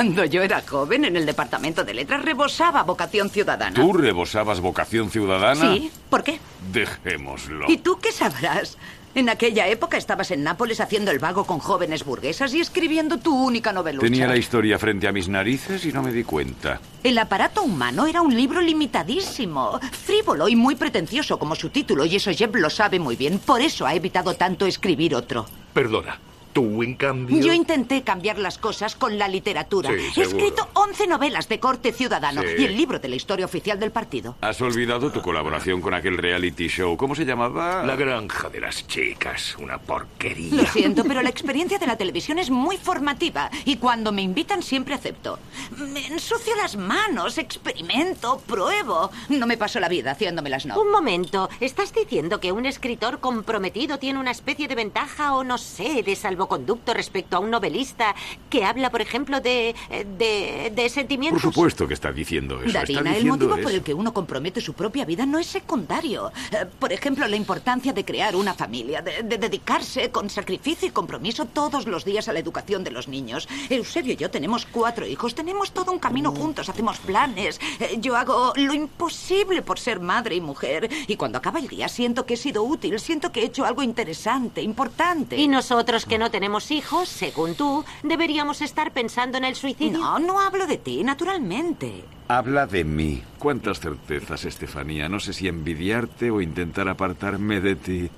Cuando 0.00 0.24
yo 0.24 0.40
era 0.42 0.62
joven, 0.62 1.04
en 1.04 1.14
el 1.14 1.26
departamento 1.26 1.84
de 1.84 1.92
letras 1.92 2.24
rebosaba 2.24 2.84
vocación 2.84 3.28
ciudadana. 3.28 3.74
¿Tú 3.74 3.92
rebosabas 3.92 4.58
vocación 4.58 5.10
ciudadana? 5.10 5.74
Sí. 5.74 5.90
¿Por 6.08 6.24
qué? 6.24 6.40
Dejémoslo. 6.72 7.66
¿Y 7.70 7.76
tú 7.76 7.98
qué 8.00 8.10
sabrás? 8.10 8.78
En 9.14 9.28
aquella 9.28 9.68
época 9.68 9.98
estabas 9.98 10.30
en 10.30 10.42
Nápoles 10.42 10.80
haciendo 10.80 11.10
el 11.10 11.18
vago 11.18 11.44
con 11.44 11.58
jóvenes 11.58 12.02
burguesas 12.02 12.54
y 12.54 12.60
escribiendo 12.60 13.18
tu 13.18 13.36
única 13.36 13.74
novela. 13.74 14.00
Tenía 14.00 14.26
la 14.26 14.38
historia 14.38 14.78
frente 14.78 15.06
a 15.06 15.12
mis 15.12 15.28
narices 15.28 15.84
y 15.84 15.92
no 15.92 16.02
me 16.02 16.12
di 16.12 16.24
cuenta. 16.24 16.80
El 17.04 17.18
aparato 17.18 17.60
humano 17.60 18.06
era 18.06 18.22
un 18.22 18.34
libro 18.34 18.62
limitadísimo, 18.62 19.78
frívolo 19.92 20.48
y 20.48 20.56
muy 20.56 20.76
pretencioso 20.76 21.38
como 21.38 21.54
su 21.54 21.68
título, 21.68 22.06
y 22.06 22.16
eso 22.16 22.30
Jeb 22.30 22.56
lo 22.56 22.70
sabe 22.70 22.98
muy 22.98 23.16
bien. 23.16 23.38
Por 23.38 23.60
eso 23.60 23.84
ha 23.84 23.94
evitado 23.94 24.32
tanto 24.32 24.64
escribir 24.64 25.14
otro. 25.14 25.44
Perdona, 25.74 26.18
Tú, 26.60 26.82
en 26.82 26.94
cambio. 26.94 27.40
Yo 27.40 27.54
intenté 27.54 28.02
cambiar 28.02 28.38
las 28.38 28.58
cosas 28.58 28.94
con 28.94 29.18
la 29.18 29.28
literatura. 29.28 29.90
He 29.90 30.20
escrito 30.20 30.68
11 30.74 31.06
novelas 31.06 31.48
de 31.48 31.58
corte 31.58 31.90
ciudadano 31.90 32.42
y 32.42 32.64
el 32.64 32.76
libro 32.76 32.98
de 32.98 33.08
la 33.08 33.16
historia 33.16 33.46
oficial 33.46 33.80
del 33.80 33.92
partido. 33.92 34.36
¿Has 34.42 34.60
olvidado 34.60 35.10
tu 35.10 35.22
colaboración 35.22 35.80
con 35.80 35.94
aquel 35.94 36.18
reality 36.18 36.68
show? 36.68 36.98
¿Cómo 36.98 37.14
se 37.14 37.24
llamaba? 37.24 37.82
La 37.82 37.96
Granja 37.96 38.50
de 38.50 38.60
las 38.60 38.86
Chicas. 38.86 39.56
Una 39.58 39.78
porquería. 39.78 40.52
Lo 40.52 40.66
siento, 40.66 41.02
pero 41.04 41.22
la 41.22 41.30
experiencia 41.30 41.78
de 41.78 41.86
la 41.86 41.96
televisión 41.96 42.38
es 42.38 42.50
muy 42.50 42.76
formativa 42.76 43.50
y 43.64 43.76
cuando 43.76 44.12
me 44.12 44.20
invitan 44.20 44.62
siempre 44.62 44.92
acepto. 44.94 45.38
Me 45.78 46.08
ensucio 46.08 46.54
las 46.56 46.76
manos, 46.76 47.38
experimento, 47.38 48.38
pruebo. 48.46 49.10
No 49.30 49.46
me 49.46 49.56
paso 49.56 49.80
la 49.80 49.88
vida 49.88 50.10
haciéndomelas 50.10 50.66
no. 50.66 50.78
Un 50.78 50.90
momento. 50.90 51.48
¿Estás 51.60 51.94
diciendo 51.94 52.38
que 52.38 52.52
un 52.52 52.66
escritor 52.66 53.20
comprometido 53.20 53.98
tiene 53.98 54.18
una 54.18 54.32
especie 54.32 54.68
de 54.68 54.74
ventaja 54.74 55.34
o 55.34 55.42
no 55.42 55.56
sé, 55.56 56.02
de 56.02 56.16
salvación? 56.16 56.49
Conducto 56.50 56.92
respecto 56.92 57.36
a 57.36 57.38
un 57.38 57.50
novelista 57.50 58.14
que 58.50 58.64
habla, 58.64 58.90
por 58.90 59.00
ejemplo, 59.00 59.40
de, 59.40 59.74
de, 60.18 60.88
sentimientos? 60.88 61.40
Por 61.40 61.52
supuesto 61.52 61.86
que 61.86 61.94
está 61.94 62.10
diciendo 62.10 62.60
eso. 62.60 62.72
Darina, 62.72 63.16
el 63.16 63.24
motivo 63.24 63.56
por 63.56 63.70
el 63.70 63.82
que 63.82 63.94
uno 63.94 64.12
compromete 64.12 64.60
su 64.60 64.74
propia 64.74 65.04
vida 65.04 65.24
no 65.26 65.38
es 65.38 65.46
secundario. 65.46 66.32
Eh, 66.50 66.66
por 66.78 66.92
ejemplo, 66.92 67.28
la 67.28 67.36
importancia 67.36 67.92
de 67.92 68.04
crear 68.04 68.34
una 68.34 68.54
familia, 68.54 69.00
de, 69.00 69.22
dedicarse 69.22 70.10
con 70.10 70.28
sacrificio 70.28 70.88
y 70.88 70.90
compromiso 70.90 71.46
todos 71.46 71.86
los 71.86 72.04
días 72.04 72.28
a 72.28 72.32
la 72.32 72.40
educación 72.40 72.82
de 72.82 72.90
los 72.90 73.06
niños. 73.06 73.48
Eusebio 73.68 74.14
y 74.14 74.16
yo 74.16 74.30
tenemos 74.30 74.66
cuatro 74.66 75.06
hijos, 75.06 75.36
tenemos 75.36 75.70
todo 75.70 75.92
un 75.92 76.00
camino 76.00 76.32
juntos, 76.32 76.68
hacemos 76.68 76.98
planes. 76.98 77.60
Eh, 77.78 77.98
yo 78.00 78.16
hago 78.16 78.52
lo 78.56 78.74
imposible 78.74 79.62
por 79.62 79.78
ser 79.78 80.00
madre 80.00 80.34
y 80.34 80.40
mujer. 80.40 80.90
Y 81.06 81.14
cuando 81.14 81.38
acaba 81.38 81.60
el 81.60 81.68
día 81.68 81.88
siento 81.88 82.26
que 82.26 82.34
he 82.34 82.36
sido 82.36 82.64
útil, 82.64 82.98
siento 82.98 83.30
que 83.30 83.42
he 83.42 83.44
hecho 83.44 83.64
algo 83.64 83.82
interesante, 83.82 84.62
importante. 84.62 85.36
Y 85.36 85.46
nosotros 85.46 86.06
que 86.06 86.18
no 86.18 86.29
tenemos 86.30 86.70
hijos, 86.70 87.08
según 87.08 87.54
tú, 87.54 87.84
deberíamos 88.02 88.62
estar 88.62 88.92
pensando 88.92 89.38
en 89.38 89.44
el 89.44 89.54
suicidio. 89.54 89.98
No, 89.98 90.18
no 90.18 90.40
hablo 90.40 90.66
de 90.66 90.78
ti, 90.78 91.02
naturalmente. 91.04 92.04
Habla 92.28 92.66
de 92.66 92.84
mí. 92.84 93.22
¿Cuántas 93.38 93.80
certezas, 93.80 94.44
Estefanía? 94.44 95.08
No 95.08 95.20
sé 95.20 95.32
si 95.32 95.48
envidiarte 95.48 96.30
o 96.30 96.40
intentar 96.40 96.88
apartarme 96.88 97.60
de 97.60 97.76
ti. 97.76 98.10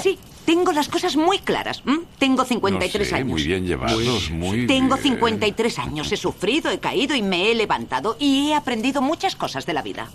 Sí, 0.00 0.18
tengo 0.44 0.72
las 0.72 0.88
cosas 0.88 1.16
muy 1.16 1.38
claras. 1.38 1.82
Tengo 2.18 2.44
53 2.44 3.12
años. 3.12 3.28
Muy 3.28 3.44
bien 3.44 3.66
llevados, 3.66 4.30
muy 4.30 4.66
Tengo 4.66 4.96
53 4.96 5.78
años. 5.78 6.10
He 6.12 6.16
sufrido, 6.16 6.70
he 6.70 6.78
caído 6.78 7.14
y 7.14 7.22
me 7.22 7.50
he 7.50 7.54
levantado 7.54 8.16
y 8.18 8.50
he 8.50 8.54
aprendido 8.54 9.02
muchas 9.02 9.36
cosas 9.36 9.66
de 9.66 9.74
la 9.74 9.82
vida. 9.82 10.08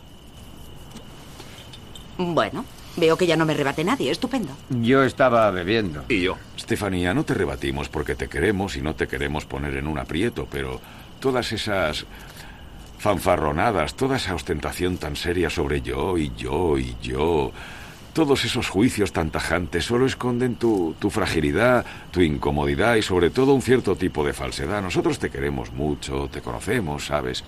Bueno, 2.18 2.66
Veo 2.98 3.18
que 3.18 3.28
ya 3.28 3.36
no 3.36 3.46
me 3.46 3.54
rebate 3.54 3.84
nadie, 3.84 4.12
estupendo. 4.12 4.56
Yo 4.70 5.04
estaba 5.04 5.50
bebiendo. 5.52 6.06
Y 6.10 6.22
yo. 6.22 6.38
Estefanía, 6.56 7.14
no 7.14 7.26
te 7.26 7.34
rebatimos 7.34 7.90
porque 7.90 8.16
te 8.16 8.28
queremos 8.28 8.76
y 8.78 8.82
no 8.82 8.96
te 8.96 9.08
queremos 9.08 9.46
poner 9.46 9.76
en 9.76 9.88
un 9.88 10.00
aprieto, 10.00 10.48
pero 10.50 10.80
todas 11.20 11.52
esas 11.52 12.06
fanfarronadas, 12.98 13.96
toda 13.96 14.18
esa 14.18 14.34
ostentación 14.34 14.98
tan 14.98 15.16
seria 15.16 15.50
sobre 15.50 15.82
yo 15.82 16.18
y 16.18 16.32
yo 16.36 16.78
y 16.78 16.96
yo, 17.02 17.52
todos 18.14 18.46
esos 18.46 18.70
juicios 18.70 19.12
tan 19.12 19.30
tajantes 19.30 19.84
solo 19.86 20.06
esconden 20.06 20.56
tu, 20.56 20.96
tu 20.98 21.10
fragilidad, 21.10 21.86
tu 22.12 22.22
incomodidad 22.22 22.96
y 22.96 23.02
sobre 23.02 23.30
todo 23.30 23.54
un 23.54 23.62
cierto 23.62 23.98
tipo 23.98 24.24
de 24.26 24.32
falsedad. 24.32 24.82
Nosotros 24.82 25.20
te 25.20 25.30
queremos 25.30 25.74
mucho, 25.74 26.30
te 26.32 26.42
conocemos, 26.42 27.08
¿sabes? 27.08 27.44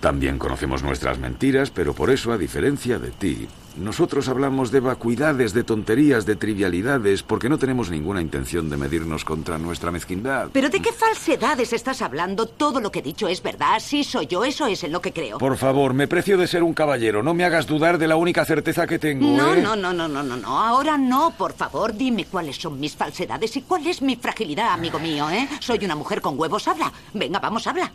También 0.00 0.38
conocemos 0.38 0.82
nuestras 0.82 1.18
mentiras, 1.18 1.70
pero 1.70 1.92
por 1.92 2.10
eso, 2.10 2.32
a 2.32 2.38
diferencia 2.38 3.00
de 3.00 3.10
ti, 3.10 3.48
nosotros 3.76 4.28
hablamos 4.28 4.70
de 4.70 4.78
vacuidades, 4.78 5.52
de 5.52 5.64
tonterías, 5.64 6.24
de 6.24 6.36
trivialidades, 6.36 7.24
porque 7.24 7.48
no 7.48 7.58
tenemos 7.58 7.90
ninguna 7.90 8.20
intención 8.20 8.70
de 8.70 8.76
medirnos 8.76 9.24
contra 9.24 9.58
nuestra 9.58 9.90
mezquindad. 9.90 10.50
¿Pero 10.52 10.68
de 10.68 10.80
qué 10.80 10.92
falsedades 10.92 11.72
estás 11.72 12.00
hablando? 12.02 12.46
Todo 12.46 12.80
lo 12.80 12.92
que 12.92 13.00
he 13.00 13.02
dicho 13.02 13.26
es 13.28 13.42
verdad. 13.42 13.74
Así 13.74 14.04
soy 14.04 14.26
yo, 14.26 14.44
eso 14.44 14.66
es 14.66 14.84
en 14.84 14.92
lo 14.92 15.00
que 15.00 15.12
creo. 15.12 15.38
Por 15.38 15.56
favor, 15.56 15.94
me 15.94 16.06
precio 16.06 16.38
de 16.38 16.46
ser 16.46 16.62
un 16.62 16.74
caballero. 16.74 17.22
No 17.22 17.34
me 17.34 17.44
hagas 17.44 17.66
dudar 17.66 17.98
de 17.98 18.08
la 18.08 18.16
única 18.16 18.44
certeza 18.44 18.86
que 18.86 19.00
tengo. 19.00 19.36
No, 19.36 19.54
¿eh? 19.54 19.62
no, 19.62 19.74
no, 19.74 19.92
no, 19.92 20.06
no, 20.06 20.22
no, 20.22 20.36
no. 20.36 20.60
Ahora 20.60 20.96
no, 20.96 21.32
por 21.36 21.54
favor. 21.54 21.96
Dime 21.96 22.24
cuáles 22.24 22.56
son 22.56 22.78
mis 22.78 22.94
falsedades 22.94 23.56
y 23.56 23.62
cuál 23.62 23.86
es 23.86 24.00
mi 24.00 24.14
fragilidad, 24.14 24.72
amigo 24.72 24.98
mío, 24.98 25.28
¿eh? 25.30 25.48
Soy 25.60 25.84
una 25.84 25.96
mujer 25.96 26.20
con 26.20 26.38
huevos, 26.38 26.68
habla. 26.68 26.92
Venga, 27.14 27.40
vamos, 27.40 27.66
habla. 27.66 27.92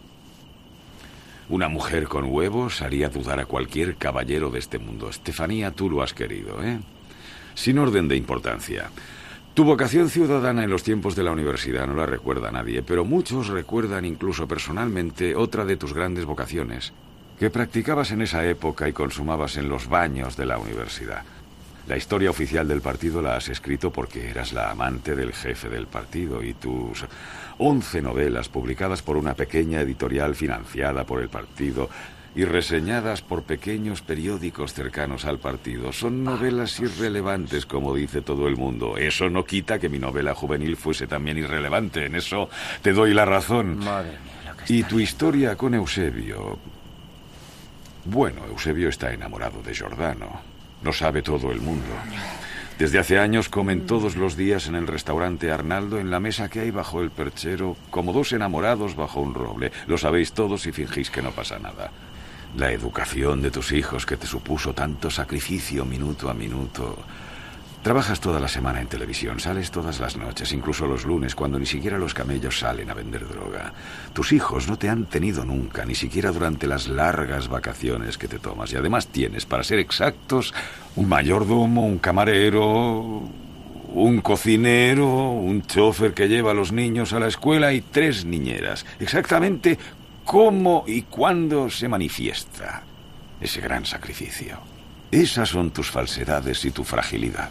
Una 1.54 1.70
mujer 1.70 2.08
con 2.08 2.32
huevos 2.32 2.82
haría 2.82 3.10
dudar 3.10 3.40
a 3.40 3.46
cualquier 3.46 3.96
caballero 3.96 4.50
de 4.50 4.58
este 4.58 4.80
mundo. 4.80 5.08
Estefanía, 5.08 5.70
tú 5.70 5.88
lo 5.88 6.02
has 6.02 6.12
querido, 6.12 6.64
¿eh? 6.64 6.80
Sin 7.54 7.78
orden 7.78 8.08
de 8.08 8.16
importancia. 8.16 8.90
Tu 9.54 9.64
vocación 9.64 10.10
ciudadana 10.10 10.64
en 10.64 10.72
los 10.72 10.82
tiempos 10.82 11.16
de 11.16 11.22
la 11.22 11.32
universidad 11.32 11.86
no 11.86 11.94
la 11.94 12.08
recuerda 12.08 12.50
nadie, 12.50 12.82
pero 12.82 13.06
muchos 13.06 13.50
recuerdan 13.50 14.04
incluso 14.04 14.48
personalmente 14.48 15.36
otra 15.36 15.64
de 15.64 15.78
tus 15.78 15.94
grandes 15.94 16.26
vocaciones, 16.26 16.92
que 17.38 17.52
practicabas 17.52 18.10
en 18.10 18.24
esa 18.24 18.44
época 18.48 18.90
y 18.90 18.94
consumabas 18.94 19.56
en 19.58 19.70
los 19.70 19.88
baños 19.88 20.36
de 20.36 20.48
la 20.48 20.58
universidad. 20.58 21.22
La 21.86 21.98
historia 21.98 22.32
oficial 22.32 22.68
del 22.68 22.82
partido 22.82 23.22
la 23.22 23.36
has 23.36 23.50
escrito 23.50 23.92
porque 23.92 24.28
eras 24.28 24.54
la 24.54 24.72
amante 24.72 25.16
del 25.16 25.34
jefe 25.34 25.70
del 25.70 25.86
partido 25.86 26.42
y 26.42 26.56
tus 26.56 27.06
once 27.58 28.02
novelas 28.02 28.50
publicadas 28.50 29.02
por 29.02 29.18
una 29.18 29.34
pequeña 29.34 29.82
editorial 29.82 30.36
financiada 30.36 31.06
por 31.06 31.22
el 31.22 31.30
partido 31.30 31.90
y 32.36 32.46
reseñadas 32.46 33.22
por 33.22 33.44
pequeños 33.44 34.02
periódicos 34.02 34.74
cercanos 34.74 35.26
al 35.26 35.40
partido 35.40 35.94
son 35.94 36.24
novelas 36.24 36.80
irrelevantes, 36.80 37.66
como 37.66 37.94
dice 37.94 38.22
todo 38.22 38.48
el 38.48 38.58
mundo. 38.58 38.98
Eso 38.98 39.30
no 39.30 39.46
quita 39.46 39.80
que 39.80 39.90
mi 39.90 40.00
novela 40.00 40.34
juvenil 40.34 40.76
fuese 40.76 41.06
también 41.06 41.38
irrelevante. 41.38 42.06
En 42.06 42.16
eso 42.16 42.50
te 42.82 42.92
doy 42.92 43.14
la 43.14 43.26
razón. 43.26 43.78
Madre 43.78 44.18
mía, 44.24 44.52
lo 44.52 44.58
que 44.58 44.74
Y 44.74 44.84
tu 44.84 45.00
historia 45.00 45.56
con 45.56 45.76
Eusebio. 45.76 46.58
Bueno, 48.06 48.42
Eusebio 48.50 48.90
está 48.90 49.14
enamorado 49.14 49.62
de 49.62 49.74
Giordano. 49.74 50.42
Lo 50.82 50.92
sabe 50.92 51.22
todo 51.22 51.52
el 51.52 51.62
mundo. 51.62 51.86
Desde 52.84 53.00
hace 53.00 53.18
años 53.18 53.48
comen 53.48 53.88
todos 53.88 54.18
los 54.18 54.36
días 54.36 54.68
en 54.68 54.76
el 54.76 54.88
restaurante 54.88 55.50
Arnaldo 55.54 56.00
en 56.00 56.12
la 56.12 56.20
mesa 56.20 56.50
que 56.50 56.60
hay 56.60 56.70
bajo 56.70 57.00
el 57.00 57.12
perchero, 57.12 57.78
como 57.90 58.12
dos 58.12 58.34
enamorados 58.34 58.98
bajo 58.98 59.22
un 59.22 59.34
roble. 59.34 59.72
Lo 59.88 59.98
sabéis 59.98 60.34
todos 60.34 60.66
y 60.66 60.74
fingís 60.74 61.10
que 61.10 61.22
no 61.22 61.32
pasa 61.32 61.58
nada. 61.60 61.92
La 62.58 62.74
educación 62.74 63.42
de 63.42 63.52
tus 63.52 63.72
hijos 63.72 64.06
que 64.06 64.18
te 64.18 64.28
supuso 64.28 64.74
tanto 64.74 65.10
sacrificio 65.10 65.86
minuto 65.86 66.30
a 66.30 66.34
minuto. 66.34 66.98
Trabajas 67.84 68.22
toda 68.22 68.40
la 68.40 68.48
semana 68.48 68.80
en 68.80 68.88
televisión, 68.88 69.42
sales 69.42 69.70
todas 69.70 70.00
las 70.00 70.16
noches, 70.16 70.54
incluso 70.54 70.88
los 70.88 71.04
lunes, 71.04 71.36
cuando 71.36 71.60
ni 71.60 71.66
siquiera 71.66 71.98
los 71.98 72.14
camellos 72.14 72.60
salen 72.60 72.90
a 72.90 72.94
vender 72.94 73.28
droga. 73.28 73.74
Tus 74.14 74.32
hijos 74.32 74.70
no 74.70 74.78
te 74.78 74.88
han 74.88 75.04
tenido 75.04 75.44
nunca, 75.44 75.84
ni 75.84 75.94
siquiera 75.94 76.32
durante 76.32 76.66
las 76.66 76.88
largas 76.88 77.50
vacaciones 77.50 78.18
que 78.18 78.30
te 78.30 78.40
tomas. 78.40 78.72
Y 78.72 78.78
además 78.78 79.08
tienes, 79.08 79.46
para 79.46 79.66
ser 79.66 79.80
exactos, 79.80 80.54
un 80.96 81.10
mayordomo, 81.10 81.86
un 81.86 82.00
camarero, 82.00 83.30
un 83.90 84.22
cocinero, 84.22 85.32
un 85.32 85.64
chofer 85.64 86.14
que 86.14 86.30
lleva 86.30 86.52
a 86.52 86.56
los 86.56 86.72
niños 86.72 87.12
a 87.12 87.20
la 87.20 87.28
escuela 87.28 87.74
y 87.74 87.82
tres 87.82 88.24
niñeras. 88.24 88.86
Exactamente 88.98 89.78
cómo 90.24 90.86
y 90.88 91.02
cuándo 91.02 91.70
se 91.70 91.90
manifiesta 91.90 92.84
ese 93.42 93.60
gran 93.60 93.86
sacrificio. 93.86 94.58
Esas 95.12 95.50
son 95.50 95.72
tus 95.72 95.92
falsedades 95.92 96.64
y 96.64 96.72
tu 96.72 96.86
fragilidad. 96.86 97.50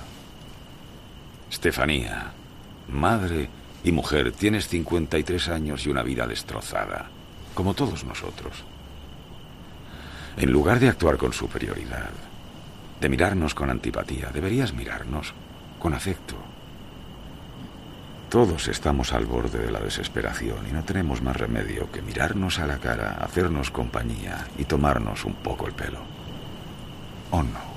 Estefanía, 1.53 2.33
madre 2.89 3.51
y 3.85 3.93
mujer, 3.93 4.33
tienes 4.33 4.69
53 4.69 5.51
años 5.51 5.85
y 5.85 5.91
una 5.91 6.03
vida 6.03 6.27
destrozada, 6.27 7.11
como 7.53 7.75
todos 7.75 8.05
nosotros. 8.05 8.65
En 10.39 10.51
lugar 10.51 10.81
de 10.81 10.89
actuar 10.89 11.19
con 11.19 11.35
superioridad, 11.35 12.09
de 12.99 13.09
mirarnos 13.11 13.55
con 13.55 13.69
antipatía, 13.69 14.31
deberías 14.33 14.73
mirarnos 14.73 15.35
con 15.79 15.93
afecto. 15.93 16.37
Todos 18.31 18.69
estamos 18.69 19.13
al 19.13 19.27
borde 19.27 19.59
de 19.59 19.71
la 19.71 19.81
desesperación 19.81 20.67
y 20.71 20.73
no 20.73 20.85
tenemos 20.85 21.21
más 21.21 21.37
remedio 21.37 21.93
que 21.93 22.01
mirarnos 22.01 22.61
a 22.61 22.67
la 22.67 22.79
cara, 22.79 23.19
hacernos 23.23 23.71
compañía 23.71 24.47
y 24.57 24.65
tomarnos 24.65 25.27
un 25.27 25.35
poco 25.35 25.67
el 25.67 25.75
pelo. 25.75 26.01
¿O 27.31 27.43
no? 27.43 27.72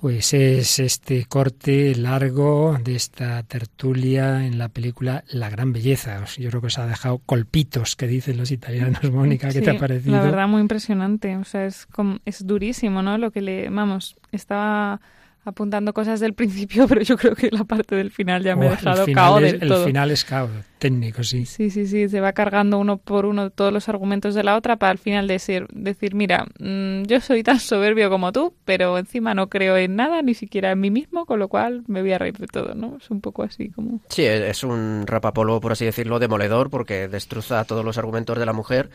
Pues 0.00 0.32
es 0.32 0.78
este 0.78 1.24
corte 1.24 1.94
largo 1.96 2.78
de 2.84 2.94
esta 2.94 3.42
tertulia 3.42 4.46
en 4.46 4.56
la 4.56 4.68
película 4.68 5.24
La 5.28 5.50
Gran 5.50 5.72
Belleza. 5.72 6.24
Yo 6.36 6.50
creo 6.50 6.60
que 6.60 6.68
os 6.68 6.78
ha 6.78 6.86
dejado 6.86 7.18
colpitos, 7.18 7.96
que 7.96 8.06
dicen 8.06 8.36
los 8.36 8.52
italianos. 8.52 9.02
Mónica, 9.12 9.50
¿qué 9.50 9.60
te 9.60 9.70
ha 9.70 9.78
parecido? 9.78 10.16
La 10.16 10.22
verdad, 10.22 10.46
muy 10.46 10.60
impresionante. 10.60 11.36
O 11.36 11.44
sea, 11.44 11.66
es, 11.66 11.88
es 12.24 12.46
durísimo, 12.46 13.02
¿no? 13.02 13.18
Lo 13.18 13.32
que 13.32 13.40
le. 13.40 13.68
Vamos, 13.70 14.16
estaba 14.30 15.00
apuntando 15.44 15.94
cosas 15.94 16.20
del 16.20 16.34
principio, 16.34 16.86
pero 16.88 17.00
yo 17.02 17.16
creo 17.16 17.34
que 17.34 17.50
la 17.50 17.64
parte 17.64 17.94
del 17.96 18.10
final 18.10 18.42
ya 18.42 18.54
me 18.56 18.66
Oh, 18.66 18.70
ha 18.70 18.72
el 18.72 18.78
dejado 18.78 19.04
final 19.06 19.14
cao 19.24 19.38
es- 19.38 19.52
del 19.52 19.62
El 19.62 19.68
todo. 19.68 19.84
final 19.86 20.10
es 20.10 20.24
cao, 20.24 20.48
técnico, 20.78 21.22
sí. 21.24 21.46
Sí, 21.46 21.70
sí, 21.70 21.86
sí, 21.86 22.08
se 22.08 22.20
va 22.20 22.32
cargando 22.32 22.78
uno 22.78 22.98
por 22.98 23.24
uno 23.26 23.50
todos 23.50 23.72
los 23.72 23.88
argumentos 23.88 24.34
de 24.34 24.44
la 24.44 24.56
otra 24.56 24.76
para 24.76 24.90
al 24.92 24.98
final 24.98 25.26
decir, 25.26 25.66
decir 25.72 26.14
mira, 26.14 26.46
mm, 26.58 27.04
yo 27.04 27.20
soy 27.20 27.42
tan 27.42 27.58
soberbio 27.60 28.10
como 28.10 28.30
tú, 28.32 28.54
pero 28.64 28.98
encima 28.98 29.34
no 29.34 29.48
creo 29.48 29.76
en 29.76 29.96
nada, 29.96 30.20
ni 30.22 30.34
siquiera 30.34 30.70
en 30.72 30.80
mí 30.80 30.90
mismo, 30.90 31.24
con 31.26 31.38
lo 31.38 31.48
cual 31.48 31.82
me 31.86 32.00
voy 32.02 32.12
a 32.12 32.18
reír 32.18 32.36
de 32.36 32.46
todo, 32.46 32.74
¿no? 32.74 32.98
Es 33.00 33.10
un 33.10 33.20
poco 33.20 33.42
así 33.42 33.70
como... 33.70 34.00
Sí, 34.10 34.22
es 34.24 34.62
un 34.64 35.04
rapapolo, 35.06 35.60
por 35.60 35.72
así 35.72 35.84
decirlo, 35.84 36.18
demoledor, 36.18 36.68
porque 36.70 37.08
destroza 37.08 37.64
todos 37.64 37.84
los 37.84 37.96
argumentos 37.98 38.38
de 38.38 38.46
la 38.46 38.52
mujer 38.52 38.90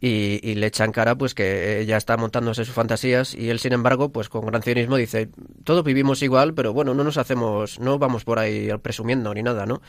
y, 0.00 0.40
y 0.42 0.54
le 0.56 0.66
echan 0.66 0.92
cara 0.92 1.14
pues 1.14 1.34
que 1.34 1.80
ella 1.80 1.96
está 1.96 2.16
montándose 2.16 2.64
sus 2.64 2.74
fantasías 2.74 3.34
y 3.34 3.48
él, 3.48 3.58
sin 3.58 3.72
embargo, 3.72 4.10
pues 4.10 4.28
con 4.28 4.44
gran 4.46 4.62
cinismo 4.62 4.96
dice, 4.96 5.28
todos 5.64 5.84
vivimos 5.84 6.22
igual, 6.22 6.54
pero 6.54 6.72
bueno, 6.72 6.94
no 6.94 7.02
nos 7.04 7.16
hacemos, 7.16 7.80
no 7.80 7.98
vamos 7.98 8.24
por 8.24 8.38
ahí 8.38 8.68
presumiendo 8.82 9.32
ni 9.32 9.42
nada, 9.42 9.66
¿no? 9.66 9.80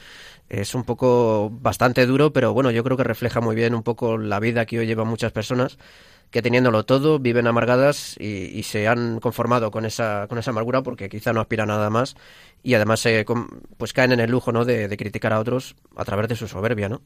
Es 0.50 0.76
un 0.76 0.86
poco 0.86 1.50
bastante 1.52 2.06
duro, 2.06 2.32
pero 2.32 2.54
bueno, 2.54 2.72
yo 2.72 2.84
creo 2.84 2.96
que 2.96 3.04
refleja 3.04 3.42
muy 3.42 3.56
bien 3.56 3.76
un 3.76 3.84
poco 3.84 4.18
la 4.18 4.40
vida 4.40 4.66
que 4.66 4.80
hoy 4.80 4.88
llevan 4.88 5.08
muchas 5.08 5.32
personas 5.34 5.78
que 6.32 6.42
teniéndolo 6.42 6.86
todo 6.86 7.20
viven 7.20 7.48
amargadas 7.48 8.16
y, 8.20 8.64
se 8.64 8.88
han 8.88 9.20
conformado 9.20 9.72
con 9.72 9.86
esa 9.86 10.28
con 10.28 10.38
esa 10.38 10.52
amargura 10.52 10.84
porque 10.84 11.10
quizá 11.10 11.32
no 11.32 11.40
aspiran 11.40 11.70
a 11.70 11.76
nada 11.76 11.90
más 11.90 12.16
y 12.64 12.74
además 12.74 13.08
pues 13.78 13.94
caen 13.94 14.12
en 14.12 14.20
el 14.20 14.30
lujo 14.30 14.52
no 14.52 14.66
de, 14.66 14.90
de 14.90 14.98
criticar 14.98 15.32
a 15.32 15.40
otros 15.40 15.76
a 15.96 16.04
través 16.04 16.28
de 16.28 16.36
su 16.36 16.48
soberbia 16.48 16.90
no 16.90 17.02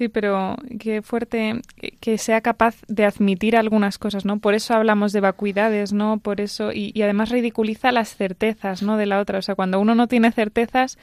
Sí, 0.00 0.08
pero 0.08 0.56
qué 0.78 1.02
fuerte 1.02 1.60
que- 1.76 1.90
que 2.00 2.16
sea 2.16 2.40
capaz 2.40 2.76
de 2.88 3.04
admitir 3.04 3.54
algunas 3.54 3.98
cosas, 3.98 4.24
¿no? 4.24 4.38
Por 4.38 4.54
eso 4.54 4.72
hablamos 4.72 5.12
de 5.12 5.20
vacuidades, 5.20 5.92
¿no? 5.92 6.20
Por 6.20 6.40
eso, 6.40 6.72
y, 6.72 6.90
y 6.94 7.02
además 7.02 7.28
ridiculiza 7.28 7.92
las 7.92 8.16
certezas, 8.16 8.82
¿no? 8.82 8.96
De 8.96 9.04
la 9.04 9.20
otra. 9.20 9.38
O 9.38 9.42
sea, 9.42 9.56
cuando 9.56 9.78
uno 9.78 9.94
no 9.94 10.06
tiene 10.06 10.32
certezas, 10.32 10.96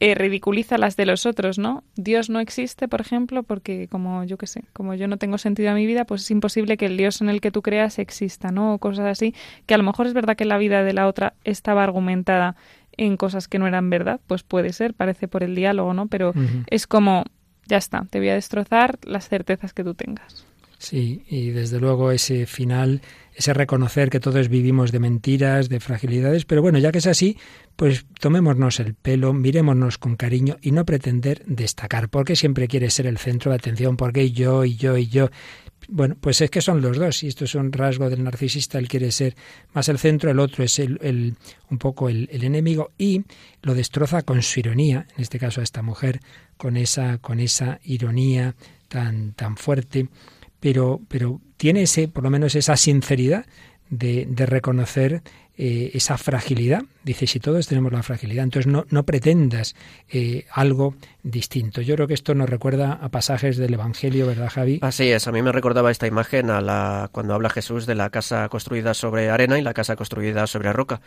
eh, 0.00 0.14
ridiculiza 0.14 0.78
las 0.78 0.96
de 0.96 1.04
los 1.04 1.26
otros, 1.26 1.58
¿no? 1.58 1.84
Dios 1.94 2.30
no 2.30 2.40
existe, 2.40 2.88
por 2.88 3.02
ejemplo, 3.02 3.42
porque 3.42 3.86
como 3.88 4.24
yo 4.24 4.38
qué 4.38 4.46
sé, 4.46 4.64
como 4.72 4.94
yo 4.94 5.08
no 5.08 5.18
tengo 5.18 5.36
sentido 5.36 5.70
a 5.70 5.74
mi 5.74 5.84
vida, 5.84 6.06
pues 6.06 6.22
es 6.22 6.30
imposible 6.30 6.78
que 6.78 6.86
el 6.86 6.96
Dios 6.96 7.20
en 7.20 7.28
el 7.28 7.42
que 7.42 7.50
tú 7.50 7.60
creas 7.60 7.98
exista, 7.98 8.50
¿no? 8.50 8.72
O 8.72 8.78
cosas 8.78 9.04
así, 9.04 9.34
que 9.66 9.74
a 9.74 9.76
lo 9.76 9.84
mejor 9.84 10.06
es 10.06 10.14
verdad 10.14 10.36
que 10.36 10.46
la 10.46 10.56
vida 10.56 10.84
de 10.84 10.94
la 10.94 11.06
otra 11.06 11.34
estaba 11.44 11.84
argumentada 11.84 12.56
en 12.96 13.18
cosas 13.18 13.46
que 13.46 13.58
no 13.58 13.66
eran 13.66 13.90
verdad, 13.90 14.20
pues 14.26 14.42
puede 14.42 14.72
ser, 14.72 14.94
parece 14.94 15.28
por 15.28 15.42
el 15.42 15.54
diálogo, 15.54 15.92
¿no? 15.92 16.06
Pero 16.06 16.32
es 16.68 16.86
como, 16.86 17.24
ya 17.72 17.78
está, 17.78 18.06
te 18.10 18.18
voy 18.18 18.28
a 18.28 18.34
destrozar 18.34 18.98
las 19.04 19.28
certezas 19.30 19.72
que 19.72 19.82
tú 19.82 19.94
tengas. 19.94 20.44
Sí, 20.78 21.22
y 21.28 21.50
desde 21.50 21.78
luego 21.80 22.10
ese 22.10 22.44
final, 22.44 23.00
ese 23.36 23.54
reconocer 23.54 24.10
que 24.10 24.18
todos 24.20 24.48
vivimos 24.48 24.90
de 24.92 24.98
mentiras, 24.98 25.68
de 25.68 25.78
fragilidades, 25.80 26.44
pero 26.44 26.60
bueno, 26.60 26.78
ya 26.80 26.90
que 26.92 26.98
es 26.98 27.06
así, 27.06 27.38
pues 27.76 28.04
tomémonos 28.20 28.78
el 28.80 28.94
pelo, 28.94 29.32
mirémonos 29.32 29.96
con 29.96 30.16
cariño 30.16 30.56
y 30.60 30.72
no 30.72 30.84
pretender 30.84 31.44
destacar, 31.46 32.08
porque 32.10 32.34
siempre 32.36 32.66
quiere 32.68 32.90
ser 32.90 33.06
el 33.06 33.16
centro 33.18 33.52
de 33.52 33.56
atención, 33.58 33.96
porque 33.96 34.32
yo 34.32 34.64
y 34.64 34.74
yo 34.76 34.98
y 34.98 35.06
yo. 35.06 35.30
Bueno, 35.88 36.16
pues 36.20 36.40
es 36.40 36.50
que 36.50 36.60
son 36.60 36.80
los 36.80 36.96
dos, 36.98 37.22
y 37.22 37.28
esto 37.28 37.44
es 37.44 37.54
un 37.54 37.72
rasgo 37.72 38.08
del 38.10 38.22
narcisista, 38.24 38.78
él 38.78 38.88
quiere 38.88 39.10
ser 39.12 39.34
más 39.74 39.88
el 39.88 39.98
centro, 39.98 40.30
el 40.30 40.38
otro 40.40 40.64
es 40.64 40.78
el, 40.78 40.98
el- 41.02 41.36
un 41.70 41.78
poco 41.78 42.08
el, 42.08 42.28
el 42.32 42.42
enemigo, 42.44 42.90
y 42.98 43.22
lo 43.62 43.74
destroza 43.74 44.22
con 44.22 44.42
su 44.42 44.60
ironía, 44.60 45.06
en 45.16 45.22
este 45.22 45.38
caso 45.38 45.60
a 45.60 45.64
esta 45.64 45.82
mujer, 45.82 46.20
con 46.62 46.76
esa, 46.76 47.18
con 47.18 47.40
esa 47.40 47.80
ironía 47.82 48.54
tan, 48.86 49.32
tan 49.32 49.56
fuerte 49.56 50.06
pero, 50.60 51.00
pero 51.08 51.40
tiene 51.56 51.82
ese, 51.82 52.06
por 52.06 52.22
lo 52.22 52.30
menos 52.30 52.54
esa 52.54 52.76
sinceridad 52.76 53.46
de, 53.90 54.26
de 54.28 54.46
reconocer 54.46 55.22
eh, 55.58 55.90
esa 55.94 56.16
fragilidad. 56.16 56.82
Dice, 57.02 57.26
si 57.26 57.40
todos 57.40 57.66
tenemos 57.66 57.92
la 57.92 58.04
fragilidad, 58.04 58.44
entonces 58.44 58.70
no, 58.70 58.86
no 58.88 59.02
pretendas 59.02 59.74
eh, 60.08 60.46
algo 60.52 60.94
distinto. 61.22 61.80
Yo 61.80 61.96
creo 61.96 62.06
que 62.06 62.14
esto 62.14 62.34
nos 62.34 62.48
recuerda 62.48 62.92
a 62.92 63.08
pasajes 63.08 63.56
del 63.56 63.74
Evangelio, 63.74 64.26
¿verdad, 64.26 64.50
Javi? 64.50 64.78
Así 64.82 65.10
es, 65.10 65.26
a 65.26 65.32
mí 65.32 65.42
me 65.42 65.50
recordaba 65.50 65.90
esta 65.90 66.06
imagen 66.06 66.48
a 66.48 66.60
la, 66.60 67.10
cuando 67.10 67.34
habla 67.34 67.50
Jesús 67.50 67.84
de 67.84 67.96
la 67.96 68.08
casa 68.10 68.48
construida 68.48 68.94
sobre 68.94 69.30
arena 69.30 69.58
y 69.58 69.62
la 69.62 69.74
casa 69.74 69.96
construida 69.96 70.46
sobre 70.46 70.72
roca 70.72 71.00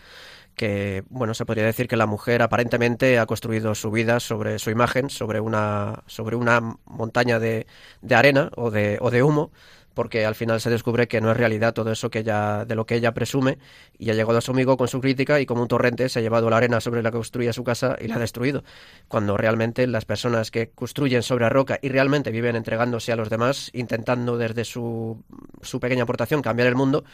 que, 0.56 1.04
bueno, 1.10 1.34
se 1.34 1.46
podría 1.46 1.66
decir 1.66 1.88
que 1.88 1.98
la 1.98 2.06
mujer 2.06 2.42
aparentemente 2.42 3.20
ha 3.20 3.26
construido 3.26 3.76
su 3.76 3.92
vida 3.92 4.20
sobre 4.20 4.60
su 4.60 4.70
imagen, 4.70 5.10
sobre 5.10 5.40
una, 5.40 6.04
sobre 6.08 6.36
una 6.36 6.78
montaña 6.86 7.40
de, 7.40 7.68
de 8.02 8.16
arena 8.16 8.52
o 8.56 8.72
de, 8.72 8.98
o 9.02 9.12
de 9.12 9.24
humo, 9.24 9.52
porque 9.96 10.26
al 10.26 10.36
final 10.36 10.62
se 10.62 10.70
descubre 10.70 11.08
que 11.08 11.22
no 11.22 11.32
es 11.32 11.38
realidad 11.38 11.74
todo 11.74 11.92
eso 11.92 12.12
que 12.12 12.20
ella, 12.20 12.66
de 12.66 12.76
lo 12.76 12.86
que 12.86 12.96
ella 12.96 13.14
presume, 13.14 13.58
y 13.98 14.12
ha 14.12 14.14
llegado 14.14 14.38
a 14.38 14.42
su 14.42 14.52
amigo 14.52 14.78
con 14.78 14.88
su 14.88 15.00
crítica 15.02 15.40
y 15.40 15.46
como 15.48 15.64
un 15.64 15.68
torrente 15.68 16.10
se 16.10 16.20
ha 16.20 16.22
llevado 16.22 16.50
la 16.50 16.58
arena 16.58 16.82
sobre 16.82 17.02
la 17.02 17.10
que 17.10 17.18
construía 17.18 17.54
su 17.54 17.64
casa 17.64 17.96
y 18.00 18.08
la 18.08 18.18
ha 18.18 18.20
destruido. 18.20 18.64
Cuando 19.08 19.38
realmente 19.38 19.88
las 19.88 20.06
personas 20.06 20.52
que 20.52 20.70
construyen 20.70 21.24
sobre 21.24 21.46
la 21.46 21.50
roca 21.50 21.80
y 21.82 21.90
realmente 21.90 22.30
viven 22.30 22.56
entregándose 22.56 23.12
a 23.14 23.16
los 23.16 23.30
demás, 23.30 23.72
intentando 23.74 24.38
desde 24.38 24.66
su, 24.66 25.24
su 25.62 25.80
pequeña 25.80 26.04
aportación 26.04 26.42
cambiar 26.42 26.68
el 26.68 26.76
mundo, 26.76 27.06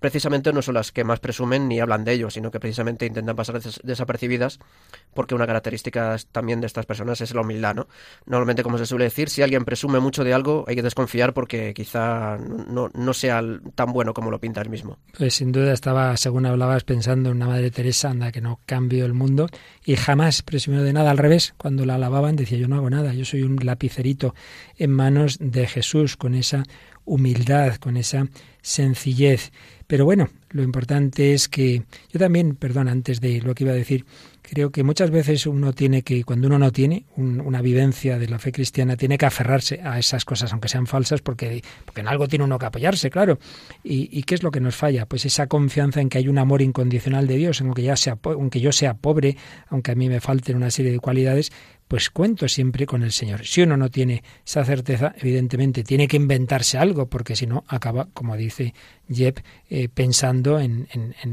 precisamente 0.00 0.52
no 0.52 0.62
son 0.62 0.74
las 0.74 0.90
que 0.92 1.04
más 1.04 1.20
presumen 1.20 1.68
ni 1.68 1.78
hablan 1.78 2.04
de 2.04 2.12
ello, 2.12 2.30
sino 2.30 2.50
que 2.50 2.58
precisamente 2.58 3.06
intentan 3.06 3.36
pasar 3.36 3.60
desapercibidas 3.82 4.58
porque 5.14 5.34
una 5.34 5.46
característica 5.46 6.16
también 6.32 6.60
de 6.60 6.66
estas 6.66 6.86
personas 6.86 7.20
es 7.20 7.34
la 7.34 7.42
humildad, 7.42 7.74
¿no? 7.74 7.88
Normalmente, 8.26 8.62
como 8.62 8.78
se 8.78 8.86
suele 8.86 9.04
decir, 9.04 9.28
si 9.28 9.42
alguien 9.42 9.64
presume 9.64 10.00
mucho 10.00 10.24
de 10.24 10.34
algo, 10.34 10.64
hay 10.66 10.76
que 10.76 10.82
desconfiar 10.82 11.34
porque 11.34 11.74
quizá 11.74 12.38
no, 12.38 12.90
no 12.94 13.12
sea 13.12 13.42
tan 13.74 13.92
bueno 13.92 14.14
como 14.14 14.30
lo 14.30 14.40
pinta 14.40 14.60
él 14.62 14.70
mismo. 14.70 14.98
Pues 15.16 15.34
sin 15.34 15.52
duda 15.52 15.72
estaba, 15.72 16.16
según 16.16 16.46
hablabas, 16.46 16.84
pensando 16.84 17.30
en 17.30 17.36
una 17.36 17.46
Madre 17.46 17.70
Teresa, 17.70 18.10
anda, 18.10 18.32
que 18.32 18.40
no 18.40 18.60
cambio 18.66 19.04
el 19.04 19.14
mundo, 19.14 19.46
y 19.84 19.96
jamás 19.96 20.42
presumió 20.42 20.82
de 20.82 20.92
nada. 20.92 21.10
Al 21.10 21.18
revés, 21.18 21.54
cuando 21.56 21.84
la 21.84 21.96
alababan 21.96 22.36
decía, 22.36 22.58
yo 22.58 22.68
no 22.68 22.76
hago 22.76 22.90
nada, 22.90 23.12
yo 23.12 23.24
soy 23.24 23.42
un 23.42 23.56
lapicerito 23.62 24.34
en 24.76 24.90
manos 24.90 25.38
de 25.40 25.66
Jesús, 25.66 26.16
con 26.16 26.34
esa 26.34 26.64
humildad, 27.04 27.76
con 27.76 27.96
esa 27.96 28.28
sencillez. 28.62 29.52
Pero 29.90 30.04
bueno, 30.04 30.28
lo 30.50 30.62
importante 30.62 31.34
es 31.34 31.48
que 31.48 31.82
yo 32.12 32.20
también, 32.20 32.54
perdón, 32.54 32.86
antes 32.86 33.20
de 33.20 33.40
lo 33.40 33.56
que 33.56 33.64
iba 33.64 33.72
a 33.72 33.76
decir, 33.76 34.06
creo 34.40 34.70
que 34.70 34.84
muchas 34.84 35.10
veces 35.10 35.46
uno 35.46 35.72
tiene 35.72 36.02
que, 36.02 36.22
cuando 36.22 36.46
uno 36.46 36.60
no 36.60 36.70
tiene 36.70 37.06
una 37.16 37.60
vivencia 37.60 38.16
de 38.16 38.28
la 38.28 38.38
fe 38.38 38.52
cristiana, 38.52 38.96
tiene 38.96 39.18
que 39.18 39.26
aferrarse 39.26 39.80
a 39.82 39.98
esas 39.98 40.24
cosas, 40.24 40.52
aunque 40.52 40.68
sean 40.68 40.86
falsas, 40.86 41.22
porque, 41.22 41.64
en 41.96 42.06
algo 42.06 42.28
tiene 42.28 42.44
uno 42.44 42.56
que 42.56 42.66
apoyarse, 42.66 43.10
claro. 43.10 43.40
¿Y, 43.82 44.22
qué 44.22 44.36
es 44.36 44.44
lo 44.44 44.52
que 44.52 44.60
nos 44.60 44.76
falla? 44.76 45.06
Pues 45.06 45.24
esa 45.24 45.48
confianza 45.48 46.00
en 46.00 46.08
que 46.08 46.18
hay 46.18 46.28
un 46.28 46.38
amor 46.38 46.62
incondicional 46.62 47.26
de 47.26 47.34
Dios, 47.34 47.60
en 47.60 47.74
que 47.74 47.82
ya 47.82 47.96
sea, 47.96 48.16
aunque 48.22 48.60
yo 48.60 48.70
sea 48.70 48.94
pobre, 48.94 49.36
aunque 49.70 49.90
a 49.90 49.96
mí 49.96 50.08
me 50.08 50.20
falten 50.20 50.54
una 50.54 50.70
serie 50.70 50.92
de 50.92 51.00
cualidades, 51.00 51.50
pues 51.90 52.08
cuento 52.08 52.46
siempre 52.46 52.86
con 52.86 53.02
el 53.02 53.10
Señor. 53.10 53.44
Si 53.44 53.62
uno 53.62 53.76
no 53.76 53.90
tiene 53.90 54.22
esa 54.46 54.64
certeza, 54.64 55.12
evidentemente 55.18 55.82
tiene 55.82 56.06
que 56.06 56.16
inventarse 56.16 56.78
algo, 56.78 57.06
porque 57.08 57.34
si 57.34 57.48
no 57.48 57.64
acaba, 57.66 58.06
como 58.14 58.36
dice 58.36 58.74
Jeb, 59.08 59.42
eh, 59.68 59.88
pensando 59.88 60.60
en, 60.60 60.86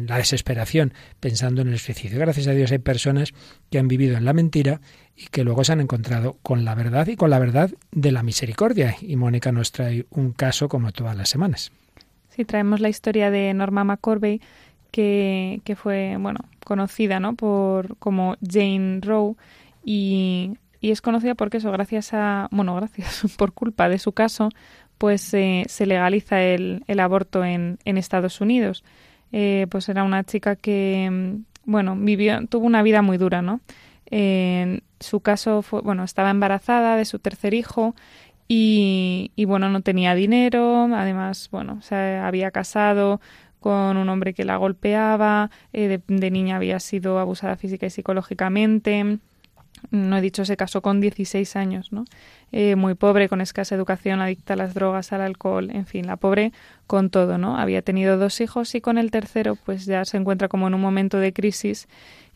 la 0.08 0.18
desesperación, 0.18 0.96
pensando 1.20 1.62
en 1.62 1.68
el 1.68 1.78
suicidio. 1.78 2.18
Gracias 2.18 2.48
a 2.48 2.54
Dios 2.54 2.72
hay 2.72 2.80
personas 2.80 3.36
que 3.70 3.78
han 3.78 3.88
vivido 3.88 4.18
en 4.18 4.26
la 4.26 4.34
mentira 4.34 4.82
y 5.16 5.28
que 5.28 5.44
luego 5.44 5.64
se 5.64 5.74
han 5.74 5.80
encontrado 5.80 6.38
con 6.42 6.66
la 6.66 6.74
verdad 6.74 7.06
y 7.06 7.16
con 7.16 7.30
la 7.30 7.38
verdad 7.38 7.70
de 7.92 8.12
la 8.12 8.24
misericordia. 8.24 8.96
Y 9.00 9.16
Mónica 9.16 9.52
nos 9.52 9.72
trae 9.72 10.08
un 10.10 10.32
caso 10.32 10.70
como 10.70 10.92
todas 10.92 11.16
las 11.16 11.30
semanas. 11.30 11.72
Sí, 12.30 12.46
traemos 12.46 12.80
la 12.80 12.90
historia 12.90 13.30
de 13.30 13.54
Norma 13.54 13.84
McCorvey, 13.84 14.42
que, 14.90 15.62
que 15.64 15.76
fue, 15.76 16.18
bueno, 16.20 16.40
conocida, 16.66 17.20
¿no? 17.20 17.36
Por, 17.36 17.96
como 17.98 18.38
Jane 18.42 19.02
Rowe 19.02 19.36
y, 19.90 20.58
es 20.82 21.02
conocida 21.02 21.34
porque 21.34 21.58
eso, 21.58 21.72
gracias 21.72 22.14
a, 22.14 22.50
bueno, 22.52 22.76
gracias, 22.76 23.24
por 23.38 23.54
culpa 23.54 23.88
de 23.88 24.00
su 24.00 24.12
caso, 24.12 24.50
pues 24.98 25.34
eh, 25.34 25.64
se 25.70 25.86
legaliza 25.86 26.42
el, 26.42 26.84
aborto 27.00 27.46
en, 27.46 27.80
en, 27.86 27.98
Estados 27.98 28.42
Unidos. 28.42 28.84
Eh, 29.32 29.66
pues 29.70 29.88
era 29.88 30.04
una 30.04 30.26
chica 30.26 30.58
que, 30.58 31.10
mm, 31.10 31.72
bueno, 31.72 31.96
vivió, 31.96 32.46
tuvo 32.48 32.66
una 32.66 32.84
vida 32.84 33.02
muy 33.02 33.18
dura, 33.18 33.42
¿no? 33.42 33.62
En 34.08 34.84
su 35.00 35.22
caso 35.22 35.62
fue, 35.62 35.82
bueno, 35.82 36.04
estaba 36.04 36.32
embarazada 36.32 36.98
de 36.98 37.06
su 37.06 37.20
tercer 37.20 37.54
hijo 37.54 37.96
y, 38.50 39.32
y 39.38 39.46
bueno, 39.46 39.70
no 39.70 39.82
tenía 39.82 40.16
dinero, 40.16 40.90
además, 40.94 41.48
bueno, 41.50 41.82
se 41.82 41.96
había 41.96 42.52
casado 42.52 43.22
con 43.62 43.96
un 43.98 44.10
hombre 44.10 44.34
que 44.34 44.44
la 44.44 44.58
golpeaba, 44.58 45.50
eh, 45.72 45.88
de, 45.88 46.02
de, 46.08 46.32
niña 46.32 46.58
había 46.58 46.80
sido 46.80 47.20
abusada 47.20 47.56
física 47.56 47.86
y 47.86 47.90
psicológicamente, 47.90 49.20
no 49.92 50.18
he 50.18 50.22
dicho, 50.22 50.46
se 50.46 50.58
casó 50.58 50.82
con 50.82 51.02
16 51.02 51.56
años, 51.56 51.92
¿no? 51.92 52.06
Eh, 52.52 52.76
muy 52.76 52.96
pobre, 52.96 53.30
con 53.30 53.42
escasa 53.42 53.76
educación, 53.76 54.22
adicta 54.22 54.54
a 54.54 54.58
las 54.58 54.74
drogas, 54.74 55.12
al 55.14 55.22
alcohol, 55.22 55.70
en 55.72 55.86
fin, 55.86 56.08
la 56.08 56.18
pobre 56.18 56.52
con 56.88 57.10
todo, 57.10 57.38
¿no? 57.38 57.58
Había 57.58 57.82
tenido 57.82 58.18
dos 58.18 58.42
hijos 58.42 58.74
y 58.76 58.82
con 58.82 58.98
el 58.98 59.12
tercero, 59.12 59.56
pues 59.56 59.86
ya 59.86 60.06
se 60.06 60.18
encuentra 60.18 60.48
como 60.48 60.68
en 60.68 60.74
un 60.74 60.82
momento 60.82 61.18
de 61.20 61.34
crisis 61.34 61.88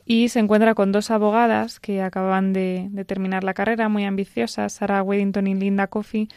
y 0.06 0.30
se 0.30 0.40
encuentra 0.40 0.76
con 0.76 0.92
dos 0.92 1.12
abogadas 1.12 1.80
que 1.80 2.02
acaban 2.02 2.54
de, 2.54 2.88
de 2.90 3.06
terminar 3.06 3.44
la 3.44 3.54
carrera, 3.54 3.90
muy 3.90 4.06
ambiciosas, 4.06 4.74
Sarah 4.74 5.04
Weddington 5.04 5.48
y 5.48 5.56
Linda 5.56 5.88
Coffey, 5.88 6.28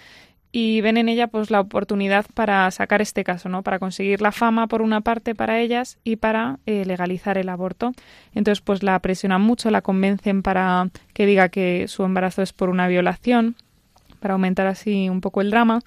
y 0.56 0.82
ven 0.82 0.98
en 0.98 1.08
ella 1.08 1.26
pues 1.26 1.50
la 1.50 1.58
oportunidad 1.58 2.26
para 2.32 2.70
sacar 2.70 3.02
este 3.02 3.24
caso, 3.24 3.48
¿no? 3.48 3.64
Para 3.64 3.80
conseguir 3.80 4.22
la 4.22 4.30
fama 4.30 4.68
por 4.68 4.82
una 4.82 5.00
parte 5.00 5.34
para 5.34 5.58
ellas 5.58 5.98
y 6.04 6.14
para 6.14 6.60
eh, 6.64 6.84
legalizar 6.84 7.38
el 7.38 7.48
aborto. 7.48 7.92
Entonces 8.36 8.62
pues 8.62 8.84
la 8.84 8.96
presionan 9.00 9.40
mucho, 9.40 9.68
la 9.72 9.82
convencen 9.82 10.42
para 10.42 10.90
que 11.12 11.26
diga 11.26 11.48
que 11.48 11.88
su 11.88 12.04
embarazo 12.04 12.40
es 12.40 12.52
por 12.52 12.68
una 12.68 12.86
violación, 12.86 13.56
para 14.20 14.34
aumentar 14.34 14.68
así 14.68 15.08
un 15.08 15.20
poco 15.20 15.40
el 15.40 15.50
drama. 15.50 15.80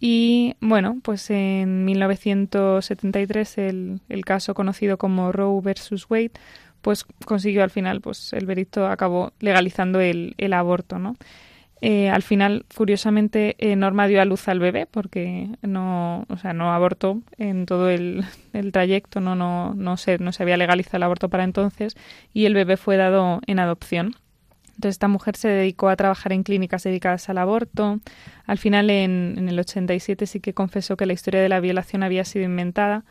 Y 0.00 0.54
bueno, 0.60 0.98
pues 1.02 1.30
en 1.30 1.86
1973 1.86 3.56
el, 3.56 4.00
el 4.10 4.24
caso 4.26 4.52
conocido 4.52 4.98
como 4.98 5.32
Roe 5.32 5.62
versus 5.62 6.04
Wade 6.10 6.32
pues 6.82 7.06
consiguió 7.24 7.62
al 7.62 7.70
final, 7.70 8.02
pues 8.02 8.34
el 8.34 8.44
veredicto 8.44 8.86
acabó 8.86 9.32
legalizando 9.40 9.98
el, 9.98 10.34
el 10.36 10.52
aborto, 10.52 10.98
¿no? 10.98 11.16
Eh, 11.82 12.10
al 12.10 12.22
final, 12.22 12.66
curiosamente, 12.74 13.56
eh, 13.58 13.74
Norma 13.74 14.06
dio 14.06 14.20
a 14.20 14.26
luz 14.26 14.48
al 14.48 14.58
bebé 14.58 14.86
porque 14.86 15.48
no, 15.62 16.26
o 16.28 16.36
sea, 16.36 16.52
no 16.52 16.72
abortó 16.72 17.22
en 17.38 17.64
todo 17.64 17.88
el, 17.88 18.24
trayecto, 18.72 19.20
no, 19.20 19.34
no, 19.34 19.74
no, 19.74 19.96
se, 19.96 20.18
no 20.18 20.32
se 20.32 20.42
había 20.42 20.58
legalizado 20.58 20.98
el 20.98 21.04
aborto 21.04 21.30
para 21.30 21.44
entonces 21.44 21.96
y 22.34 22.44
el 22.44 22.54
bebé 22.54 22.76
fue 22.76 22.96
dado 22.96 23.40
en 23.46 23.58
adopción. 23.58 24.16
Entonces 24.68 24.94
esta 24.94 25.08
mujer 25.08 25.36
se 25.36 25.48
dedicó 25.48 25.88
a 25.88 25.96
trabajar 25.96 26.32
en 26.32 26.42
clínicas 26.42 26.82
dedicadas 26.82 27.28
al 27.28 27.38
aborto. 27.38 28.00
Al 28.46 28.56
final, 28.56 28.88
en, 28.88 29.34
en 29.36 29.48
el 29.48 29.58
87 29.58 30.26
sí 30.26 30.40
que 30.40 30.54
confesó 30.54 30.96
que 30.96 31.04
la 31.04 31.12
historia 31.12 31.42
de 31.42 31.50
la 31.50 31.60
violación 31.60 32.02
había 32.02 32.24
sido 32.24 32.46
inventada, 32.46 33.04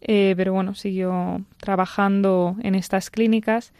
eh, 0.00 0.34
pero 0.36 0.52
bueno, 0.54 0.74
siguió 0.74 1.42
trabajando 1.58 2.56
en 2.62 2.74
estas 2.74 3.10
clínicas 3.10 3.72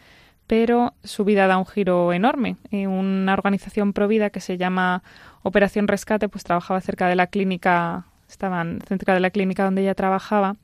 pero 0.51 0.95
su 1.05 1.25
vida 1.25 1.47
da 1.47 1.59
un 1.59 1.65
giro 1.65 2.13
enorme. 2.13 2.57
Eh, 2.73 2.89
una 2.89 3.35
organización 3.35 3.93
provida 3.93 4.31
que 4.31 4.41
se 4.41 4.59
llama 4.59 5.05
Operación 5.45 5.87
Rescate, 5.87 6.29
pues 6.29 6.43
trabajaba 6.43 6.81
cerca 6.81 7.07
de 7.07 7.15
la 7.15 7.29
clínica, 7.29 8.07
estaban 8.29 8.81
cerca 8.89 9.15
de 9.15 9.21
la 9.21 9.31
clínica 9.31 9.63
donde 9.63 9.83
ella 9.83 9.95
trabajaba, 9.95 10.57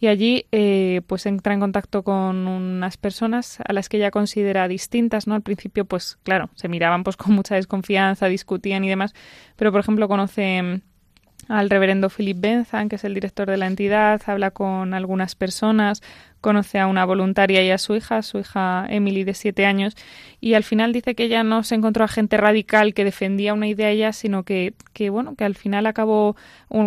y 0.00 0.08
allí 0.08 0.46
eh, 0.50 1.02
pues 1.06 1.24
entra 1.26 1.54
en 1.54 1.60
contacto 1.60 2.02
con 2.02 2.48
unas 2.48 2.96
personas 2.96 3.60
a 3.64 3.72
las 3.72 3.88
que 3.88 3.98
ella 3.98 4.10
considera 4.10 4.66
distintas, 4.66 5.28
¿no? 5.28 5.36
Al 5.36 5.42
principio, 5.42 5.84
pues 5.84 6.18
claro, 6.24 6.50
se 6.56 6.66
miraban 6.66 7.04
pues 7.04 7.16
con 7.16 7.32
mucha 7.32 7.54
desconfianza, 7.54 8.26
discutían 8.26 8.82
y 8.82 8.88
demás, 8.88 9.14
pero 9.54 9.70
por 9.70 9.82
ejemplo 9.82 10.08
conoce 10.08 10.82
al 11.48 11.70
reverendo 11.70 12.10
Philip 12.10 12.38
Benzan, 12.38 12.88
que 12.88 12.96
es 12.96 13.04
el 13.04 13.14
director 13.14 13.50
de 13.50 13.56
la 13.56 13.66
entidad, 13.66 14.20
habla 14.26 14.50
con 14.50 14.94
algunas 14.94 15.34
personas, 15.34 16.02
conoce 16.40 16.78
a 16.78 16.86
una 16.86 17.04
voluntaria 17.04 17.64
y 17.64 17.70
a 17.70 17.78
su 17.78 17.96
hija, 17.96 18.22
su 18.22 18.38
hija 18.38 18.86
Emily 18.88 19.24
de 19.24 19.34
siete 19.34 19.66
años, 19.66 19.96
y 20.40 20.54
al 20.54 20.62
final 20.62 20.92
dice 20.92 21.14
que 21.14 21.24
ella 21.24 21.42
no 21.42 21.64
se 21.64 21.74
encontró 21.74 22.04
a 22.04 22.08
gente 22.08 22.36
radical 22.36 22.94
que 22.94 23.04
defendía 23.04 23.54
una 23.54 23.66
idea 23.66 23.90
ella, 23.90 24.12
sino 24.12 24.44
que, 24.44 24.74
que 24.92 25.10
bueno, 25.10 25.34
que 25.34 25.44
al 25.44 25.56
final 25.56 25.86
acabó 25.86 26.36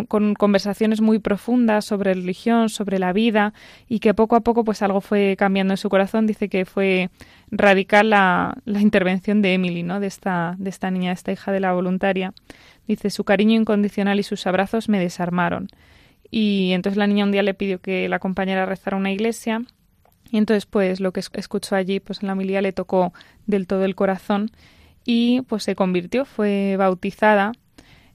con 0.08 0.34
conversaciones 0.34 1.00
muy 1.00 1.18
profundas 1.18 1.84
sobre 1.84 2.14
religión, 2.14 2.70
sobre 2.70 2.98
la 2.98 3.12
vida, 3.12 3.52
y 3.88 3.98
que 3.98 4.14
poco 4.14 4.36
a 4.36 4.40
poco 4.40 4.64
pues 4.64 4.80
algo 4.80 5.00
fue 5.00 5.36
cambiando 5.36 5.74
en 5.74 5.78
su 5.78 5.90
corazón. 5.90 6.26
Dice 6.26 6.48
que 6.48 6.64
fue 6.64 7.10
radical 7.50 8.10
la, 8.10 8.56
la 8.64 8.80
intervención 8.80 9.42
de 9.42 9.54
Emily, 9.54 9.82
¿no? 9.82 10.00
De 10.00 10.06
esta, 10.06 10.54
de 10.58 10.70
esta 10.70 10.90
niña, 10.90 11.10
de 11.10 11.14
esta 11.14 11.32
hija 11.32 11.52
de 11.52 11.60
la 11.60 11.72
voluntaria. 11.74 12.32
Dice, 12.86 13.10
su 13.10 13.24
cariño 13.24 13.60
incondicional 13.60 14.18
y 14.18 14.22
sus 14.22 14.46
abrazos 14.46 14.88
me 14.88 14.98
desarmaron. 14.98 15.68
Y 16.30 16.72
entonces 16.72 16.96
la 16.96 17.06
niña 17.06 17.24
un 17.24 17.32
día 17.32 17.42
le 17.42 17.54
pidió 17.54 17.80
que 17.80 18.08
la 18.08 18.16
acompañara 18.16 18.64
a 18.64 18.66
rezar 18.66 18.94
a 18.94 18.96
una 18.96 19.12
iglesia. 19.12 19.62
Y 20.30 20.38
entonces, 20.38 20.66
pues, 20.66 21.00
lo 21.00 21.12
que 21.12 21.20
escuchó 21.20 21.76
allí, 21.76 22.00
pues 22.00 22.22
en 22.22 22.28
la 22.28 22.32
homilía 22.32 22.62
le 22.62 22.72
tocó 22.72 23.12
del 23.46 23.66
todo 23.66 23.84
el 23.84 23.94
corazón 23.94 24.50
y 25.04 25.42
pues 25.42 25.64
se 25.64 25.74
convirtió, 25.74 26.24
fue 26.24 26.76
bautizada 26.78 27.52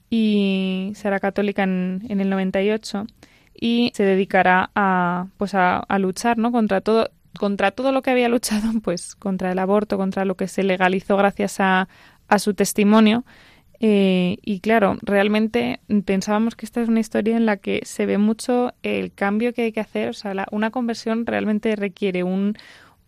y 0.10 0.94
será 0.96 1.20
católica 1.20 1.64
en, 1.64 2.02
el 2.10 2.30
98 2.30 3.06
y 3.54 3.92
se 3.94 4.04
dedicará 4.04 4.72
a, 4.76 5.28
pues 5.38 5.54
a, 5.54 5.86
luchar 6.00 6.38
¿no? 6.38 6.52
contra 6.52 6.82
todo 6.82 7.10
contra 7.38 7.70
todo 7.70 7.92
lo 7.92 8.02
que 8.02 8.10
había 8.10 8.30
luchado, 8.30 8.72
pues 8.84 9.16
contra 9.16 9.52
el 9.52 9.60
aborto, 9.60 9.98
contra 9.98 10.26
lo 10.26 10.36
que 10.36 10.48
se 10.48 10.64
legalizó 10.64 11.18
gracias 11.18 11.60
a, 11.60 11.88
a 12.28 12.40
su 12.40 12.56
testimonio. 12.56 13.26
Eh, 13.80 14.38
y 14.42 14.60
claro, 14.60 14.98
realmente 15.02 15.80
pensábamos 16.06 16.56
que 16.56 16.66
esta 16.66 16.82
es 16.82 16.90
una 16.90 17.00
historia 17.00 17.38
en 17.38 17.46
la 17.46 17.58
que 17.58 17.82
se 17.84 18.06
ve 18.06 18.18
mucho 18.18 18.74
el 18.84 19.14
cambio 19.14 19.54
que 19.54 19.64
hay 19.64 19.72
que 19.72 19.80
hacer. 19.80 20.10
O 20.10 20.14
sea, 20.14 20.48
una 20.52 20.72
conversión 20.72 21.26
realmente 21.26 21.76
requiere 21.76 22.24
un, 22.24 22.56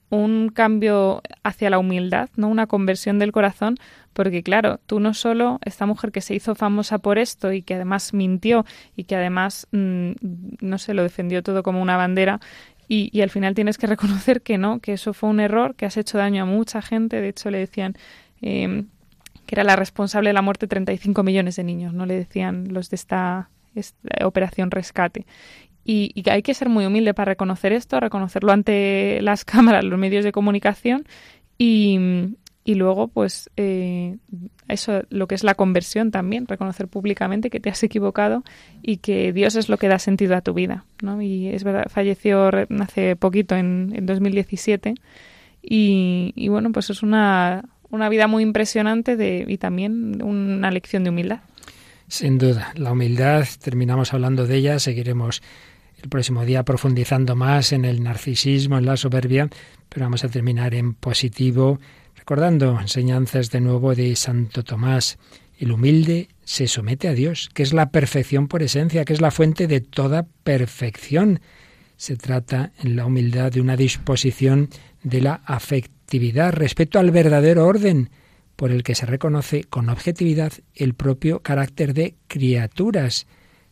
un 0.10 0.50
cambio 0.50 1.22
hacia 1.44 1.70
la 1.70 1.80
humildad, 1.80 2.30
¿no? 2.36 2.50
Una 2.50 2.68
conversión 2.68 3.20
del 3.20 3.32
corazón, 3.32 3.78
porque 4.14 4.44
claro, 4.44 4.80
tú 4.86 5.00
no 5.00 5.14
solo 5.14 5.60
esta 5.66 5.86
mujer 5.86 6.12
que 6.12 6.22
se 6.22 6.36
hizo 6.36 6.56
famosa 6.56 7.00
por 7.00 7.18
esto 7.18 7.52
y 7.54 7.62
que 7.62 7.76
además 7.76 8.14
mintió 8.14 8.66
y 8.96 9.06
que 9.06 9.16
además 9.16 9.68
mm, 9.72 10.12
no 10.62 10.78
se 10.78 10.94
lo 10.94 11.04
defendió 11.04 11.44
todo 11.44 11.64
como 11.64 11.82
una 11.82 11.98
bandera 11.98 12.40
y, 12.88 13.10
y, 13.14 13.22
al 13.22 13.30
final 13.30 13.54
tienes 13.54 13.78
que 13.78 13.86
reconocer 13.88 14.42
que 14.42 14.58
no, 14.58 14.80
que 14.80 14.94
eso 14.94 15.14
fue 15.14 15.30
un 15.30 15.40
error, 15.40 15.76
que 15.76 15.86
has 15.86 15.96
hecho 15.98 16.18
daño 16.18 16.44
a 16.44 16.46
mucha 16.48 16.82
gente. 16.82 17.22
De 17.22 17.30
hecho, 17.30 17.52
le 17.52 17.60
decían 17.60 17.96
eh, 18.42 18.86
que 19.50 19.56
era 19.56 19.64
la 19.64 19.76
responsable 19.76 20.30
de 20.30 20.34
la 20.34 20.44
muerte 20.44 20.68
de 20.68 20.70
35 20.70 21.24
millones 21.24 21.56
de 21.56 21.64
niños, 21.64 21.92
no 21.92 22.06
le 22.06 22.14
decían 22.14 22.72
los 22.72 22.92
de 22.92 22.98
esta, 22.98 23.50
operación 24.24 24.70
rescate. 24.70 25.26
Y, 25.84 26.14
hay 26.30 26.44
que 26.44 26.54
ser 26.54 26.70
muy 26.70 26.86
humilde 26.86 27.16
para 27.16 27.32
reconocer 27.32 27.74
esto, 27.74 28.00
reconocerlo 28.00 28.52
ante 28.52 29.20
las 29.24 29.46
cámaras, 29.52 29.84
los 29.84 29.98
medios 29.98 30.24
de 30.24 30.32
comunicación 30.32 31.08
y, 31.58 31.98
y 32.64 32.76
luego, 32.76 33.08
pues, 33.08 33.50
eh, 33.58 34.18
eso, 34.68 35.02
lo 35.10 35.28
que 35.28 35.34
es 35.34 35.44
la 35.44 35.56
conversión 35.56 36.12
también, 36.12 36.46
reconocer 36.46 36.88
públicamente 36.88 37.50
que 37.50 37.60
te 37.60 37.72
has 37.72 37.82
equivocado 37.82 38.44
y 38.84 38.98
que 38.98 39.34
Dios 39.34 39.56
es 39.56 39.68
lo 39.68 39.78
que 39.78 39.88
da 39.88 39.98
sentido 39.98 40.36
a 40.36 40.42
tu 40.42 40.54
vida, 40.54 40.86
¿no? 41.02 41.24
Y 41.24 41.48
es 41.48 41.64
verdad, 41.64 41.88
falleció 41.90 42.52
hace 42.82 43.16
poquito, 43.16 43.56
en, 43.56 43.94
en 43.96 44.06
2017, 44.06 44.94
y, 45.64 46.34
y, 46.36 46.48
bueno, 46.50 46.72
pues 46.72 46.92
es 46.92 47.02
una, 47.02 47.64
una 47.90 48.10
vida 48.10 48.28
muy 48.28 48.44
impresionante 48.44 49.16
de, 49.16 49.46
y 49.48 49.58
también 49.58 50.22
una 50.22 50.72
lección 50.72 51.04
de 51.04 51.10
humildad. 51.10 51.40
Sin 52.08 52.38
duda, 52.38 52.74
la 52.76 52.92
humildad, 52.92 53.46
terminamos 53.62 54.14
hablando 54.14 54.48
de 54.48 54.56
ella, 54.56 54.80
seguiremos 54.80 55.42
el 56.02 56.10
próximo 56.10 56.46
día 56.46 56.64
profundizando 56.64 57.36
más 57.36 57.72
en 57.72 57.86
el 57.86 58.02
narcisismo, 58.02 58.78
en 58.78 58.86
la 58.86 58.98
soberbia, 58.98 59.50
pero 59.90 60.06
vamos 60.06 60.24
a 60.24 60.30
terminar 60.30 60.74
en 60.74 60.94
positivo 60.94 61.80
recordando 62.16 62.80
enseñanzas 62.80 63.50
de 63.50 63.62
nuevo 63.62 63.96
de 63.96 64.16
Santo 64.16 64.64
Tomás. 64.64 65.18
El 65.58 65.72
humilde 65.72 66.30
se 66.44 66.68
somete 66.68 67.08
a 67.08 67.14
Dios, 67.14 67.50
que 67.54 67.64
es 67.64 67.74
la 67.74 67.92
perfección 67.92 68.48
por 68.48 68.64
esencia, 68.64 69.04
que 69.04 69.14
es 69.14 69.22
la 69.22 69.32
fuente 69.32 69.68
de 69.68 69.82
toda 69.82 70.28
perfección. 70.44 71.42
Se 71.98 72.16
trata 72.16 72.72
en 72.82 72.96
la 72.96 73.06
humildad 73.06 73.52
de 73.52 73.62
una 73.62 73.76
disposición 73.76 74.70
de 75.04 75.22
la 75.22 75.42
afectividad 76.10 76.54
respecto 76.54 76.98
al 76.98 77.12
verdadero 77.12 77.68
orden, 77.68 78.10
por 78.56 78.72
el 78.72 78.82
que 78.82 78.96
se 78.96 79.06
reconoce 79.06 79.66
con 79.66 79.90
objetividad 79.90 80.52
el 80.74 80.96
propio 80.96 81.42
carácter 81.44 81.94
de 81.94 82.16
criaturas, 82.28 83.28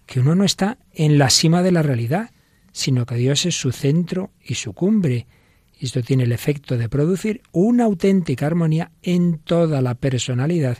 que 0.06 0.20
uno 0.20 0.36
no 0.36 0.44
está 0.44 0.78
en 0.94 1.18
la 1.18 1.32
cima 1.32 1.64
de 1.64 1.72
la 1.72 1.82
realidad, 1.82 2.30
sino 2.72 3.08
que 3.08 3.16
Dios 3.16 3.48
es 3.48 3.60
su 3.60 3.72
centro 3.72 4.30
y 4.40 4.54
su 4.54 4.74
cumbre, 4.74 5.26
esto 5.80 6.04
tiene 6.04 6.26
el 6.26 6.32
efecto 6.32 6.78
de 6.78 6.90
producir 6.90 7.42
una 7.54 7.86
auténtica 7.86 8.46
armonía 8.46 8.92
en 9.02 9.40
toda 9.40 9.82
la 9.82 9.96
personalidad 9.96 10.78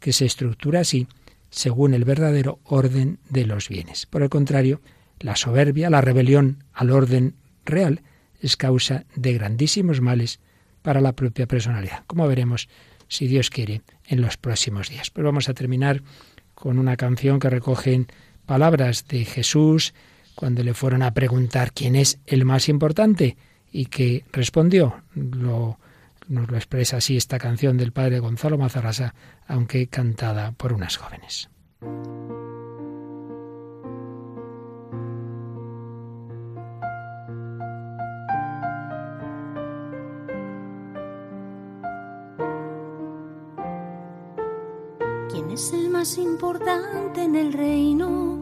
que 0.00 0.14
se 0.14 0.24
estructura 0.24 0.80
así 0.80 1.06
según 1.50 1.92
el 1.92 2.06
verdadero 2.06 2.60
orden 2.64 3.18
de 3.28 3.44
los 3.44 3.68
bienes. 3.68 4.06
Por 4.06 4.22
el 4.22 4.30
contrario, 4.30 4.80
la 5.20 5.36
soberbia, 5.36 5.90
la 5.90 6.00
rebelión 6.00 6.64
al 6.72 6.90
orden 6.90 7.34
real, 7.66 8.00
es 8.40 8.56
causa 8.56 9.04
de 9.14 9.34
grandísimos 9.34 10.00
males 10.00 10.40
para 10.84 11.00
la 11.00 11.14
propia 11.14 11.46
personalidad, 11.46 12.04
como 12.06 12.28
veremos, 12.28 12.68
si 13.08 13.26
Dios 13.26 13.48
quiere, 13.48 13.80
en 14.06 14.20
los 14.20 14.36
próximos 14.36 14.90
días. 14.90 15.08
Pero 15.08 15.28
vamos 15.28 15.48
a 15.48 15.54
terminar 15.54 16.02
con 16.54 16.78
una 16.78 16.98
canción 16.98 17.40
que 17.40 17.48
recogen 17.48 18.06
palabras 18.44 19.08
de 19.08 19.24
Jesús 19.24 19.94
cuando 20.34 20.62
le 20.62 20.74
fueron 20.74 21.02
a 21.02 21.14
preguntar 21.14 21.72
quién 21.72 21.96
es 21.96 22.18
el 22.26 22.44
más 22.44 22.68
importante 22.68 23.38
y 23.72 23.86
que 23.86 24.26
respondió. 24.30 25.02
Lo, 25.14 25.78
nos 26.28 26.50
lo 26.50 26.56
expresa 26.58 26.98
así 26.98 27.16
esta 27.16 27.38
canción 27.38 27.78
del 27.78 27.92
padre 27.92 28.18
Gonzalo 28.18 28.58
Mazarrasa, 28.58 29.14
aunque 29.46 29.86
cantada 29.86 30.52
por 30.52 30.74
unas 30.74 30.98
jóvenes. 30.98 31.48
Es 45.54 45.72
el 45.72 45.88
más 45.88 46.18
importante 46.18 47.22
en 47.22 47.36
el 47.36 47.52
reino? 47.52 48.40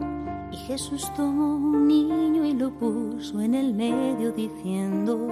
Y 0.51 0.57
Jesús 0.57 1.13
tomó 1.15 1.57
un 1.57 1.87
niño 1.87 2.43
y 2.43 2.53
lo 2.53 2.71
puso 2.71 3.39
en 3.39 3.53
el 3.53 3.75
medio 3.75 4.31
diciendo, 4.31 5.27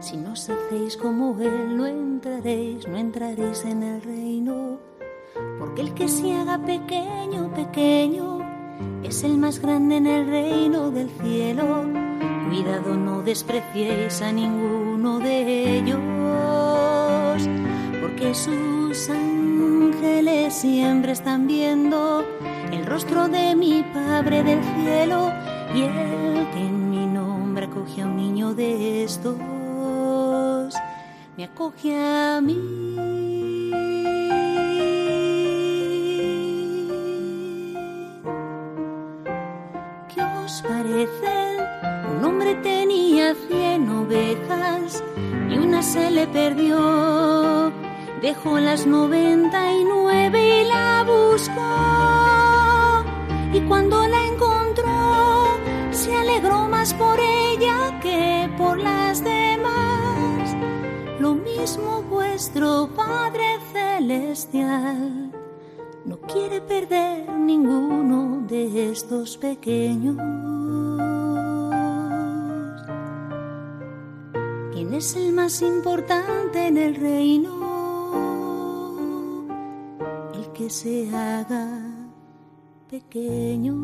si 0.00 0.16
no 0.16 0.32
os 0.32 0.50
hacéis 0.50 0.96
como 0.96 1.40
Él, 1.40 1.76
no 1.76 1.86
entraréis, 1.86 2.88
no 2.88 2.96
entraréis 2.96 3.64
en 3.64 3.84
el 3.84 4.02
reino. 4.02 4.78
Porque 5.60 5.82
el 5.82 5.94
que 5.94 6.08
se 6.08 6.32
haga 6.34 6.58
pequeño, 6.58 7.54
pequeño, 7.54 8.40
es 9.04 9.22
el 9.22 9.38
más 9.38 9.60
grande 9.60 9.98
en 9.98 10.08
el 10.08 10.26
reino 10.26 10.90
del 10.90 11.08
cielo. 11.22 11.84
Cuidado, 12.48 12.96
no 12.96 13.22
despreciéis 13.22 14.20
a 14.22 14.32
ninguno 14.32 15.20
de 15.20 15.78
ellos, 15.78 16.00
porque 18.00 18.34
sus 18.34 19.08
siempre 20.50 21.12
están 21.12 21.46
viendo 21.46 22.24
el 22.72 22.84
rostro 22.86 23.28
de 23.28 23.54
mi 23.54 23.82
Padre 23.94 24.42
del 24.42 24.62
cielo 24.62 25.30
y 25.74 25.82
el 25.82 26.48
que 26.52 26.58
en 26.58 26.90
mi 26.90 27.06
nombre 27.06 27.66
acoge 27.66 28.02
a 28.02 28.06
un 28.06 28.16
niño 28.16 28.54
de 28.54 29.04
estos, 29.04 30.74
me 31.36 31.44
acoge 31.44 31.96
a 31.96 32.40
mí. 32.40 32.58
¿Qué 40.14 40.22
os 40.44 40.62
parece? 40.62 41.56
Un 42.16 42.24
hombre 42.24 42.54
tenía 42.56 43.34
cien 43.48 43.88
ovejas 43.88 45.02
y 45.50 45.58
una 45.58 45.82
se 45.82 46.10
le 46.10 46.26
perdió. 46.26 46.61
Dejó 48.22 48.60
las 48.60 48.86
noventa 48.86 49.72
y 49.72 49.82
nueve 49.82 50.60
y 50.60 50.64
la 50.64 51.04
buscó 51.04 51.60
y 53.52 53.60
cuando 53.62 54.06
la 54.06 54.24
encontró 54.26 55.58
se 55.90 56.16
alegró 56.16 56.68
más 56.68 56.94
por 56.94 57.18
ella 57.18 57.98
que 58.00 58.48
por 58.56 58.78
las 58.78 59.24
demás. 59.24 60.56
Lo 61.18 61.34
mismo 61.34 62.02
vuestro 62.02 62.88
Padre 62.94 63.58
Celestial 63.72 65.32
no 66.04 66.20
quiere 66.20 66.60
perder 66.60 67.28
ninguno 67.28 68.46
de 68.46 68.92
estos 68.92 69.36
pequeños. 69.36 70.16
¿Quién 74.72 74.94
es 74.94 75.16
el 75.16 75.32
más 75.32 75.60
importante 75.60 76.68
en 76.68 76.78
el 76.78 76.94
reino? 76.94 77.71
Que 80.62 80.70
se 80.70 81.08
haga 81.08 81.66
pequeño. 82.88 83.74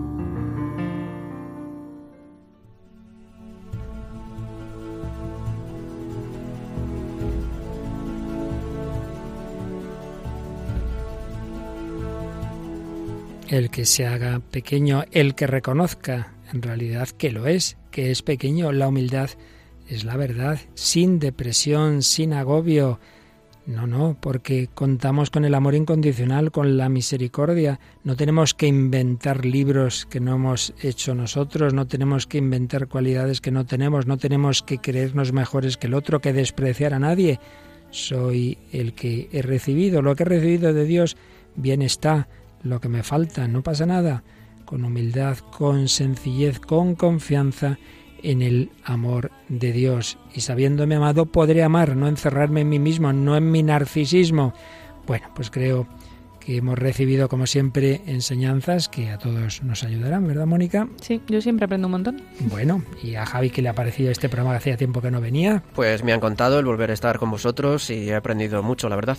El 13.49 13.71
que 13.71 13.85
se 13.85 14.07
haga 14.07 14.39
pequeño, 14.39 15.03
el 15.11 15.35
que 15.35 15.49
reconozca 15.49 16.33
en 16.53 16.63
realidad 16.63 17.09
que 17.09 17.33
lo 17.33 17.49
es, 17.49 17.77
que 17.91 18.13
es 18.13 18.23
pequeño, 18.23 18.71
la 18.71 18.87
humildad 18.87 19.31
es 19.89 20.05
la 20.05 20.17
verdad, 20.17 20.61
sin 20.75 21.19
depresión, 21.19 22.03
sin 22.03 22.33
agobio, 22.33 23.01
no, 23.69 23.87
no, 23.87 24.17
porque 24.19 24.71
contamos 24.73 25.29
con 25.29 25.45
el 25.45 25.55
amor 25.55 25.75
incondicional, 25.75 26.51
con 26.51 26.79
la 26.79 26.89
misericordia. 26.89 27.79
No 28.03 28.17
tenemos 28.17 28.55
que 28.55 28.67
inventar 28.67 29.45
libros 29.45 30.07
que 30.07 30.21
no 30.21 30.37
hemos 30.37 30.73
hecho 30.81 31.15
nosotros, 31.15 31.75
no 31.75 31.87
tenemos 31.87 32.27
que 32.27 32.39
inventar 32.39 32.89
cualidades 32.89 33.43
que 33.43 33.51
no 33.51 33.67
tenemos, 33.67 34.07
no 34.07 34.17
tenemos 34.17 34.63
que 34.63 34.79
creernos 34.79 35.35
mejores 35.35 35.77
que 35.77 35.87
el 35.87 35.93
otro, 35.93 36.23
que 36.23 36.33
despreciar 36.33 36.95
a 36.95 36.99
nadie. 36.99 37.41
Soy 37.91 38.57
el 38.73 38.95
que 38.95 39.29
he 39.33 39.43
recibido, 39.43 40.01
lo 40.01 40.17
que 40.17 40.23
he 40.23 40.27
recibido 40.27 40.73
de 40.73 40.87
Dios, 40.87 41.19
bien 41.55 41.83
está, 41.83 42.27
lo 42.63 42.81
que 42.81 42.89
me 42.89 43.03
falta, 43.03 43.49
no 43.49 43.63
pasa 43.63 43.85
nada. 43.85 44.23
con 44.65 44.83
humildad, 44.83 45.37
con 45.39 45.89
sencillez, 45.89 46.59
con 46.59 46.95
confianza 46.95 47.79
en 48.23 48.43
el 48.43 48.71
amor 48.85 49.31
de 49.49 49.73
Dios. 49.73 50.19
Y 50.35 50.41
sabiéndome 50.41 50.97
amado, 50.97 51.27
podré 51.27 51.63
amar, 51.63 51.97
no 51.97 52.09
encerrarme 52.09 52.63
en 52.63 52.69
mí 52.69 52.79
mismo, 52.79 53.13
no 53.13 53.37
en 53.37 53.51
mi 53.51 53.63
narcisismo. 53.63 54.53
Bueno, 55.07 55.27
pues 55.35 55.51
creo 55.51 55.87
que 56.41 56.57
hemos 56.57 56.79
recibido, 56.79 57.29
como 57.29 57.47
siempre, 57.47 58.01
enseñanzas 58.07 58.89
que 58.89 59.11
a 59.11 59.19
todos 59.19 59.63
nos 59.63 59.85
ayudarán, 59.85 60.27
¿verdad, 60.27 60.47
Mónica? 60.47 60.89
Sí, 61.01 61.21
yo 61.29 61.41
siempre 61.41 61.67
aprendo 61.67 61.89
un 61.89 61.93
montón. 61.93 62.23
Bueno, 62.41 62.83
¿y 63.03 63.17
a 63.17 63.27
Javi 63.27 63.51
qué 63.51 63.61
le 63.61 63.69
ha 63.69 63.75
parecido 63.75 64.11
este 64.11 64.29
programa 64.29 64.53
que 64.53 64.59
hacía 64.59 64.77
tiempo 64.77 65.03
que 65.03 65.11
no 65.11 65.21
venía? 65.21 65.63
Pues 65.75 66.03
me 66.05 66.13
han 66.13 66.21
contado 66.21 66.59
el 66.59 66.65
volver 66.65 66.91
a 66.91 66.95
estar 66.95 67.19
con 67.19 67.31
vosotros 67.31 67.91
y 67.91 68.09
he 68.09 68.15
aprendido 68.15 68.63
mucho, 68.63 68.89
la 68.89 68.97
verdad 68.97 69.19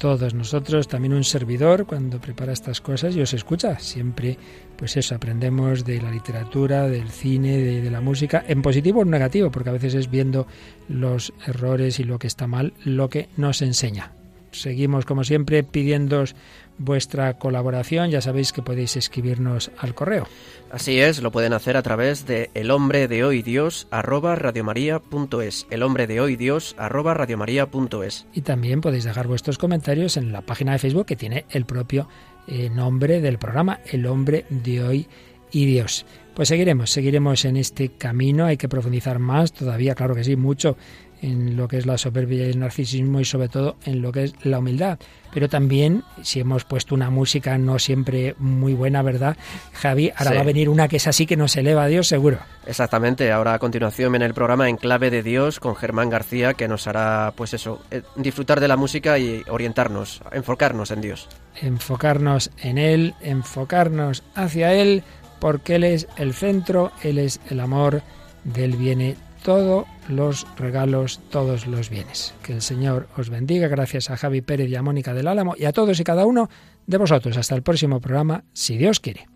todos 0.00 0.32
nosotros, 0.32 0.88
también 0.88 1.12
un 1.12 1.24
servidor, 1.24 1.84
cuando 1.84 2.20
prepara 2.20 2.54
estas 2.54 2.80
cosas 2.80 3.14
y 3.14 3.20
os 3.20 3.34
escucha. 3.34 3.78
Siempre, 3.78 4.38
pues 4.80 4.96
eso, 4.96 5.14
aprendemos 5.14 5.84
de 5.84 6.00
la 6.00 6.10
literatura, 6.10 6.88
del 6.88 7.10
cine, 7.10 7.58
de, 7.58 7.90
la 7.90 8.00
música, 8.00 8.42
en 8.48 8.62
positivo 8.62 9.00
o 9.00 9.02
en 9.02 9.10
negativo, 9.10 9.50
porque 9.50 9.68
a 9.68 9.74
veces 9.74 9.92
es 9.92 10.10
viendo 10.10 10.46
los 10.88 11.34
errores 11.46 12.00
y 12.00 12.04
lo 12.04 12.18
que 12.18 12.26
está 12.26 12.46
mal 12.46 12.72
lo 12.82 13.10
que 13.10 13.28
nos 13.36 13.60
enseña. 13.60 14.12
Seguimos, 14.52 15.04
como 15.04 15.22
siempre, 15.22 15.62
pidiéndoos 15.64 16.34
vuestra 16.78 17.34
colaboración. 17.34 18.10
Ya 18.10 18.22
sabéis 18.22 18.52
que 18.52 18.62
podéis 18.62 18.96
escribirnos 18.96 19.70
al 19.76 19.94
correo. 19.94 20.26
Así 20.72 20.98
es, 20.98 21.20
lo 21.20 21.30
pueden 21.30 21.52
hacer 21.52 21.76
a 21.76 21.82
través 21.82 22.26
de 22.26 22.50
el 22.54 22.70
hombre 22.70 23.06
de 23.06 23.22
hoy 23.22 23.42
Dios 23.42 23.86
arroba 23.90 24.34
radiomaria.es. 24.34 25.66
El 25.70 25.82
hombre 25.82 26.06
de 26.06 26.22
hoy 26.22 26.36
Dios 26.36 26.74
arroba 26.78 27.12
radiomaria.es. 27.12 28.26
Y 28.32 28.40
también 28.40 28.80
podéis 28.80 29.04
dejar 29.04 29.26
vuestros 29.28 29.58
comentarios 29.58 30.16
en 30.16 30.32
la 30.32 30.40
página 30.40 30.72
de 30.72 30.78
Facebook 30.78 31.04
que 31.04 31.16
tiene 31.16 31.44
el 31.50 31.66
propio 31.66 32.08
eh, 32.50 32.68
nombre 32.68 33.20
del 33.20 33.38
programa, 33.38 33.80
El 33.86 34.06
hombre 34.06 34.44
de 34.50 34.82
hoy 34.82 35.06
y 35.52 35.66
Dios. 35.66 36.04
Pues 36.34 36.48
seguiremos, 36.48 36.90
seguiremos 36.90 37.44
en 37.44 37.56
este 37.56 37.90
camino, 37.90 38.46
hay 38.46 38.56
que 38.56 38.68
profundizar 38.68 39.18
más, 39.18 39.52
todavía, 39.52 39.94
claro 39.94 40.14
que 40.14 40.24
sí, 40.24 40.36
mucho 40.36 40.76
en 41.22 41.56
lo 41.56 41.68
que 41.68 41.78
es 41.78 41.86
la 41.86 41.98
soberbia 41.98 42.46
y 42.46 42.50
el 42.50 42.58
narcisismo 42.58 43.20
y 43.20 43.24
sobre 43.24 43.48
todo 43.48 43.76
en 43.84 44.02
lo 44.02 44.12
que 44.12 44.24
es 44.24 44.34
la 44.44 44.58
humildad. 44.58 44.98
Pero 45.32 45.48
también, 45.48 46.02
si 46.22 46.40
hemos 46.40 46.64
puesto 46.64 46.94
una 46.94 47.10
música 47.10 47.56
no 47.56 47.78
siempre 47.78 48.34
muy 48.38 48.74
buena, 48.74 49.02
¿verdad? 49.02 49.36
Javi, 49.74 50.10
ahora 50.16 50.34
va 50.34 50.40
a 50.40 50.44
venir 50.44 50.68
una 50.68 50.88
que 50.88 50.96
es 50.96 51.06
así 51.06 51.26
que 51.26 51.36
nos 51.36 51.56
eleva 51.56 51.84
a 51.84 51.86
Dios, 51.86 52.08
seguro. 52.08 52.38
Exactamente, 52.66 53.30
ahora 53.30 53.54
a 53.54 53.58
continuación 53.58 54.12
viene 54.12 54.26
el 54.26 54.34
programa 54.34 54.68
En 54.68 54.76
Clave 54.76 55.10
de 55.10 55.22
Dios 55.22 55.60
con 55.60 55.76
Germán 55.76 56.10
García 56.10 56.54
que 56.54 56.68
nos 56.68 56.86
hará, 56.86 57.32
pues 57.36 57.54
eso, 57.54 57.80
eh, 57.90 58.02
disfrutar 58.16 58.60
de 58.60 58.68
la 58.68 58.76
música 58.76 59.18
y 59.18 59.42
orientarnos, 59.48 60.20
enfocarnos 60.32 60.90
en 60.90 61.00
Dios. 61.00 61.28
Enfocarnos 61.60 62.50
en 62.58 62.78
Él, 62.78 63.14
enfocarnos 63.20 64.24
hacia 64.34 64.74
Él, 64.74 65.04
porque 65.38 65.76
Él 65.76 65.84
es 65.84 66.08
el 66.16 66.34
centro, 66.34 66.90
Él 67.02 67.18
es 67.18 67.40
el 67.50 67.60
amor, 67.60 68.02
del 68.44 68.76
viene 68.76 69.16
todos 69.42 69.86
los 70.10 70.46
regalos, 70.56 71.20
todos 71.30 71.66
los 71.66 71.90
bienes. 71.90 72.34
Que 72.42 72.54
el 72.54 72.62
Señor 72.62 73.08
os 73.16 73.30
bendiga. 73.30 73.68
Gracias 73.68 74.10
a 74.10 74.16
Javi 74.16 74.40
Pérez 74.40 74.68
y 74.68 74.76
a 74.76 74.82
Mónica 74.82 75.14
del 75.14 75.28
Álamo 75.28 75.54
y 75.56 75.64
a 75.64 75.72
todos 75.72 75.98
y 76.00 76.04
cada 76.04 76.26
uno 76.26 76.48
de 76.86 76.98
vosotros. 76.98 77.36
Hasta 77.36 77.54
el 77.54 77.62
próximo 77.62 78.00
programa, 78.00 78.44
si 78.52 78.76
Dios 78.76 79.00
quiere. 79.00 79.26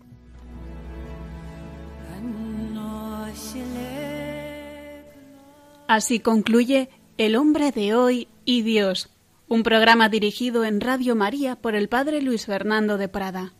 Así 5.87 6.19
concluye 6.19 6.89
El 7.17 7.35
hombre 7.35 7.71
de 7.71 7.93
hoy 7.93 8.27
y 8.43 8.63
Dios, 8.63 9.11
un 9.47 9.61
programa 9.61 10.09
dirigido 10.09 10.65
en 10.65 10.81
Radio 10.81 11.15
María 11.15 11.55
por 11.55 11.75
el 11.75 11.89
Padre 11.89 12.21
Luis 12.21 12.47
Fernando 12.47 12.97
de 12.97 13.07
Prada. 13.07 13.53